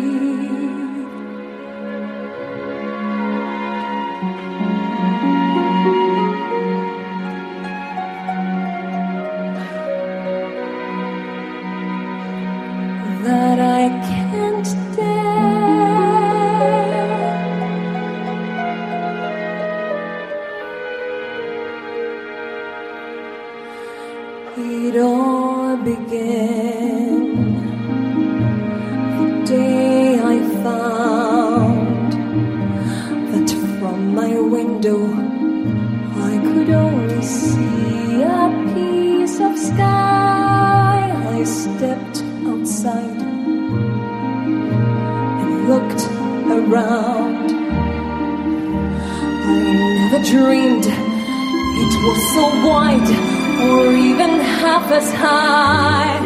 high. 55.25 56.21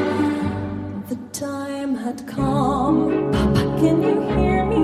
The 1.09 1.17
time 1.33 1.95
had 1.97 2.27
come. 2.27 3.33
Papa, 3.33 3.63
can 3.81 3.97
you 4.03 4.17
hear 4.37 4.65
me? 4.73 4.83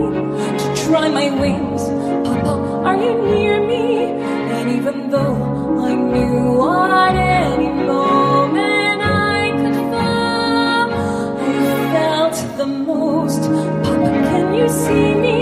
To 0.61 0.67
try 0.85 1.09
my 1.09 1.29
wings. 1.41 1.83
Papa, 2.27 2.53
are 2.89 2.97
you 3.05 3.15
near 3.33 3.57
me? 3.73 3.85
And 4.57 4.67
even 4.79 5.11
though 5.11 5.37
I 5.91 5.95
knew 5.95 6.71
at 6.71 7.17
any 7.17 7.71
moment 7.93 9.01
I 9.35 9.41
could 9.61 9.79
fall, 9.93 10.89
I 11.49 11.53
felt 11.95 12.37
the 12.61 12.67
most. 12.67 13.43
Papa, 13.85 14.11
can 14.31 14.55
you 14.55 14.69
see 14.69 15.11
me? 15.27 15.39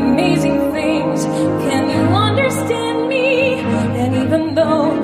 Amazing 0.00 0.58
things. 0.72 1.24
Can 1.66 1.84
you 1.94 2.02
understand 2.28 3.08
me? 3.08 3.60
And 4.02 4.12
even 4.24 4.54
though 4.54 4.99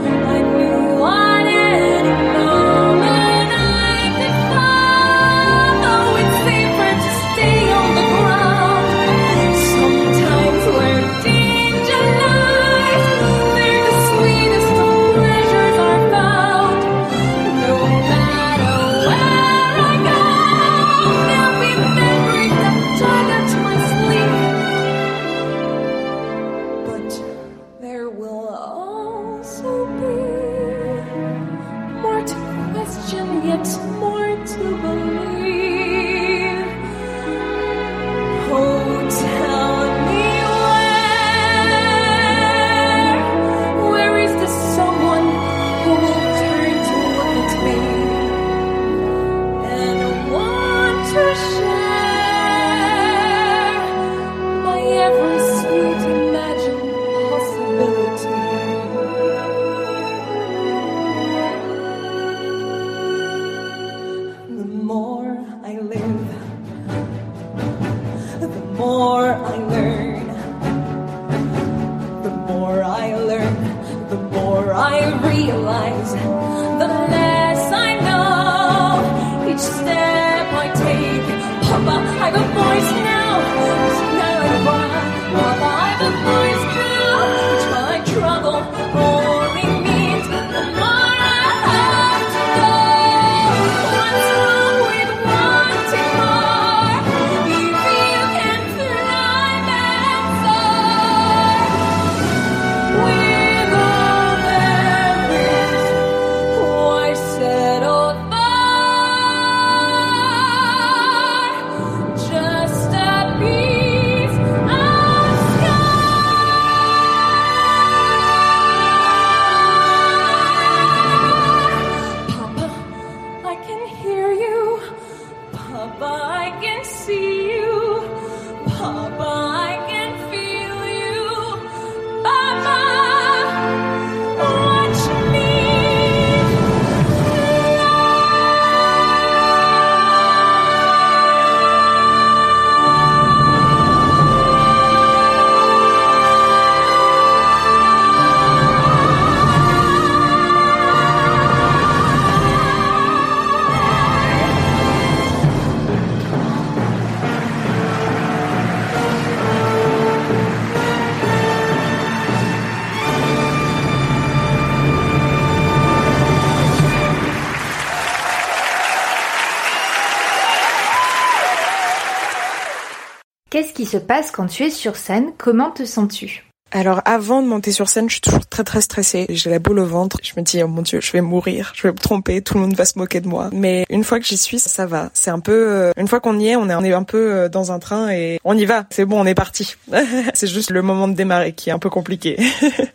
qui 173.87 173.93
se 173.93 173.99
passe 173.99 174.33
quand 174.33 174.47
tu 174.47 174.65
es 174.65 174.71
sur 174.71 174.97
scène 174.97 175.31
Comment 175.39 175.71
te 175.71 175.85
sens-tu? 175.85 176.45
Alors 176.73 177.01
avant 177.05 177.41
de 177.41 177.47
monter 177.47 177.71
sur 177.71 177.89
scène, 177.89 178.09
je 178.09 178.15
suis 178.15 178.21
toujours 178.21 178.45
très 178.45 178.65
très 178.65 178.81
stressée. 178.81 179.27
J'ai 179.29 179.49
la 179.49 179.61
boule 179.61 179.79
au 179.79 179.87
ventre. 179.87 180.19
Je 180.25 180.33
me 180.37 180.43
dis 180.43 180.61
oh 180.65 180.67
mon 180.67 180.83
dieu, 180.83 181.01
je 181.01 181.13
vais 181.13 181.21
mourir, 181.21 181.73
je 181.77 181.85
vais 181.85 181.93
me 181.93 181.97
tromper, 181.97 182.43
tout 182.43 182.55
le 182.55 182.61
monde 182.61 182.75
va 182.75 182.85
se 182.85 182.99
moquer 182.99 183.21
de 183.21 183.29
moi. 183.29 183.49
Mais 183.53 183.87
une 183.89 184.03
fois 184.03 184.19
que 184.19 184.27
j'y 184.27 184.37
suis, 184.37 184.59
ça 184.59 184.87
va. 184.87 185.11
C'est 185.15 185.31
un 185.31 185.39
peu 185.39 185.53
euh, 185.53 185.93
une 185.97 186.09
fois 186.09 186.19
qu'on 186.19 186.37
y 186.41 186.49
est, 186.49 186.57
on 186.57 186.69
est 186.69 186.75
on 186.75 186.83
est 186.83 186.93
un 186.93 187.05
peu 187.05 187.33
euh, 187.33 187.49
dans 187.49 187.71
un 187.71 187.79
train 187.79 188.11
et 188.11 188.41
on 188.43 188.59
y 188.59 188.65
va. 188.65 188.87
C'est 188.91 189.05
bon, 189.05 189.21
on 189.21 189.27
est 189.27 189.37
parti. 189.37 189.77
c'est 190.35 190.49
juste 190.49 190.73
le 190.73 190.83
moment 190.83 191.07
de 191.07 191.15
démarrer 191.15 191.53
qui 191.53 191.71
est 191.71 191.73
un 191.73 191.79
peu 191.79 191.91
compliqué. 191.91 192.37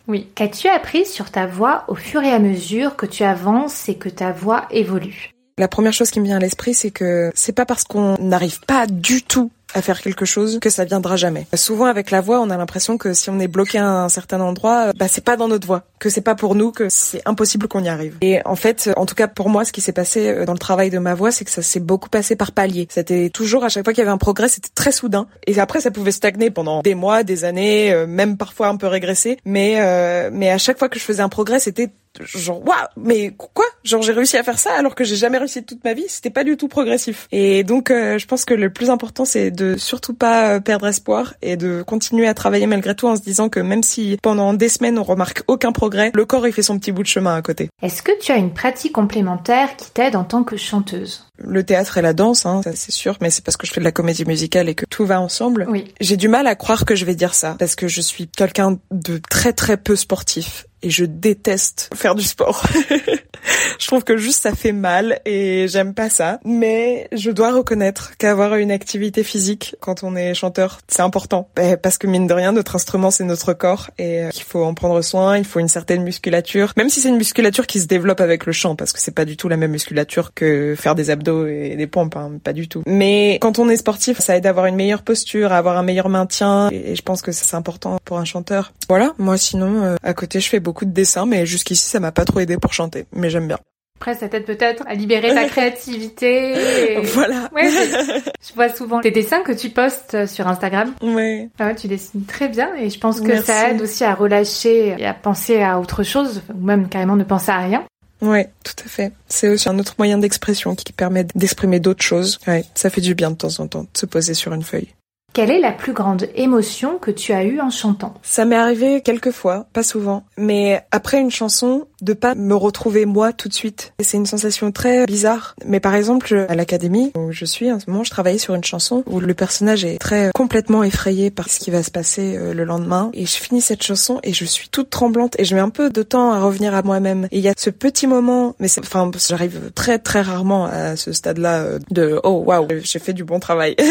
Oui. 0.08 0.28
Qu'as-tu 0.36 0.68
appris 0.68 1.06
sur 1.06 1.32
ta 1.32 1.46
voix 1.46 1.86
au 1.88 1.96
fur 1.96 2.22
et 2.22 2.32
à 2.32 2.40
mesure 2.40 2.98
que 2.98 3.06
tu 3.06 3.24
avances 3.24 3.88
et 3.88 3.96
que 3.96 4.10
ta 4.10 4.34
voix 4.34 4.66
évolue? 4.70 5.32
La 5.58 5.68
première 5.68 5.94
chose 5.94 6.12
qui 6.12 6.20
me 6.20 6.26
vient 6.26 6.38
à 6.38 6.40
l'esprit, 6.40 6.74
c'est 6.74 6.92
que 6.92 7.32
c'est 7.36 7.52
pas 7.52 7.66
parce 7.66 7.84
qu'on 7.84 8.18
n'arrive 8.20 8.60
pas 8.62 8.88
du 8.88 9.22
tout 9.22 9.52
à 9.74 9.82
faire 9.82 10.02
quelque 10.02 10.26
chose 10.26 10.60
que 10.60 10.70
ça 10.70 10.86
viendra 10.86 11.16
jamais. 11.16 11.48
Souvent 11.54 11.86
avec 11.86 12.12
la 12.12 12.22
voix, 12.22 12.42
on 12.42 12.50
a 12.50 12.58
l'impression 12.58 12.98
que 12.98 13.14
si 13.14 13.30
on 13.30 13.40
est 13.40 13.48
bloqué 13.48 13.78
à 13.78 13.88
un 13.88 14.10
certain 14.10 14.40
endroit, 14.42 14.88
euh, 14.88 14.92
bah 14.96 15.08
c'est 15.08 15.24
pas 15.24 15.38
dans 15.38 15.48
notre 15.48 15.68
voix, 15.68 15.84
que 16.00 16.10
c'est 16.10 16.22
pas 16.22 16.36
pour 16.36 16.56
nous, 16.56 16.72
que 16.72 16.88
c'est 16.90 17.22
impossible 17.26 17.68
qu'on 17.68 17.84
y 17.84 17.90
arrive. 17.90 18.18
Et 18.22 18.40
en 18.46 18.56
fait, 18.56 18.90
en 18.96 19.06
tout 19.06 19.16
cas 19.16 19.28
pour 19.28 19.50
moi, 19.50 19.66
ce 19.66 19.72
qui 19.72 19.82
s'est 19.82 19.92
passé 19.92 20.30
euh, 20.30 20.46
dans 20.46 20.54
le 20.54 20.60
travail 20.60 20.90
de 20.90 21.00
ma 21.00 21.16
voix, 21.16 21.32
c'est 21.32 21.46
que 21.46 21.52
ça 21.52 21.62
s'est 21.62 21.80
beaucoup 21.80 22.10
passé 22.10 22.36
par 22.36 22.52
paliers. 22.52 22.88
C'était 22.90 23.30
toujours 23.30 23.64
à 23.64 23.70
chaque 23.70 23.84
fois 23.84 23.94
qu'il 23.94 24.02
y 24.02 24.06
avait 24.06 24.12
un 24.12 24.18
progrès, 24.18 24.48
c'était 24.48 24.70
très 24.74 24.92
soudain. 24.92 25.28
Et 25.48 25.60
après, 25.60 25.82
ça 25.82 25.92
pouvait 25.92 26.12
stagner 26.12 26.52
pendant 26.52 26.82
des 26.82 26.96
mois, 26.96 27.24
des 27.24 27.44
années, 27.44 27.94
euh, 27.94 28.08
même 28.08 28.38
parfois 28.38 28.68
un 28.68 28.78
peu 28.78 28.88
régresser. 28.88 29.38
Mais 29.46 29.76
euh, 29.80 30.30
mais 30.32 30.50
à 30.50 30.58
chaque 30.58 30.78
fois 30.78 30.90
que 30.90 31.00
je 31.00 31.04
faisais 31.04 31.22
un 31.22 31.30
progrès, 31.30 31.60
c'était 31.60 31.90
genre 32.20 32.66
waouh 32.66 32.88
mais 32.98 33.32
quoi? 33.38 33.66
Genre 33.84 34.02
j'ai 34.02 34.12
réussi 34.12 34.38
à 34.38 34.44
faire 34.44 34.60
ça 34.60 34.74
alors 34.74 34.96
que 34.96 35.04
j'ai 35.04 35.16
jamais 35.16 35.38
réussi 35.38 35.62
de 35.62 35.66
toute 35.66 35.84
ma 35.84 35.94
vie? 35.94 36.06
C'était 36.08 36.30
pas 36.30 36.44
du 36.44 36.58
tout 36.58 36.68
progressif. 36.68 37.28
Et 37.32 37.64
donc 37.64 37.92
euh, 37.92 38.18
je 38.18 38.28
pense 38.28 38.46
que 38.46 38.54
le 38.54 38.72
plus 38.72 38.90
important 38.90 39.26
c'est 39.26 39.52
de 39.52 39.78
surtout 39.78 40.14
pas 40.14 40.56
euh, 40.56 40.60
perdre 40.60 40.88
espoir 40.88 41.34
et 41.42 41.58
de 41.58 41.84
continuer 41.84 42.28
à 42.28 42.34
travailler 42.34 42.68
malgré 42.68 42.96
tout 42.96 43.08
en 43.08 43.16
se 43.16 43.22
disant 43.22 43.50
que 43.50 43.60
même 43.60 43.84
si 43.84 44.18
pendant 44.22 44.54
des 44.54 44.70
semaines 44.70 44.98
on 44.98 45.04
remarque 45.04 45.44
aucun 45.48 45.72
progrès 45.72 46.12
le 46.14 46.26
corps 46.26 46.48
il 46.48 46.54
fait 46.54 46.62
son 46.62 46.78
petit 46.78 46.92
bout 46.92 47.04
de 47.04 47.08
chemin 47.08 47.36
à 47.36 47.42
côté. 47.42 47.70
Est-ce 47.82 48.04
que 48.04 48.12
tu 48.20 48.32
as 48.32 48.38
une 48.38 48.54
pratique 48.54 48.94
complémentaire 48.94 49.76
qui 49.78 49.90
t'aide 49.92 50.16
en 50.16 50.24
tant 50.24 50.44
que 50.44 50.58
chanteuse? 50.58 51.26
Le 51.38 51.64
théâtre 51.64 51.98
et 51.98 52.02
la 52.02 52.14
danse 52.14 52.46
hein, 52.46 52.62
ça 52.64 52.72
c'est 52.76 52.92
sûr 52.92 53.18
mais 53.22 53.30
c'est 53.30 53.44
parce 53.44 53.58
que 53.58 53.66
je 53.66 53.72
fais 53.72 53.80
de 53.80 53.86
la 53.86 53.92
comédie 53.92 54.26
musicale 54.26 54.70
et 54.70 54.76
que 54.76 54.86
tout 54.86 55.06
va 55.06 55.22
ensemble. 55.22 55.66
Oui. 55.70 55.94
j'ai 56.00 56.18
du 56.18 56.28
mal 56.28 56.48
à 56.48 56.56
croire 56.56 56.86
que 56.86 56.96
je 56.96 57.06
vais 57.06 57.16
dire 57.16 57.34
ça 57.34 57.56
parce 57.58 57.76
que 57.76 57.88
je 57.88 58.02
suis 58.02 58.28
quelqu'un 58.28 58.80
de 58.92 59.20
très 59.30 59.54
très 59.54 59.78
peu 59.78 59.96
sportif 59.96 60.66
et 60.84 60.90
je 60.90 61.06
déteste 61.06 61.90
faire 61.94 62.16
du 62.16 62.24
sport. 62.24 62.64
je 63.80 63.88
trouve 63.88 64.04
que 64.04 64.18
juste 64.18 64.42
ça 64.42 64.54
fait 64.54 64.72
mal 64.72 65.20
et 65.26 65.68
j'aime 65.68 65.94
pas 65.94 66.10
ça. 66.10 66.40
Mais 66.46 67.08
je 67.12 67.32
dois 67.32 67.54
reconnaître 67.54 68.18
qu'avoir 68.18 68.56
une 68.56 68.72
activité 68.72 69.24
physique 69.24 69.76
quand 69.80 70.04
on 70.04 70.16
est 70.16 70.34
chanteur, 70.34 70.80
c'est 70.88 71.02
important. 71.02 71.50
Ben, 71.56 71.78
Parce 71.78 71.98
que 71.98 72.08
mine 72.08 72.28
de 72.28 72.34
rien, 72.34 72.52
notre 72.52 72.76
instrument 72.76 73.12
c'est 73.12 73.24
notre 73.24 73.54
corps 73.54 73.90
et 73.98 74.24
euh, 74.24 74.30
il 74.34 74.44
faut 74.44 74.64
en 74.64 74.74
prendre 74.74 75.02
soin, 75.02 75.38
il 75.38 75.46
faut 75.46 75.60
une 75.60 75.68
certaine 75.68 76.04
musculature. 76.04 76.74
Même 76.78 76.90
si 76.90 77.02
c'est 77.02 77.10
une 77.10 77.18
musculature 77.18 77.68
qui 77.68 77.80
se 77.80 77.88
développe 77.88 78.22
avec 78.22 78.46
le 78.46 78.52
chant 78.52 78.76
parce 78.76 78.94
que 78.94 79.00
c'est 79.00 79.16
pas 79.16 79.26
du 79.26 79.38
tout 79.38 79.50
la 79.50 79.58
même 79.58 79.72
musculature 79.72 80.34
que 80.34 80.76
faire 80.78 80.96
des 80.96 81.10
abdos 81.10 81.48
et 81.48 81.76
des 81.76 81.88
pompes, 81.88 82.16
hein, 82.16 82.32
pas 82.44 82.54
du 82.54 82.68
tout. 82.68 82.84
Mais 82.86 83.38
quand 83.42 83.60
on 83.60 83.70
est 83.70 83.78
sportif, 83.78 84.20
ça 84.20 84.38
aide 84.38 84.46
à 84.46 84.50
avoir 84.50 84.66
une 84.66 84.76
meilleure 84.76 85.04
posture, 85.04 85.52
à 85.52 85.58
avoir 85.58 85.78
un 85.78 85.84
meilleur 85.84 86.10
maintien 86.10 86.70
et 86.72 86.96
je 86.96 87.02
pense 87.02 87.22
que 87.22 87.32
c'est 87.32 87.56
important 87.56 87.98
pour 88.06 88.18
un 88.18 88.26
chanteur. 88.26 88.74
Voilà, 88.90 89.14
moi 89.18 89.38
sinon 89.38 89.84
euh, 89.84 89.96
à 90.04 90.14
côté 90.14 90.40
je 90.40 90.50
fais 90.50 90.60
beaucoup 90.60 90.71
de 90.86 90.92
dessins 90.92 91.26
mais 91.26 91.46
jusqu'ici 91.46 91.86
ça 91.86 92.00
m'a 92.00 92.12
pas 92.12 92.26
trop 92.26 92.40
aidé 92.40 92.58
pour 92.58 92.74
chanter, 92.74 93.06
mais 93.14 93.30
j'aime 93.30 93.48
bien. 93.48 93.60
Après, 94.00 94.16
ça 94.16 94.28
t'aide 94.28 94.46
peut-être 94.46 94.84
à 94.88 94.96
libérer 94.96 95.32
ta 95.36 95.44
créativité. 95.48 96.54
et- 96.94 97.02
Voilà. 97.02 97.50
Ouais, 97.54 97.70
je, 97.70 98.32
je 98.50 98.54
vois 98.56 98.70
souvent 98.70 99.00
tes 99.00 99.12
dessins 99.12 99.42
que 99.44 99.52
tu 99.52 99.70
postes 99.70 100.26
sur 100.26 100.48
Instagram. 100.48 100.92
Ouais. 101.04 101.50
Ah 101.60 101.68
ouais, 101.68 101.76
tu 101.76 101.88
dessines 101.88 102.26
très 102.26 102.50
bien 102.50 102.74
et 102.76 102.90
je 102.90 102.98
pense 103.00 103.22
que 103.22 103.28
Merci. 103.28 103.46
ça 103.46 103.70
aide 103.70 103.80
aussi 103.82 104.04
à 104.04 104.16
relâcher 104.16 104.96
et 104.98 105.06
à 105.06 105.14
penser 105.14 105.62
à 105.62 105.80
autre 105.80 106.02
chose, 106.02 106.42
ou 106.52 106.66
même 106.66 106.90
carrément 106.90 107.16
ne 107.16 107.24
penser 107.24 107.52
à 107.52 107.60
rien. 107.60 107.84
Ouais, 108.24 108.50
tout 108.64 108.74
à 108.84 108.88
fait. 108.88 109.12
C'est 109.28 109.50
aussi 109.50 109.70
un 109.70 109.78
autre 109.78 109.94
moyen 110.00 110.18
d'expression 110.18 110.74
qui 110.76 110.94
permet 110.94 111.26
d'exprimer 111.36 111.80
d'autres 111.80 112.04
choses. 112.04 112.40
Ouais, 112.48 112.64
ça 112.74 112.90
fait 112.90 113.02
du 113.02 113.14
bien 113.14 113.30
de 113.32 113.36
temps 113.36 113.60
en 113.60 113.68
temps 113.68 113.84
de 113.84 113.88
se 113.98 114.06
poser 114.08 114.34
sur 114.34 114.52
une 114.54 114.64
feuille. 114.64 114.90
Quelle 115.34 115.50
est 115.50 115.62
la 115.62 115.72
plus 115.72 115.94
grande 115.94 116.28
émotion 116.36 116.98
que 116.98 117.10
tu 117.10 117.32
as 117.32 117.46
eue 117.46 117.62
en 117.62 117.70
chantant? 117.70 118.16
Ça 118.22 118.44
m'est 118.44 118.58
arrivé 118.58 119.02
quelques 119.02 119.32
fois, 119.32 119.66
pas 119.72 119.82
souvent, 119.82 120.26
mais 120.38 120.84
après 120.92 121.22
une 121.22 121.32
chanson, 121.32 121.88
de 122.02 122.14
pas 122.14 122.36
me 122.36 122.56
retrouver 122.56 123.06
moi 123.06 123.34
tout 123.34 123.48
de 123.48 123.54
suite. 123.54 123.94
C'est 124.02 124.18
une 124.18 124.26
sensation 124.26 124.72
très 124.72 125.06
bizarre. 125.06 125.56
Mais 125.66 125.80
par 125.80 125.96
exemple, 125.96 126.46
à 126.50 126.56
l'académie 126.56 127.12
où 127.16 127.32
je 127.32 127.46
suis 127.46 127.72
en 127.72 127.80
ce 127.80 127.90
moment, 127.90 128.04
je 128.04 128.12
travaillais 128.12 128.38
sur 128.38 128.56
une 128.56 128.64
chanson 128.64 129.04
où 129.08 129.20
le 129.20 129.34
personnage 129.34 129.86
est 129.86 129.98
très 129.98 130.32
complètement 130.34 130.84
effrayé 130.84 131.32
par 131.32 131.50
ce 131.50 131.60
qui 131.60 131.72
va 131.72 131.84
se 131.84 131.92
passer 131.92 132.36
euh, 132.38 132.54
le 132.54 132.64
lendemain. 132.64 133.12
Et 133.14 133.26
je 133.26 133.36
finis 133.36 133.62
cette 133.62 133.84
chanson 133.84 134.20
et 134.24 134.34
je 134.34 134.46
suis 134.46 134.70
toute 134.70 134.90
tremblante 134.90 135.36
et 135.40 135.46
je 135.46 135.56
mets 135.56 135.62
un 135.62 135.70
peu 135.70 135.90
de 135.90 136.04
temps 136.04 136.32
à 136.32 136.40
revenir 136.40 136.74
à 136.74 136.82
moi-même. 136.82 137.28
Et 137.32 137.38
il 137.38 137.44
y 137.44 137.50
a 137.50 137.54
ce 137.58 137.70
petit 137.70 138.08
moment, 138.08 138.56
mais 138.60 138.68
enfin, 138.80 139.10
j'arrive 139.30 139.72
très 139.76 140.00
très 140.00 140.22
rarement 140.22 140.66
à 140.66 140.96
ce 140.96 141.12
stade-là 141.12 141.62
euh, 141.62 141.80
de 141.92 142.20
oh 142.24 142.44
waouh, 142.46 142.68
j'ai 142.84 143.00
fait 143.00 143.14
du 143.14 143.24
bon 143.24 143.40
travail. 143.40 143.76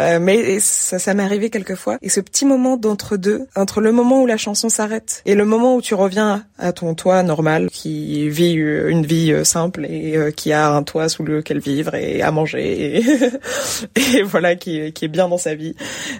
Euh, 0.00 0.18
mais 0.18 0.58
ça, 0.58 0.98
ça 0.98 1.14
m'est 1.14 1.22
arrivé 1.22 1.50
quelquefois. 1.50 1.98
Et 2.02 2.08
ce 2.08 2.18
petit 2.18 2.44
moment 2.44 2.76
d'entre 2.76 3.16
deux, 3.16 3.46
entre 3.54 3.80
le 3.80 3.92
moment 3.92 4.22
où 4.22 4.26
la 4.26 4.36
chanson 4.36 4.68
s'arrête 4.68 5.22
et 5.24 5.36
le 5.36 5.44
moment 5.44 5.76
où 5.76 5.82
tu 5.82 5.94
reviens 5.94 6.44
à 6.58 6.72
ton 6.72 6.96
normal, 7.22 7.70
qui 7.70 8.28
vit 8.28 8.52
une 8.52 9.06
vie 9.06 9.32
euh, 9.32 9.44
simple 9.44 9.86
et 9.86 10.16
euh, 10.16 10.30
qui 10.30 10.52
a 10.52 10.70
un 10.70 10.82
toit 10.82 11.08
sous 11.08 11.22
lequel 11.22 11.58
vivre 11.58 11.94
et 11.94 12.22
à 12.22 12.30
manger 12.30 13.02
et, 13.96 14.22
voilà, 14.24 14.56
qui, 14.56 14.92
qui 14.92 15.04
est 15.04 15.08
bien 15.08 15.28
dans 15.28 15.38
sa 15.38 15.54
vie. 15.54 15.74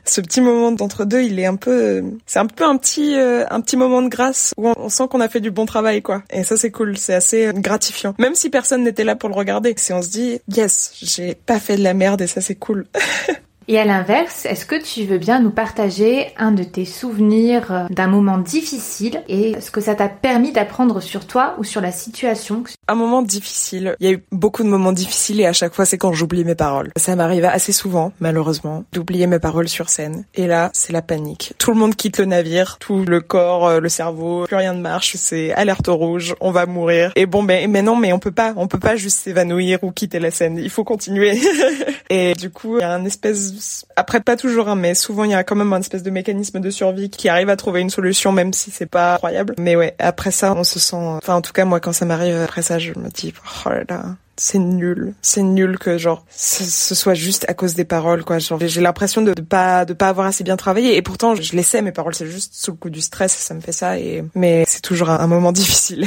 Ce 0.05 0.21
petit 0.21 0.41
moment 0.41 0.73
d'entre 0.73 1.05
deux, 1.05 1.23
il 1.23 1.39
est 1.39 1.47
un 1.47 1.57
peu, 1.57 2.03
c'est 2.27 2.39
un 2.39 2.47
peu 2.47 2.65
un 2.65 2.77
petit, 2.77 3.15
un 3.17 3.61
petit 3.61 3.77
moment 3.77 4.03
de 4.03 4.09
grâce 4.09 4.53
où 4.57 4.69
on, 4.69 4.89
sent 4.89 5.05
qu'on 5.11 5.21
a 5.21 5.29
fait 5.29 5.41
du 5.41 5.51
bon 5.51 5.67
travail, 5.67 6.03
quoi. 6.03 6.23
Et 6.31 6.45
ça, 6.45 6.57
c'est 6.57 6.71
cool, 6.71 6.97
c'est 6.97 7.15
assez 7.15 7.51
gratifiant. 7.55 8.15
Même 8.19 8.35
si 8.35 8.51
personne 8.51 8.85
n'était 8.85 9.05
là 9.05 9.17
pour 9.17 9.29
le 9.29 9.35
regarder, 9.35 9.75
si 9.77 9.93
on 9.93 10.03
se 10.03 10.09
dit, 10.09 10.41
yes, 10.49 10.93
j'ai 11.03 11.35
pas 11.35 11.59
fait 11.59 11.77
de 11.77 11.83
la 11.83 11.95
merde 11.95 12.23
et 12.23 12.27
ça, 12.27 12.41
c'est 12.41 12.55
cool. 12.55 12.87
Et 13.67 13.79
à 13.79 13.85
l'inverse, 13.85 14.45
est-ce 14.45 14.67
que 14.67 14.75
tu 14.81 15.05
veux 15.05 15.17
bien 15.17 15.41
nous 15.41 15.51
partager 15.51 16.33
un 16.37 16.53
de 16.53 16.63
tes 16.63 16.85
souvenirs 16.85 17.73
euh, 17.73 17.87
d'un 17.89 18.09
moment 18.09 18.37
difficile 18.37 19.23
et 19.27 19.59
ce 19.61 19.71
que 19.71 19.81
ça 19.81 19.95
t'a 19.95 20.09
permis 20.09 20.53
d'apprendre 20.53 21.01
sur 21.01 21.27
toi 21.27 21.55
ou 21.59 21.65
sur 21.65 21.81
la 21.81 21.91
situation 21.91 22.65
Un 22.89 22.95
moment 22.95 23.23
difficile. 23.23 23.97
Il 24.01 24.07
y 24.07 24.11
a 24.11 24.13
eu 24.13 24.23
beaucoup 24.33 24.63
de 24.63 24.69
moments 24.69 24.93
difficiles 24.93 25.41
et 25.41 25.47
à 25.47 25.55
chaque 25.55 25.75
fois 25.75 25.87
c'est 25.87 25.97
quand 25.97 26.13
j'oublie 26.13 26.45
mes 26.45 26.55
paroles. 26.55 26.91
Ça 26.97 27.17
m'arrive 27.17 27.47
assez 27.47 27.73
souvent, 27.73 28.13
malheureusement, 28.21 28.85
d'oublier 28.93 29.27
mes 29.27 29.39
paroles 29.39 29.69
sur 29.69 29.89
scène. 29.89 30.25
Et 30.35 30.47
là, 30.47 30.71
c'est 30.75 30.93
la 30.93 31.03
panique. 31.03 31.55
Tout 31.59 31.71
le 31.71 31.79
monde 31.79 31.95
quitte 31.95 32.19
le 32.19 32.27
navire, 32.27 32.77
tout 32.79 33.05
le 33.05 33.21
corps, 33.21 33.67
euh, 33.67 33.81
le 33.81 33.89
cerveau, 33.89 34.45
plus 34.45 34.57
rien 34.57 34.75
ne 34.75 34.81
marche, 34.81 35.17
c'est 35.17 35.53
alerte 35.55 35.89
rouge, 35.89 36.35
on 36.41 36.51
va 36.51 36.67
mourir. 36.67 37.13
Et 37.17 37.25
bon, 37.25 37.43
ben, 37.43 37.71
mais 37.71 37.83
non, 37.83 37.97
mais 37.97 38.13
on 38.13 38.19
peut 38.19 38.31
pas, 38.31 38.53
on 38.57 38.67
peut 38.67 38.79
pas 38.79 38.97
juste 38.97 39.21
s'évanouir 39.21 39.79
ou 39.83 39.91
quitter 39.91 40.19
la 40.19 40.31
scène. 40.31 40.59
Il 40.59 40.71
faut 40.71 40.85
continuer. 40.85 41.41
et 42.11 42.35
du 42.35 42.51
coup, 42.51 42.77
il 42.77 42.83
y 42.83 42.85
a 42.85 42.93
un 42.93 43.05
espèce 43.07 43.54
après 43.97 44.21
pas 44.21 44.37
toujours, 44.37 44.69
hein, 44.69 44.77
mais 44.77 44.95
souvent 44.95 45.25
il 45.25 45.31
y 45.31 45.35
a 45.35 45.45
quand 45.45 45.57
même 45.57 45.73
un 45.73 45.81
espèce 45.81 46.03
de 46.03 46.11
mécanisme 46.11 46.61
de 46.61 46.71
survie 46.71 47.11
qui 47.11 47.29
arrive 47.29 47.49
à 47.49 47.57
trouver 47.57 47.81
une 47.81 47.91
solution, 47.91 48.33
même 48.33 48.53
si 48.53 48.71
c'est 48.71 48.87
pas 48.87 49.15
incroyable. 49.15 49.55
Mais 49.59 49.77
ouais, 49.77 49.95
après 49.99 50.31
ça, 50.31 50.55
on 50.57 50.65
se 50.65 50.79
sent. 50.79 50.97
Enfin, 50.97 51.35
en 51.35 51.41
tout 51.41 51.53
cas, 51.53 51.65
moi, 51.65 51.81
quand 51.81 51.93
ça 51.93 52.05
m'arrive 52.05 52.37
après 52.37 52.63
ça, 52.63 52.79
je 52.79 52.93
me 52.99 53.09
dis, 53.09 53.33
oh 53.67 53.69
là 53.69 53.85
là, 53.89 54.05
c'est 54.37 54.59
nul, 54.59 55.15
c'est 55.23 55.43
nul 55.43 55.79
que 55.79 55.97
genre 55.99 56.25
ce 56.31 56.95
soit 56.95 57.15
juste 57.15 57.45
à 57.49 57.55
cause 57.55 57.75
des 57.75 57.85
paroles 57.85 58.25
quoi. 58.25 58.39
Genre 58.39 58.59
j'ai 58.61 58.81
l'impression 58.81 59.23
de, 59.23 59.33
pas 59.33 59.85
de 59.85 59.93
pas 59.93 60.09
avoir 60.09 60.27
assez 60.27 60.45
bien 60.45 60.57
travaillé 60.57 60.97
et 60.97 61.03
pourtant 61.03 61.35
je 61.35 61.55
les 61.55 61.63
sais 61.63 61.83
mes 61.83 61.93
paroles, 61.93 62.15
c'est 62.15 62.27
juste 62.27 62.55
sous 62.55 62.73
le 62.73 62.77
coup 62.77 62.91
du 62.91 63.01
stress 63.01 63.33
ça 63.33 63.55
me 63.55 63.61
fait 63.61 63.73
ça 63.73 63.99
et 63.99 64.25
mais 64.35 64.65
c'est 64.67 64.83
toujours 64.83 65.11
un 65.11 65.27
moment 65.27 65.53
difficile. 65.53 66.07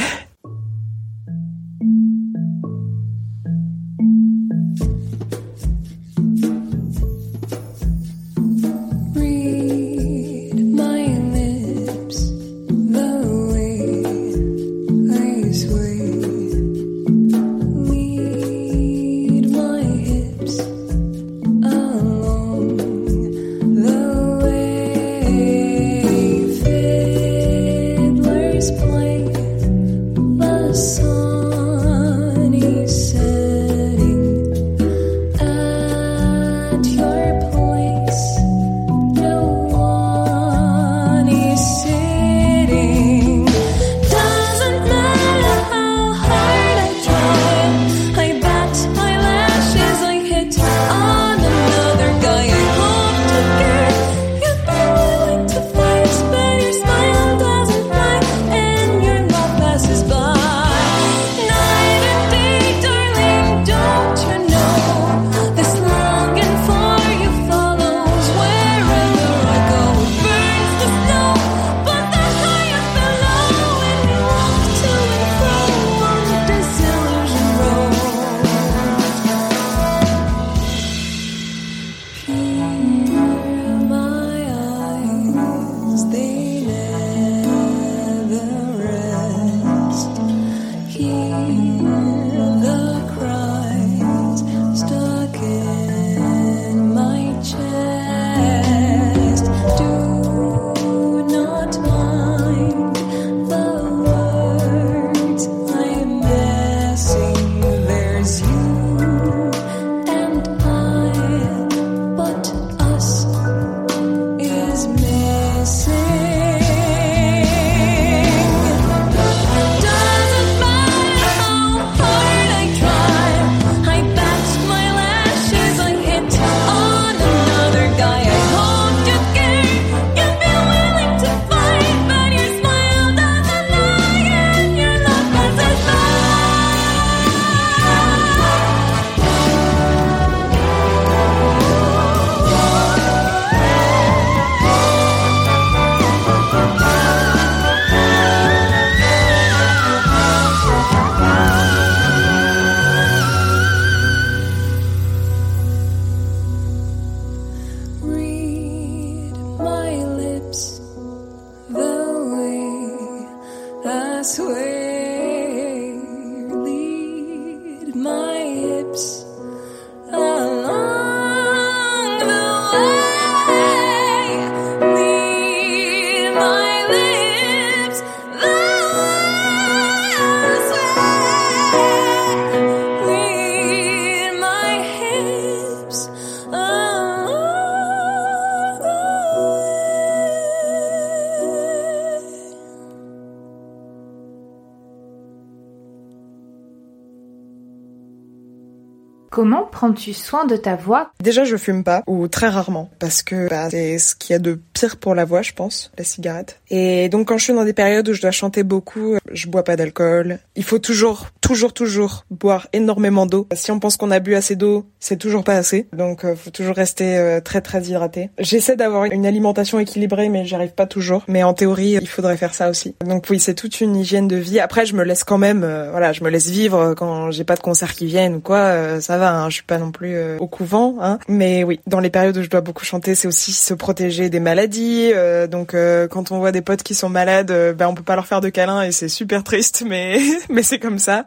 Prends-tu 199.78 200.12
soin 200.12 200.46
de 200.46 200.56
ta 200.56 200.76
voix 200.76 201.12
Déjà, 201.28 201.44
je 201.44 201.58
fume 201.58 201.84
pas, 201.84 202.04
ou 202.08 202.30
très 202.30 202.48
rarement, 202.48 202.90
parce 203.00 203.22
que 203.22 203.50
bah, 203.50 203.70
c'est 203.70 203.98
ce 203.98 204.16
qu'il 204.16 204.32
y 204.32 204.36
a 204.38 204.40
de 204.40 204.58
pire 204.72 204.96
pour 204.96 205.14
la 205.14 205.26
voix, 205.26 205.42
je 205.42 205.52
pense, 205.52 205.92
la 205.98 206.06
cigarette. 206.06 206.62
Et 206.70 207.10
donc, 207.10 207.28
quand 207.28 207.38
je 207.38 207.44
suis 207.44 207.54
dans 207.54 207.66
des 207.66 207.74
périodes 207.74 208.08
où 208.08 208.14
je 208.14 208.22
dois 208.22 208.32
chanter 208.32 208.64
beaucoup, 208.64 209.18
je 209.34 209.48
bois 209.48 209.66
pas 209.66 209.76
d'alcool. 209.76 210.40
Il 210.56 210.64
faut 210.64 210.80
toujours, 210.80 211.28
toujours, 211.42 211.74
toujours 211.74 212.26
boire 212.32 212.70
énormément 212.72 213.26
d'eau. 213.26 213.46
Si 213.54 213.72
on 213.72 213.80
pense 213.82 213.98
qu'on 213.98 214.10
a 214.10 214.20
bu 214.20 214.36
assez 214.36 214.56
d'eau, 214.56 214.86
c'est 215.02 215.18
toujours 215.18 215.44
pas 215.44 215.56
assez. 215.56 215.90
Donc, 215.92 216.24
euh, 216.24 216.34
faut 216.34 216.50
toujours 216.50 216.76
rester 216.76 217.18
euh, 217.18 217.42
très, 217.42 217.60
très 217.60 217.84
hydraté. 217.84 218.30
J'essaie 218.40 218.78
d'avoir 218.78 219.04
une 219.04 219.26
alimentation 219.26 219.80
équilibrée, 219.80 220.30
mais 220.30 220.46
j'y 220.46 220.56
arrive 220.56 220.76
pas 220.76 220.86
toujours. 220.86 221.26
Mais 221.28 221.44
en 221.44 221.54
théorie, 221.54 221.98
il 222.02 222.08
faudrait 222.08 222.38
faire 222.38 222.54
ça 222.54 222.70
aussi. 222.70 222.96
Donc 223.06 223.26
oui, 223.30 223.42
c'est 223.42 223.54
toute 223.54 223.82
une 223.82 223.98
hygiène 223.98 224.30
de 224.30 224.38
vie. 224.38 224.62
Après, 224.62 224.86
je 224.86 224.96
me 224.96 225.04
laisse 225.04 225.26
quand 225.26 225.38
même, 225.38 225.66
euh, 225.66 225.92
voilà, 225.92 226.14
je 226.14 226.24
me 226.24 226.30
laisse 226.30 226.50
vivre 226.50 226.94
quand 226.94 227.32
j'ai 227.32 227.44
pas 227.44 227.56
de 227.56 227.62
concert 227.62 227.94
qui 227.96 228.06
viennent 228.06 228.36
ou 228.36 228.40
quoi. 228.40 229.02
ça 229.02 229.18
va, 229.18 229.34
hein, 229.34 229.50
je 229.50 229.56
suis 229.56 229.64
pas 229.64 229.78
non 229.78 229.92
plus 229.92 230.16
euh, 230.16 230.38
au 230.40 230.48
couvent. 230.48 230.96
Hein. 231.02 231.17
Mais 231.28 231.64
oui, 231.64 231.80
dans 231.88 232.00
les 232.00 232.10
périodes 232.10 232.38
où 232.38 232.44
je 232.44 232.50
dois 232.50 232.62
beaucoup 232.62 232.86
chanter, 232.86 233.16
c'est 233.16 233.28
aussi 233.28 233.52
se 233.52 233.74
protéger 233.74 234.30
des 234.30 234.40
maladies. 234.40 235.12
Euh, 235.14 235.48
donc 235.48 235.74
euh, 235.74 236.08
quand 236.08 236.32
on 236.32 236.40
voit 236.40 236.52
des 236.52 236.62
potes 236.62 236.84
qui 236.84 236.96
sont 236.96 237.10
malades, 237.10 237.52
ben 237.76 237.88
on 237.88 237.96
peut 237.96 238.04
pas 238.04 238.16
leur 238.16 238.28
faire 238.28 238.42
de 238.42 238.50
câlins 238.50 238.84
et 238.84 238.92
c'est 238.92 239.10
super 239.10 239.44
triste, 239.44 239.84
mais 239.88 240.20
mais 240.50 240.64
c'est 240.64 240.80
comme 240.80 241.00
ça. 241.00 241.26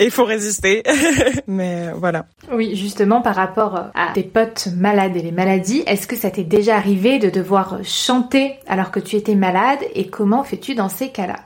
Il 0.00 0.10
faut 0.10 0.24
résister. 0.24 0.82
mais 1.46 1.90
voilà. 1.94 2.26
Oui, 2.52 2.74
justement, 2.74 3.22
par 3.22 3.36
rapport 3.36 3.90
à 3.94 4.12
tes 4.12 4.24
potes 4.24 4.68
malades 4.76 5.16
et 5.16 5.22
les 5.22 5.32
maladies, 5.32 5.84
est-ce 5.86 6.08
que 6.08 6.16
ça 6.16 6.30
t'est 6.30 6.42
déjà 6.42 6.76
arrivé 6.76 7.20
de 7.20 7.30
devoir 7.30 7.78
chanter 7.84 8.54
alors 8.66 8.90
que 8.90 8.98
tu 8.98 9.14
étais 9.16 9.36
malade 9.36 9.78
et 9.94 10.08
comment 10.08 10.42
fais-tu 10.42 10.74
dans 10.74 10.88
ces 10.88 11.10
cas-là? 11.10 11.36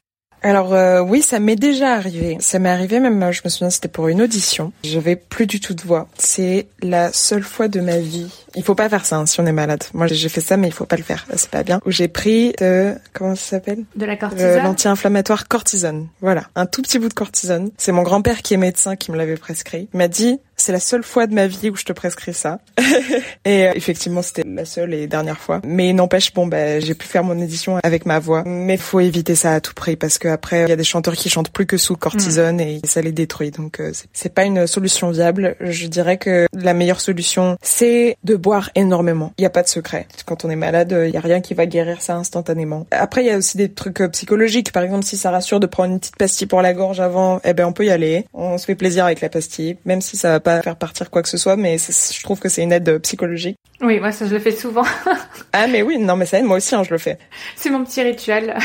Alors 0.43 0.75
euh, 0.75 1.01
oui, 1.01 1.23
ça 1.23 1.39
m'est 1.41 1.57
déjà 1.57 1.95
arrivé. 1.95 2.37
Ça 2.41 2.59
m'est 2.59 2.69
arrivé 2.69 3.01
même, 3.01 3.33
je 3.33 3.41
me 3.45 3.49
souviens, 3.49 3.71
c'était 3.71 3.89
pour 3.89 4.09
une 4.09 4.23
audition. 4.23 4.73
J'avais 4.85 5.17
plus 5.17 5.47
du 5.47 5.61
tout 5.61 5.75
de 5.75 5.83
voix. 5.83 6.09
C'est 6.17 6.67
la 6.83 7.13
seule 7.13 7.43
fois 7.43 7.69
de 7.69 7.81
ma 7.81 7.99
vie. 7.99 8.31
Il 8.55 8.63
faut 8.63 8.75
pas 8.75 8.89
faire 8.89 9.05
ça 9.05 9.17
hein, 9.17 9.27
si 9.27 9.41
on 9.41 9.47
est 9.47 9.53
malade. 9.53 9.85
Moi, 9.95 10.07
j'ai 10.07 10.29
fait 10.29 10.41
ça, 10.41 10.57
mais 10.57 10.69
il 10.69 10.73
faut 10.73 10.87
pas 10.87 10.97
le 10.97 11.03
faire. 11.03 11.27
C'est 11.37 11.51
pas 11.51 11.63
bien. 11.63 11.81
Où 11.85 11.91
j'ai 11.91 12.09
pris 12.09 12.53
de 12.59 12.95
comment 13.13 13.35
ça 13.35 13.51
s'appelle? 13.51 13.85
De 13.97 14.07
la 14.07 14.17
cortisone? 14.17 14.63
L'anti-inflammatoire 14.63 15.49
cortisone. 15.49 16.09
Voilà, 16.21 16.45
un 16.55 16.67
tout 16.67 16.83
petit 16.83 16.99
bout 16.99 17.09
de 17.09 17.15
cortisone. 17.15 17.71
C'est 17.77 17.93
mon 17.93 18.03
grand-père 18.03 18.43
qui 18.43 18.55
est 18.55 18.59
médecin 18.59 18.97
qui 18.97 19.13
me 19.13 19.17
l'avait 19.17 19.37
prescrit. 19.37 19.89
Il 19.93 19.99
m'a 19.99 20.09
dit 20.09 20.39
c'est 20.69 20.73
la 20.73 20.81
seule 20.81 21.03
fois 21.03 21.27
de 21.27 21.33
ma 21.33 21.47
vie 21.47 21.71
où 21.71 21.77
je 21.77 21.85
te 21.87 21.95
prescris 21.95 22.35
ça. 22.35 22.59
et 23.47 23.69
euh, 23.69 23.73
effectivement, 23.75 24.21
c'était 24.21 24.45
la 24.47 24.67
seule 24.67 24.93
et 24.93 25.07
dernière 25.07 25.39
fois. 25.39 25.63
Mais 25.65 25.95
n'empêche, 25.95 26.35
bon, 26.35 26.47
bah, 26.47 26.79
j'ai 26.79 26.93
pu 26.93 27.07
faire 27.07 27.25
mon 27.25 27.41
édition 27.41 27.79
avec 27.83 28.05
ma 28.05 28.19
voix. 28.19 28.43
Mais 28.45 28.77
faut 28.77 29.01
éviter 29.01 29.35
ça 29.35 29.55
à 29.55 29.61
tout 29.63 29.73
prix 29.73 29.97
parce 29.97 30.19
que 30.19 30.29
après, 30.29 30.65
il 30.65 30.69
y 30.69 30.73
a 30.73 30.77
des 30.77 30.85
chanteurs 30.85 31.15
qui 31.15 31.31
chantent 31.31 31.49
plus 31.49 31.65
que 31.65 31.79
sous 31.79 31.97
cortisone 31.97 32.57
mm. 32.57 32.61
et 32.61 32.81
ça 32.85 33.01
les 33.01 33.13
détruit. 33.13 33.51
Donc, 33.51 33.81
euh, 33.81 33.93
c'est 34.13 34.35
pas 34.35 34.45
une 34.45 34.67
solution 34.67 35.11
viable. 35.11 35.57
Je 35.61 35.87
dirais 35.87 36.19
que 36.19 36.47
la 36.53 36.75
meilleure 36.75 37.01
solution, 37.01 37.57
c'est 37.63 38.19
de 38.25 38.37
boire 38.37 38.69
énormément. 38.75 39.33
Il 39.39 39.41
n'y 39.41 39.47
a 39.47 39.51
pas 39.51 39.63
de 39.63 39.69
secret. 39.69 40.07
Quand 40.27 40.45
on 40.45 40.51
est 40.51 40.57
malade, 40.57 40.95
il 41.07 41.15
y 41.15 41.17
a 41.17 41.21
rien 41.21 41.41
qui 41.41 41.55
va 41.55 41.65
guérir 41.65 42.03
ça 42.03 42.15
instantanément. 42.17 42.87
Après, 42.91 43.23
il 43.23 43.29
y 43.29 43.31
a 43.31 43.39
aussi 43.39 43.57
des 43.57 43.71
trucs 43.71 44.03
euh, 44.03 44.09
psychologiques. 44.09 44.71
Par 44.71 44.83
exemple, 44.83 45.07
si 45.07 45.17
ça 45.17 45.31
rassure 45.31 45.61
de 45.61 45.67
prendre 45.67 45.95
une 45.95 45.99
petite 45.99 46.17
pastille 46.17 46.47
pour 46.47 46.61
la 46.61 46.75
gorge 46.75 47.01
avant, 47.01 47.41
eh 47.43 47.55
ben, 47.55 47.65
on 47.65 47.73
peut 47.73 47.87
y 47.87 47.91
aller. 47.91 48.27
On 48.35 48.59
se 48.59 48.67
fait 48.67 48.75
plaisir 48.75 49.07
avec 49.07 49.23
la 49.23 49.31
pastille, 49.31 49.79
même 49.87 50.03
si 50.03 50.19
ça 50.19 50.29
va 50.29 50.41
pas 50.41 50.58
faire 50.63 50.77
partir 50.77 51.11
quoi 51.11 51.23
que 51.23 51.29
ce 51.29 51.37
soit, 51.37 51.57
mais 51.57 51.79
je 51.79 52.23
trouve 52.23 52.41
que 52.41 52.49
c'est 52.49 52.63
une 52.63 52.73
aide 52.73 52.99
psychologique. 52.99 53.57
Oui, 53.81 54.01
moi 54.01 54.13
ça 54.13 54.27
je 54.27 54.35
le 54.35 54.41
fais 54.41 54.53
souvent. 54.53 54.85
ah 55.53 55.67
mais 55.67 55.83
oui, 55.83 55.99
non 55.99 56.17
mais 56.17 56.27
ça 56.27 56.39
aide, 56.39 56.45
moi 56.45 56.57
aussi 56.57 56.75
hein, 56.75 56.83
je 56.83 56.91
le 56.91 56.99
fais. 56.99 57.19
C'est 57.57 57.71
mon 57.71 57.85
petit 57.85 58.03
rituel. 58.03 58.57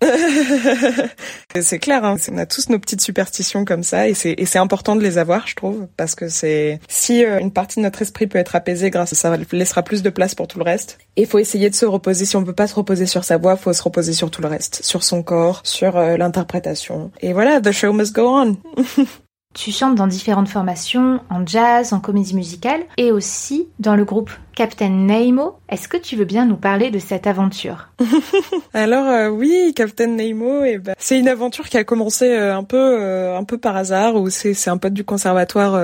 c'est 1.60 1.78
clair, 1.78 2.04
hein, 2.04 2.16
on 2.30 2.38
a 2.38 2.46
tous 2.46 2.68
nos 2.68 2.78
petites 2.78 3.00
superstitions 3.00 3.64
comme 3.64 3.82
ça 3.82 4.08
et 4.08 4.14
c'est 4.14 4.58
important 4.58 4.96
de 4.96 5.02
les 5.02 5.18
avoir, 5.18 5.46
je 5.46 5.54
trouve, 5.54 5.86
parce 5.96 6.14
que 6.14 6.28
c'est 6.28 6.80
si 6.88 7.24
euh, 7.24 7.38
une 7.38 7.52
partie 7.52 7.78
de 7.78 7.82
notre 7.84 8.02
esprit 8.02 8.26
peut 8.26 8.38
être 8.38 8.56
apaisée 8.56 8.90
grâce 8.90 9.12
à 9.12 9.16
ça, 9.16 9.36
ça 9.36 9.38
laissera 9.52 9.82
plus 9.82 10.02
de 10.02 10.10
place 10.10 10.34
pour 10.34 10.48
tout 10.48 10.58
le 10.58 10.64
reste. 10.64 10.98
Et 11.16 11.22
il 11.22 11.26
faut 11.26 11.38
essayer 11.38 11.70
de 11.70 11.74
se 11.74 11.86
reposer. 11.86 12.24
Si 12.24 12.36
on 12.36 12.44
peut 12.44 12.52
pas 12.52 12.66
se 12.66 12.74
reposer 12.74 13.06
sur 13.06 13.24
sa 13.24 13.36
voix, 13.36 13.56
faut 13.56 13.72
se 13.72 13.82
reposer 13.82 14.12
sur 14.12 14.30
tout 14.30 14.42
le 14.42 14.48
reste, 14.48 14.82
sur 14.82 15.02
son 15.02 15.22
corps, 15.22 15.60
sur 15.64 15.96
euh, 15.96 16.16
l'interprétation. 16.16 17.10
Et 17.20 17.32
voilà, 17.32 17.60
the 17.60 17.72
show 17.72 17.92
must 17.92 18.14
go 18.14 18.26
on. 18.26 18.56
Tu 19.54 19.70
chantes 19.70 19.94
dans 19.94 20.06
différentes 20.06 20.48
formations, 20.48 21.20
en 21.28 21.46
jazz, 21.46 21.92
en 21.92 22.00
comédie 22.00 22.34
musicale 22.34 22.82
et 22.96 23.12
aussi 23.12 23.68
dans 23.78 23.96
le 23.96 24.04
groupe 24.04 24.30
Captain 24.54 24.90
Nemo. 24.90 25.56
Est-ce 25.68 25.88
que 25.88 25.96
tu 25.96 26.16
veux 26.16 26.24
bien 26.24 26.44
nous 26.44 26.56
parler 26.56 26.90
de 26.90 26.98
cette 26.98 27.26
aventure 27.26 27.88
Alors 28.74 29.06
euh, 29.06 29.28
oui, 29.28 29.72
Captain 29.74 30.08
Nemo, 30.08 30.64
eh 30.64 30.78
ben, 30.78 30.94
c'est 30.98 31.18
une 31.18 31.28
aventure 31.28 31.68
qui 31.68 31.78
a 31.78 31.84
commencé 31.84 32.28
euh, 32.28 32.54
un 32.54 32.64
peu 32.64 32.76
euh, 33.00 33.36
un 33.36 33.44
peu 33.44 33.56
par 33.56 33.76
hasard 33.76 34.16
où 34.16 34.28
c'est 34.28 34.52
c'est 34.52 34.68
un 34.68 34.76
pote 34.76 34.92
du 34.92 35.04
conservatoire 35.04 35.80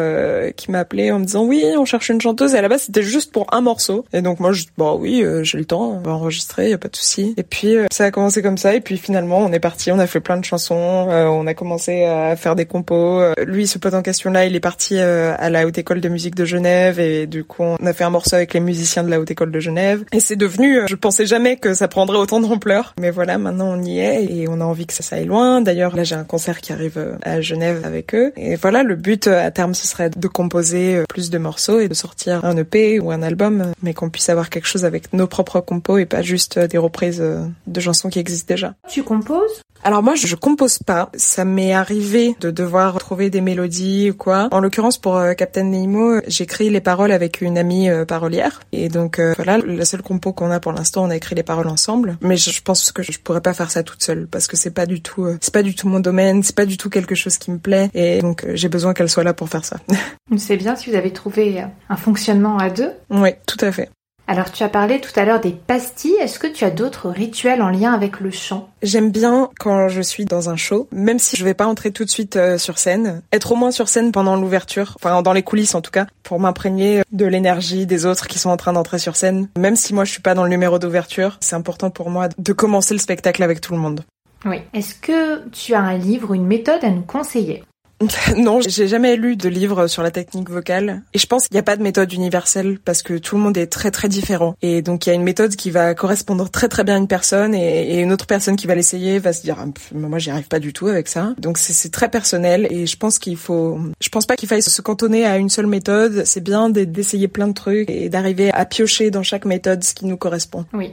qui 0.56 0.70
m'a 0.70 0.80
appelé 0.80 1.10
en 1.10 1.18
me 1.18 1.24
disant 1.24 1.44
oui, 1.44 1.64
on 1.78 1.84
cherche 1.84 2.10
une 2.10 2.20
chanteuse 2.20 2.54
et 2.54 2.58
à 2.58 2.62
la 2.62 2.68
base 2.68 2.82
c'était 2.82 3.02
juste 3.02 3.32
pour 3.32 3.46
un 3.52 3.60
morceau. 3.60 4.04
Et 4.12 4.20
donc 4.20 4.40
moi 4.40 4.52
je 4.52 4.64
bon 4.76 4.92
bah 4.92 4.98
oui, 5.00 5.24
j'ai 5.42 5.58
le 5.58 5.64
temps, 5.64 5.90
on 5.90 6.00
va 6.00 6.12
enregistrer, 6.12 6.70
y 6.70 6.72
a 6.72 6.78
pas 6.78 6.88
de 6.88 6.96
souci. 6.96 7.34
Et 7.36 7.42
puis 7.42 7.76
ça 7.90 8.04
a 8.04 8.10
commencé 8.10 8.42
comme 8.42 8.58
ça 8.58 8.74
et 8.74 8.80
puis 8.80 8.98
finalement 8.98 9.38
on 9.38 9.52
est 9.52 9.60
parti, 9.60 9.90
on 9.90 9.98
a 9.98 10.06
fait 10.06 10.20
plein 10.20 10.36
de 10.36 10.44
chansons, 10.44 10.74
on 11.08 11.46
a 11.46 11.54
commencé 11.54 12.04
à 12.04 12.36
faire 12.36 12.56
des 12.56 12.66
compos. 12.66 13.22
lui 13.44 13.66
ce 13.66 13.78
pote 13.78 13.94
en 13.94 14.02
question 14.02 14.30
là, 14.30 14.44
il 14.44 14.54
est 14.54 14.60
parti 14.60 14.98
à 14.98 15.48
la 15.50 15.66
haute 15.66 15.78
école 15.78 16.00
de 16.00 16.08
musique 16.08 16.34
de 16.34 16.44
Genève 16.44 17.00
et 17.00 17.26
du 17.26 17.44
coup 17.44 17.62
on 17.62 17.86
a 17.86 17.92
fait 17.92 18.04
un 18.04 18.10
morceau 18.10 18.36
avec 18.36 18.52
les 18.54 18.57
musiciens 18.60 19.04
de 19.04 19.10
la 19.10 19.20
Haute 19.20 19.30
École 19.30 19.50
de 19.50 19.60
Genève. 19.60 20.04
Et 20.12 20.20
c'est 20.20 20.36
devenu, 20.36 20.78
euh, 20.78 20.86
je 20.88 20.94
pensais 20.94 21.26
jamais 21.26 21.56
que 21.56 21.74
ça 21.74 21.88
prendrait 21.88 22.18
autant 22.18 22.40
d'ampleur. 22.40 22.94
Mais 23.00 23.10
voilà, 23.10 23.38
maintenant 23.38 23.76
on 23.76 23.82
y 23.82 23.98
est 23.98 24.24
et 24.24 24.48
on 24.48 24.60
a 24.60 24.64
envie 24.64 24.86
que 24.86 24.94
ça, 24.94 25.16
aille 25.16 25.26
loin. 25.26 25.60
D'ailleurs, 25.60 25.96
là 25.96 26.04
j'ai 26.04 26.14
un 26.14 26.24
concert 26.24 26.60
qui 26.60 26.72
arrive 26.72 26.98
euh, 26.98 27.16
à 27.22 27.40
Genève 27.40 27.82
avec 27.84 28.14
eux. 28.14 28.32
Et 28.36 28.56
voilà, 28.56 28.82
le 28.82 28.96
but 28.96 29.26
euh, 29.26 29.44
à 29.44 29.50
terme, 29.50 29.74
ce 29.74 29.86
serait 29.86 30.10
de 30.10 30.28
composer 30.28 31.02
plus 31.08 31.30
de 31.30 31.38
morceaux 31.38 31.80
et 31.80 31.88
de 31.88 31.94
sortir 31.94 32.44
un 32.44 32.56
EP 32.56 33.00
ou 33.00 33.10
un 33.10 33.22
album, 33.22 33.72
mais 33.82 33.94
qu'on 33.94 34.10
puisse 34.10 34.28
avoir 34.28 34.50
quelque 34.50 34.66
chose 34.66 34.84
avec 34.84 35.12
nos 35.12 35.26
propres 35.26 35.60
compos 35.60 35.98
et 35.98 36.06
pas 36.06 36.22
juste 36.22 36.58
des 36.58 36.78
reprises 36.78 37.22
de 37.66 37.80
chansons 37.80 38.08
qui 38.08 38.18
existent 38.18 38.52
déjà. 38.52 38.74
Tu 38.88 39.02
composes? 39.02 39.62
Alors 39.84 40.02
moi, 40.02 40.14
je 40.16 40.34
compose 40.34 40.78
pas. 40.78 41.10
Ça 41.14 41.44
m'est 41.44 41.72
arrivé 41.72 42.34
de 42.40 42.50
devoir 42.50 42.98
trouver 42.98 43.30
des 43.30 43.40
mélodies 43.40 44.10
ou 44.10 44.14
quoi. 44.14 44.48
En 44.50 44.60
l'occurrence, 44.60 44.98
pour 44.98 45.20
Captain 45.36 45.64
Nemo, 45.64 46.20
j'écris 46.26 46.68
les 46.70 46.80
paroles 46.80 47.12
avec 47.12 47.40
une 47.40 47.56
amie 47.56 47.88
parolière 48.06 48.47
et 48.72 48.88
donc 48.88 49.18
euh, 49.18 49.32
voilà, 49.36 49.58
la 49.58 49.84
seule 49.84 50.02
compo 50.02 50.32
qu'on 50.32 50.50
a 50.50 50.60
pour 50.60 50.72
l'instant, 50.72 51.04
on 51.04 51.10
a 51.10 51.16
écrit 51.16 51.34
les 51.34 51.42
paroles 51.42 51.68
ensemble. 51.68 52.16
Mais 52.20 52.36
je, 52.36 52.62
pense 52.62 52.92
que 52.92 53.02
je 53.02 53.18
pourrais 53.18 53.40
pas 53.40 53.54
faire 53.54 53.70
ça 53.70 53.82
toute 53.82 54.02
seule 54.02 54.26
parce 54.26 54.46
que 54.46 54.56
c'est 54.56 54.70
pas 54.70 54.86
du 54.86 55.02
tout, 55.02 55.24
euh, 55.24 55.38
c'est 55.40 55.52
pas 55.52 55.62
du 55.62 55.74
tout 55.74 55.88
mon 55.88 56.00
domaine, 56.00 56.42
c'est 56.42 56.56
pas 56.56 56.66
du 56.66 56.76
tout 56.76 56.90
quelque 56.90 57.14
chose 57.14 57.38
qui 57.38 57.50
me 57.50 57.58
plaît. 57.58 57.90
Et 57.94 58.20
donc 58.20 58.44
euh, 58.44 58.52
j'ai 58.54 58.68
besoin 58.68 58.94
qu'elle 58.94 59.08
soit 59.08 59.24
là 59.24 59.34
pour 59.34 59.48
faire 59.48 59.64
ça. 59.64 59.78
c'est 60.36 60.56
bien 60.56 60.76
si 60.76 60.90
vous 60.90 60.96
avez 60.96 61.12
trouvé 61.12 61.64
un 61.88 61.96
fonctionnement 61.96 62.58
à 62.58 62.70
deux. 62.70 62.92
Oui, 63.10 63.30
tout 63.46 63.62
à 63.64 63.72
fait. 63.72 63.90
Alors 64.30 64.52
tu 64.52 64.62
as 64.62 64.68
parlé 64.68 65.00
tout 65.00 65.18
à 65.18 65.24
l'heure 65.24 65.40
des 65.40 65.52
pastilles, 65.52 66.14
est-ce 66.20 66.38
que 66.38 66.46
tu 66.46 66.66
as 66.66 66.70
d'autres 66.70 67.08
rituels 67.08 67.62
en 67.62 67.70
lien 67.70 67.94
avec 67.94 68.20
le 68.20 68.30
chant? 68.30 68.68
J'aime 68.82 69.10
bien 69.10 69.48
quand 69.58 69.88
je 69.88 70.02
suis 70.02 70.26
dans 70.26 70.50
un 70.50 70.56
show, 70.56 70.86
même 70.92 71.18
si 71.18 71.34
je 71.34 71.44
vais 71.46 71.54
pas 71.54 71.66
entrer 71.66 71.92
tout 71.92 72.04
de 72.04 72.10
suite 72.10 72.36
euh, 72.36 72.58
sur 72.58 72.76
scène, 72.76 73.22
être 73.32 73.52
au 73.52 73.56
moins 73.56 73.70
sur 73.70 73.88
scène 73.88 74.12
pendant 74.12 74.36
l'ouverture, 74.36 74.98
enfin 75.00 75.22
dans 75.22 75.32
les 75.32 75.42
coulisses 75.42 75.74
en 75.74 75.80
tout 75.80 75.90
cas, 75.90 76.06
pour 76.22 76.40
m'imprégner 76.40 77.04
de 77.10 77.24
l'énergie 77.24 77.86
des 77.86 78.04
autres 78.04 78.28
qui 78.28 78.38
sont 78.38 78.50
en 78.50 78.58
train 78.58 78.74
d'entrer 78.74 78.98
sur 78.98 79.16
scène. 79.16 79.48
Même 79.58 79.76
si 79.76 79.94
moi 79.94 80.04
je 80.04 80.12
suis 80.12 80.22
pas 80.22 80.34
dans 80.34 80.44
le 80.44 80.50
numéro 80.50 80.78
d'ouverture, 80.78 81.38
c'est 81.40 81.56
important 81.56 81.88
pour 81.88 82.10
moi 82.10 82.28
de 82.36 82.52
commencer 82.52 82.92
le 82.92 83.00
spectacle 83.00 83.42
avec 83.42 83.62
tout 83.62 83.72
le 83.72 83.78
monde. 83.78 84.04
Oui. 84.44 84.60
Est-ce 84.74 84.94
que 84.94 85.48
tu 85.48 85.72
as 85.72 85.80
un 85.80 85.96
livre 85.96 86.30
ou 86.30 86.34
une 86.34 86.46
méthode 86.46 86.84
à 86.84 86.90
nous 86.90 87.00
conseiller? 87.00 87.64
non, 88.36 88.60
j'ai 88.60 88.86
jamais 88.86 89.16
lu 89.16 89.36
de 89.36 89.48
livre 89.48 89.86
sur 89.86 90.02
la 90.02 90.10
technique 90.10 90.50
vocale. 90.50 91.02
Et 91.14 91.18
je 91.18 91.26
pense 91.26 91.48
qu'il 91.48 91.54
n'y 91.54 91.60
a 91.60 91.64
pas 91.64 91.76
de 91.76 91.82
méthode 91.82 92.12
universelle 92.12 92.78
parce 92.84 93.02
que 93.02 93.18
tout 93.18 93.36
le 93.36 93.42
monde 93.42 93.56
est 93.56 93.66
très 93.66 93.90
très 93.90 94.08
différent. 94.08 94.54
Et 94.62 94.82
donc 94.82 95.06
il 95.06 95.10
y 95.10 95.12
a 95.12 95.14
une 95.14 95.22
méthode 95.22 95.56
qui 95.56 95.70
va 95.70 95.94
correspondre 95.94 96.48
très 96.50 96.68
très 96.68 96.84
bien 96.84 96.94
à 96.94 96.98
une 96.98 97.08
personne 97.08 97.54
et, 97.54 98.00
une 98.00 98.12
autre 98.12 98.26
personne 98.26 98.56
qui 98.56 98.66
va 98.66 98.74
l'essayer 98.74 99.18
va 99.18 99.32
se 99.32 99.42
dire 99.42 99.56
ah, 99.60 99.66
moi 99.92 100.18
j'y 100.18 100.30
arrive 100.30 100.48
pas 100.48 100.60
du 100.60 100.72
tout 100.72 100.86
avec 100.86 101.08
ça. 101.08 101.34
Donc 101.38 101.58
c'est 101.58 101.90
très 101.90 102.08
personnel 102.08 102.68
et 102.70 102.86
je 102.86 102.96
pense 102.96 103.18
qu'il 103.18 103.36
faut, 103.36 103.78
je 104.00 104.08
pense 104.08 104.26
pas 104.26 104.36
qu'il 104.36 104.48
faille 104.48 104.62
se 104.62 104.82
cantonner 104.82 105.24
à 105.24 105.36
une 105.36 105.48
seule 105.48 105.66
méthode. 105.66 106.22
C'est 106.24 106.42
bien 106.42 106.70
d'essayer 106.70 107.28
plein 107.28 107.48
de 107.48 107.54
trucs 107.54 107.90
et 107.90 108.08
d'arriver 108.08 108.52
à 108.52 108.64
piocher 108.64 109.10
dans 109.10 109.22
chaque 109.22 109.44
méthode 109.44 109.82
ce 109.82 109.94
qui 109.94 110.06
nous 110.06 110.16
correspond. 110.16 110.64
Oui. 110.72 110.92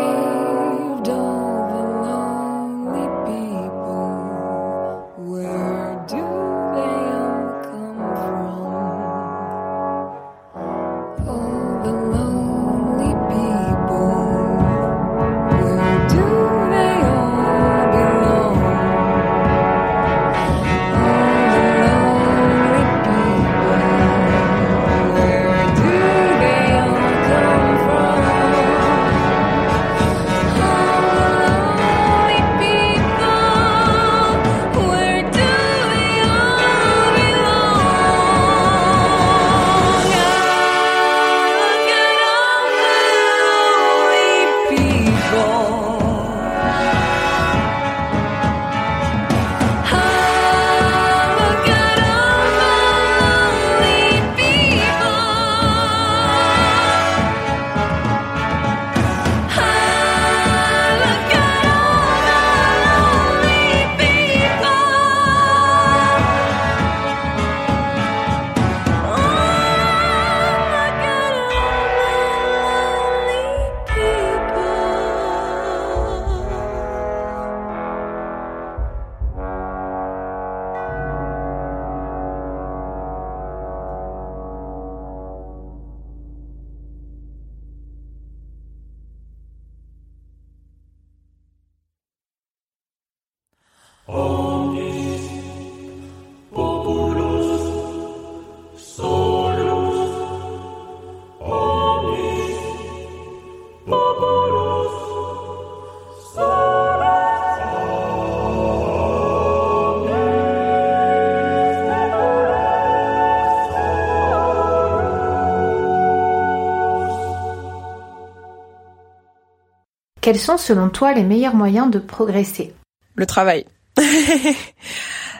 Quels 120.21 120.39
sont 120.39 120.57
selon 120.57 120.89
toi 120.89 121.13
les 121.13 121.23
meilleurs 121.23 121.55
moyens 121.55 121.89
de 121.89 121.99
progresser? 121.99 122.73
Le 123.15 123.25
travail 123.25 123.65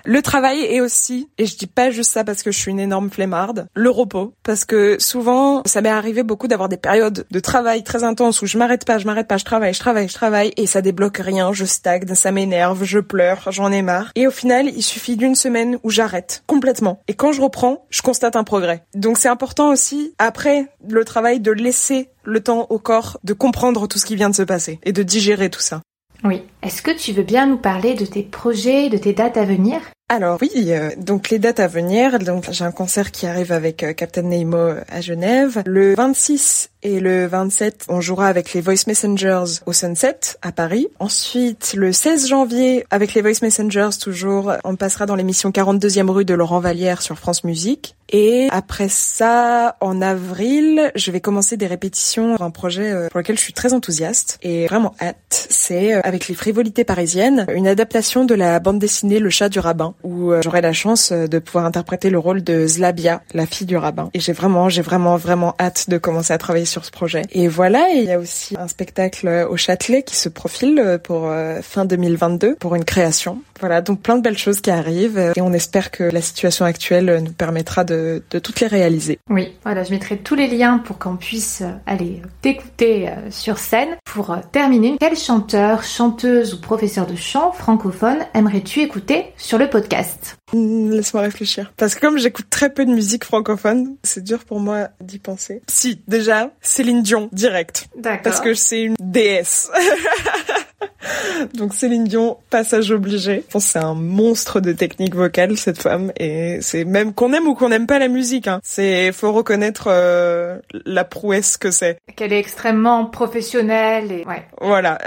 le 0.05 0.21
travail 0.21 0.61
est 0.61 0.81
aussi, 0.81 1.29
et 1.37 1.45
je 1.45 1.57
dis 1.57 1.67
pas 1.67 1.89
juste 1.89 2.11
ça 2.11 2.23
parce 2.23 2.43
que 2.43 2.51
je 2.51 2.57
suis 2.57 2.71
une 2.71 2.79
énorme 2.79 3.09
flemmarde, 3.09 3.67
le 3.73 3.89
repos. 3.89 4.33
Parce 4.43 4.65
que 4.65 4.97
souvent, 4.99 5.61
ça 5.65 5.81
m'est 5.81 5.89
arrivé 5.89 6.23
beaucoup 6.23 6.47
d'avoir 6.47 6.69
des 6.69 6.77
périodes 6.77 7.25
de 7.29 7.39
travail 7.39 7.83
très 7.83 8.03
intenses 8.03 8.41
où 8.41 8.45
je 8.45 8.57
m'arrête 8.57 8.85
pas, 8.85 8.97
je 8.97 9.05
m'arrête 9.05 9.27
pas, 9.27 9.37
je 9.37 9.45
travaille, 9.45 9.73
je 9.73 9.79
travaille, 9.79 10.07
je 10.07 10.13
travaille, 10.13 10.53
et 10.57 10.67
ça 10.67 10.81
débloque 10.81 11.17
rien, 11.17 11.53
je 11.53 11.65
stagne, 11.65 12.07
ça 12.13 12.31
m'énerve, 12.31 12.83
je 12.83 12.99
pleure, 12.99 13.51
j'en 13.51 13.71
ai 13.71 13.81
marre. 13.81 14.11
Et 14.15 14.27
au 14.27 14.31
final, 14.31 14.67
il 14.67 14.83
suffit 14.83 15.17
d'une 15.17 15.35
semaine 15.35 15.77
où 15.83 15.89
j'arrête 15.89 16.43
complètement. 16.47 17.01
Et 17.07 17.13
quand 17.13 17.31
je 17.31 17.41
reprends, 17.41 17.85
je 17.89 18.01
constate 18.01 18.35
un 18.35 18.43
progrès. 18.43 18.83
Donc 18.95 19.17
c'est 19.17 19.29
important 19.29 19.69
aussi, 19.69 20.13
après 20.17 20.67
le 20.87 21.05
travail, 21.05 21.39
de 21.39 21.51
laisser 21.51 22.09
le 22.23 22.41
temps 22.41 22.67
au 22.69 22.79
corps 22.79 23.19
de 23.23 23.33
comprendre 23.33 23.87
tout 23.87 23.97
ce 23.97 24.05
qui 24.05 24.15
vient 24.15 24.29
de 24.29 24.35
se 24.35 24.43
passer 24.43 24.79
et 24.83 24.93
de 24.93 25.03
digérer 25.03 25.49
tout 25.49 25.59
ça. 25.59 25.81
Oui. 26.23 26.43
Est-ce 26.61 26.81
que 26.81 26.91
tu 26.91 27.13
veux 27.13 27.23
bien 27.23 27.47
nous 27.47 27.57
parler 27.57 27.95
de 27.95 28.05
tes 28.05 28.21
projets, 28.21 28.89
de 28.89 28.97
tes 28.97 29.13
dates 29.13 29.37
à 29.37 29.45
venir? 29.45 29.81
Alors 30.11 30.39
oui, 30.41 30.51
euh, 30.67 30.89
donc 30.97 31.29
les 31.29 31.39
dates 31.39 31.61
à 31.61 31.67
venir, 31.67 32.19
donc 32.19 32.51
j'ai 32.51 32.65
un 32.65 32.73
concert 32.73 33.11
qui 33.11 33.27
arrive 33.27 33.53
avec 33.53 33.81
euh, 33.81 33.93
Captain 33.93 34.23
Nemo 34.23 34.73
à 34.89 34.99
Genève. 34.99 35.63
Le 35.65 35.95
26 35.95 36.69
et 36.83 36.99
le 36.99 37.27
27, 37.27 37.85
on 37.87 38.01
jouera 38.01 38.27
avec 38.27 38.53
les 38.53 38.59
Voice 38.59 38.87
Messengers 38.87 39.61
au 39.65 39.71
Sunset 39.71 40.19
à 40.41 40.51
Paris. 40.51 40.87
Ensuite, 40.99 41.75
le 41.77 41.93
16 41.93 42.27
janvier, 42.27 42.85
avec 42.89 43.13
les 43.13 43.21
Voice 43.21 43.41
Messengers 43.41 43.91
toujours, 44.01 44.51
on 44.65 44.75
passera 44.75 45.05
dans 45.05 45.15
l'émission 45.15 45.51
42e 45.51 46.09
rue 46.09 46.25
de 46.25 46.33
Laurent 46.33 46.59
Vallière 46.59 47.01
sur 47.01 47.17
France 47.17 47.45
Musique. 47.45 47.95
Et 48.13 48.49
après 48.51 48.89
ça, 48.89 49.77
en 49.79 50.01
avril, 50.01 50.91
je 50.95 51.11
vais 51.11 51.21
commencer 51.21 51.55
des 51.55 51.67
répétitions 51.67 52.35
pour 52.35 52.43
un 52.43 52.51
projet 52.51 52.91
euh, 52.91 53.07
pour 53.07 53.19
lequel 53.19 53.37
je 53.37 53.41
suis 53.41 53.53
très 53.53 53.73
enthousiaste 53.73 54.37
et 54.41 54.67
vraiment 54.67 54.93
hâte. 54.99 55.47
C'est 55.49 55.93
avec 55.93 56.27
les 56.27 56.35
frivolités 56.35 56.83
parisiennes, 56.83 57.45
une 57.55 57.67
adaptation 57.67 58.25
de 58.25 58.35
la 58.35 58.59
bande 58.59 58.79
dessinée 58.79 59.19
Le 59.19 59.29
chat 59.29 59.47
du 59.47 59.59
rabbin 59.59 59.93
où 60.03 60.31
euh, 60.31 60.41
j'aurai 60.43 60.61
la 60.61 60.73
chance 60.73 61.11
euh, 61.11 61.27
de 61.27 61.39
pouvoir 61.39 61.65
interpréter 61.65 62.09
le 62.09 62.19
rôle 62.19 62.43
de 62.43 62.67
Zlabia, 62.67 63.21
la 63.33 63.45
fille 63.45 63.67
du 63.67 63.77
rabbin. 63.77 64.09
Et 64.13 64.19
j'ai 64.19 64.33
vraiment, 64.33 64.69
j'ai 64.69 64.81
vraiment, 64.81 65.17
vraiment 65.17 65.55
hâte 65.59 65.89
de 65.89 65.97
commencer 65.97 66.33
à 66.33 66.37
travailler 66.37 66.65
sur 66.65 66.85
ce 66.85 66.91
projet. 66.91 67.23
Et 67.31 67.47
voilà, 67.47 67.89
il 67.93 68.03
y 68.03 68.11
a 68.11 68.19
aussi 68.19 68.55
un 68.57 68.67
spectacle 68.67 69.47
au 69.49 69.57
Châtelet 69.57 70.03
qui 70.03 70.15
se 70.15 70.29
profile 70.29 70.79
euh, 70.79 70.97
pour 70.97 71.31
fin 71.61 71.85
2022 71.85 72.55
pour 72.55 72.75
une 72.75 72.85
création. 72.85 73.41
Voilà, 73.61 73.81
donc 73.81 74.01
plein 74.01 74.17
de 74.17 74.21
belles 74.21 74.37
choses 74.37 74.59
qui 74.59 74.71
arrivent 74.71 75.31
et 75.35 75.41
on 75.41 75.53
espère 75.53 75.91
que 75.91 76.03
la 76.03 76.21
situation 76.21 76.65
actuelle 76.65 77.21
nous 77.23 77.31
permettra 77.31 77.83
de, 77.83 78.21
de 78.29 78.39
toutes 78.39 78.59
les 78.59 78.67
réaliser. 78.67 79.19
Oui, 79.29 79.53
voilà, 79.63 79.83
je 79.83 79.91
mettrai 79.91 80.17
tous 80.17 80.35
les 80.35 80.47
liens 80.47 80.79
pour 80.79 80.99
qu'on 80.99 81.15
puisse 81.15 81.63
aller 81.85 82.21
t'écouter 82.41 83.09
sur 83.29 83.57
scène. 83.57 83.89
Pour 84.03 84.35
terminer, 84.51 84.97
quel 84.99 85.15
chanteur, 85.15 85.83
chanteuse 85.83 86.53
ou 86.53 86.59
professeur 86.59 87.05
de 87.05 87.15
chant 87.15 87.51
francophone 87.51 88.17
aimerais-tu 88.33 88.81
écouter 88.81 89.33
sur 89.37 89.57
le 89.57 89.69
podcast? 89.69 90.37
Hmm, 90.53 90.91
laisse-moi 90.91 91.23
réfléchir. 91.23 91.71
Parce 91.77 91.95
que 91.95 92.01
comme 92.01 92.17
j'écoute 92.17 92.47
très 92.49 92.73
peu 92.73 92.85
de 92.85 92.91
musique 92.91 93.23
francophone, 93.23 93.95
c'est 94.03 94.23
dur 94.23 94.43
pour 94.45 94.59
moi 94.59 94.89
d'y 94.99 95.19
penser. 95.19 95.61
Si, 95.67 96.01
déjà, 96.07 96.51
Céline 96.61 97.01
Dion, 97.01 97.29
direct. 97.31 97.87
D'accord. 97.95 98.21
Parce 98.23 98.41
que 98.41 98.53
c'est 98.53 98.81
une 98.81 98.95
déesse. 98.99 99.71
Donc 101.53 101.73
Céline 101.73 102.05
Dion, 102.05 102.37
passage 102.49 102.91
obligé. 102.91 103.43
Je 103.47 103.51
pense 103.51 103.65
c'est 103.65 103.79
un 103.79 103.93
monstre 103.93 104.59
de 104.59 104.71
technique 104.71 105.15
vocale 105.15 105.57
cette 105.57 105.81
femme 105.81 106.11
et 106.17 106.59
c'est 106.61 106.85
même 106.85 107.13
qu'on 107.13 107.33
aime 107.33 107.47
ou 107.47 107.55
qu'on 107.55 107.69
n'aime 107.69 107.87
pas 107.87 107.99
la 107.99 108.07
musique. 108.07 108.47
Hein. 108.47 108.59
C'est 108.63 109.11
faut 109.11 109.31
reconnaître 109.31 109.85
euh, 109.87 110.59
la 110.85 111.03
prouesse 111.03 111.57
que 111.57 111.71
c'est. 111.71 111.97
Qu'elle 112.15 112.33
est 112.33 112.39
extrêmement 112.39 113.05
professionnelle 113.05 114.11
et 114.11 114.25
ouais. 114.25 114.45
Voilà. 114.59 114.97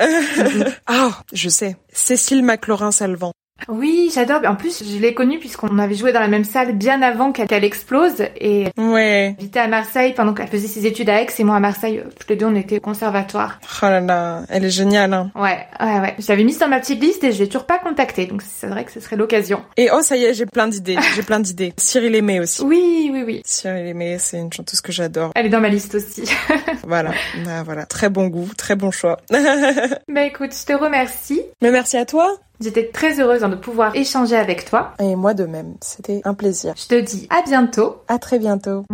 ah, 0.87 1.23
je 1.33 1.49
sais. 1.49 1.77
Cécile 1.93 2.45
McLaurin-Salvant. 2.45 3.33
Oui, 3.69 4.11
j'adore. 4.15 4.41
En 4.47 4.57
plus, 4.57 4.83
je 4.85 4.99
l'ai 4.99 5.15
connue 5.15 5.39
puisqu'on 5.39 5.79
avait 5.79 5.95
joué 5.95 6.13
dans 6.13 6.21
la 6.21 6.29
même 6.29 6.45
salle 6.45 6.73
bien 6.73 7.01
avant 7.03 7.33
qu'elle 7.33 7.65
explose. 7.65 8.25
Et 8.41 8.67
ouais. 8.77 9.37
j'étais 9.41 9.61
à 9.61 9.69
Marseille 9.69 10.13
pendant 10.15 10.35
qu'elle 10.35 10.49
faisait 10.49 10.69
ses 10.69 10.87
études 10.87 11.09
à 11.09 11.23
Aix 11.23 11.29
et 11.39 11.45
moi 11.45 11.57
à 11.57 11.61
Marseille. 11.61 12.03
Tous 12.19 12.29
les 12.29 12.37
deux, 12.37 12.47
on 12.47 12.55
était 12.55 12.79
au 12.79 12.81
conservatoire. 12.81 13.61
Oh 13.83 13.87
là 13.87 14.01
là, 14.01 14.43
elle 14.49 14.65
est 14.65 14.71
géniale. 14.71 15.15
Hein. 15.15 15.31
Ouais, 15.35 15.67
ouais, 15.81 16.01
ouais. 16.01 16.15
Je 16.19 16.27
l'avais 16.29 16.45
mise 16.45 16.59
dans 16.59 16.69
ma 16.69 16.81
petite 16.81 17.01
liste 17.01 17.25
et 17.25 17.33
je 17.33 17.39
l'ai 17.39 17.47
toujours 17.47 17.67
pas 17.67 17.79
contactée. 17.79 18.27
Donc 18.27 18.43
c'est 18.43 18.67
vrai 18.67 18.85
que 18.85 18.93
ce 18.93 19.01
serait 19.01 19.17
l'occasion. 19.17 19.63
Et 19.77 19.89
oh, 19.93 20.03
ça 20.03 20.17
y 20.17 20.25
est, 20.25 20.35
j'ai 20.35 20.47
plein 20.47 20.69
d'idées. 20.69 20.99
j'ai 21.17 21.23
plein 21.23 21.41
d'idées. 21.41 21.73
Cyril 21.77 22.15
Aimé 22.15 22.41
aussi. 22.41 22.63
Oui, 22.63 23.11
oui, 23.13 23.23
oui. 23.25 23.43
Cyril 23.45 23.87
Aimé, 23.87 24.17
c'est 24.19 24.39
une 24.39 24.53
chanteuse 24.53 24.81
que 24.81 24.93
j'adore. 24.93 25.33
Elle 25.35 25.47
est 25.47 25.51
dans 25.51 25.61
ma 25.61 25.69
liste 25.69 25.95
aussi. 25.95 26.25
voilà, 26.87 27.13
ah, 27.49 27.63
voilà. 27.63 27.87
Très 27.87 28.11
bon 28.11 28.29
goût, 28.29 28.51
très 28.57 28.77
bon 28.77 28.91
choix. 28.91 29.19
bah 29.31 30.25
écoute, 30.25 30.55
je 30.55 30.67
te 30.67 30.73
remercie. 30.73 31.43
Mais 31.63 31.71
merci 31.71 31.97
à 31.97 32.05
toi. 32.05 32.37
J'étais 32.65 32.87
très 32.87 33.21
heureuse 33.21 33.43
de 33.43 33.57
pouvoir 33.57 33.95
échanger 33.95 34.37
avec 34.37 34.65
toi. 34.65 34.95
Et 34.99 35.17
moi 35.17 35.35
de 35.35 35.45
même, 35.45 35.75
c'était 35.83 36.23
un 36.25 36.33
plaisir. 36.33 36.73
Je 36.79 36.87
te 36.87 36.99
dis 36.99 37.27
à 37.29 37.43
bientôt. 37.43 37.97
À 38.09 38.19
très 38.19 38.39
bientôt. 38.39 38.87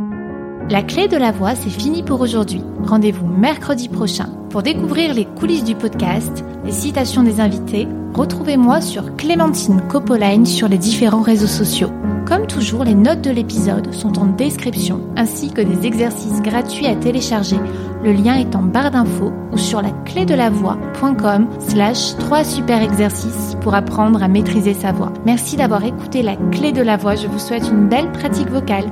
La 0.71 0.85
clé 0.85 1.09
de 1.09 1.17
la 1.17 1.33
voix, 1.33 1.57
c'est 1.57 1.69
fini 1.69 2.05
pour 2.05 2.21
aujourd'hui. 2.21 2.63
Rendez-vous 2.85 3.27
mercredi 3.27 3.89
prochain 3.89 4.29
pour 4.51 4.63
découvrir 4.63 5.15
les 5.15 5.25
coulisses 5.25 5.65
du 5.65 5.75
podcast, 5.75 6.45
les 6.65 6.71
citations 6.71 7.25
des 7.25 7.41
invités. 7.41 7.89
Retrouvez-moi 8.15 8.81
sur 8.81 9.17
Clémentine 9.17 9.83
Copoline 9.89 10.47
sur 10.47 10.69
les 10.69 10.79
différents 10.79 11.23
réseaux 11.23 11.49
sociaux. 11.49 11.91
Comme 12.25 12.47
toujours, 12.47 12.85
les 12.85 12.95
notes 12.95 13.21
de 13.21 13.33
l'épisode 13.33 13.93
sont 13.93 14.17
en 14.21 14.27
description, 14.27 15.01
ainsi 15.17 15.53
que 15.53 15.61
des 15.61 15.89
exercices 15.89 16.41
gratuits 16.41 16.87
à 16.87 16.95
télécharger. 16.95 17.59
Le 18.05 18.13
lien 18.13 18.37
est 18.37 18.55
en 18.55 18.63
barre 18.63 18.93
d'infos 18.93 19.33
ou 19.51 19.59
sur 19.59 19.83
la 19.83 19.91
clé 20.05 20.25
de 20.25 20.35
la 20.35 20.51
voix.com 20.51 21.49
slash 21.59 22.17
3 22.17 22.45
super 22.45 22.81
exercices 22.81 23.57
pour 23.61 23.75
apprendre 23.75 24.23
à 24.23 24.29
maîtriser 24.29 24.75
sa 24.75 24.93
voix. 24.93 25.13
Merci 25.27 25.57
d'avoir 25.57 25.85
écouté 25.85 26.23
la 26.23 26.37
clé 26.53 26.71
de 26.71 26.83
la 26.83 26.97
voix. 26.97 27.17
Je 27.17 27.27
vous 27.27 27.41
souhaite 27.41 27.69
une 27.69 27.89
belle 27.89 28.13
pratique 28.13 28.51
vocale. 28.51 28.89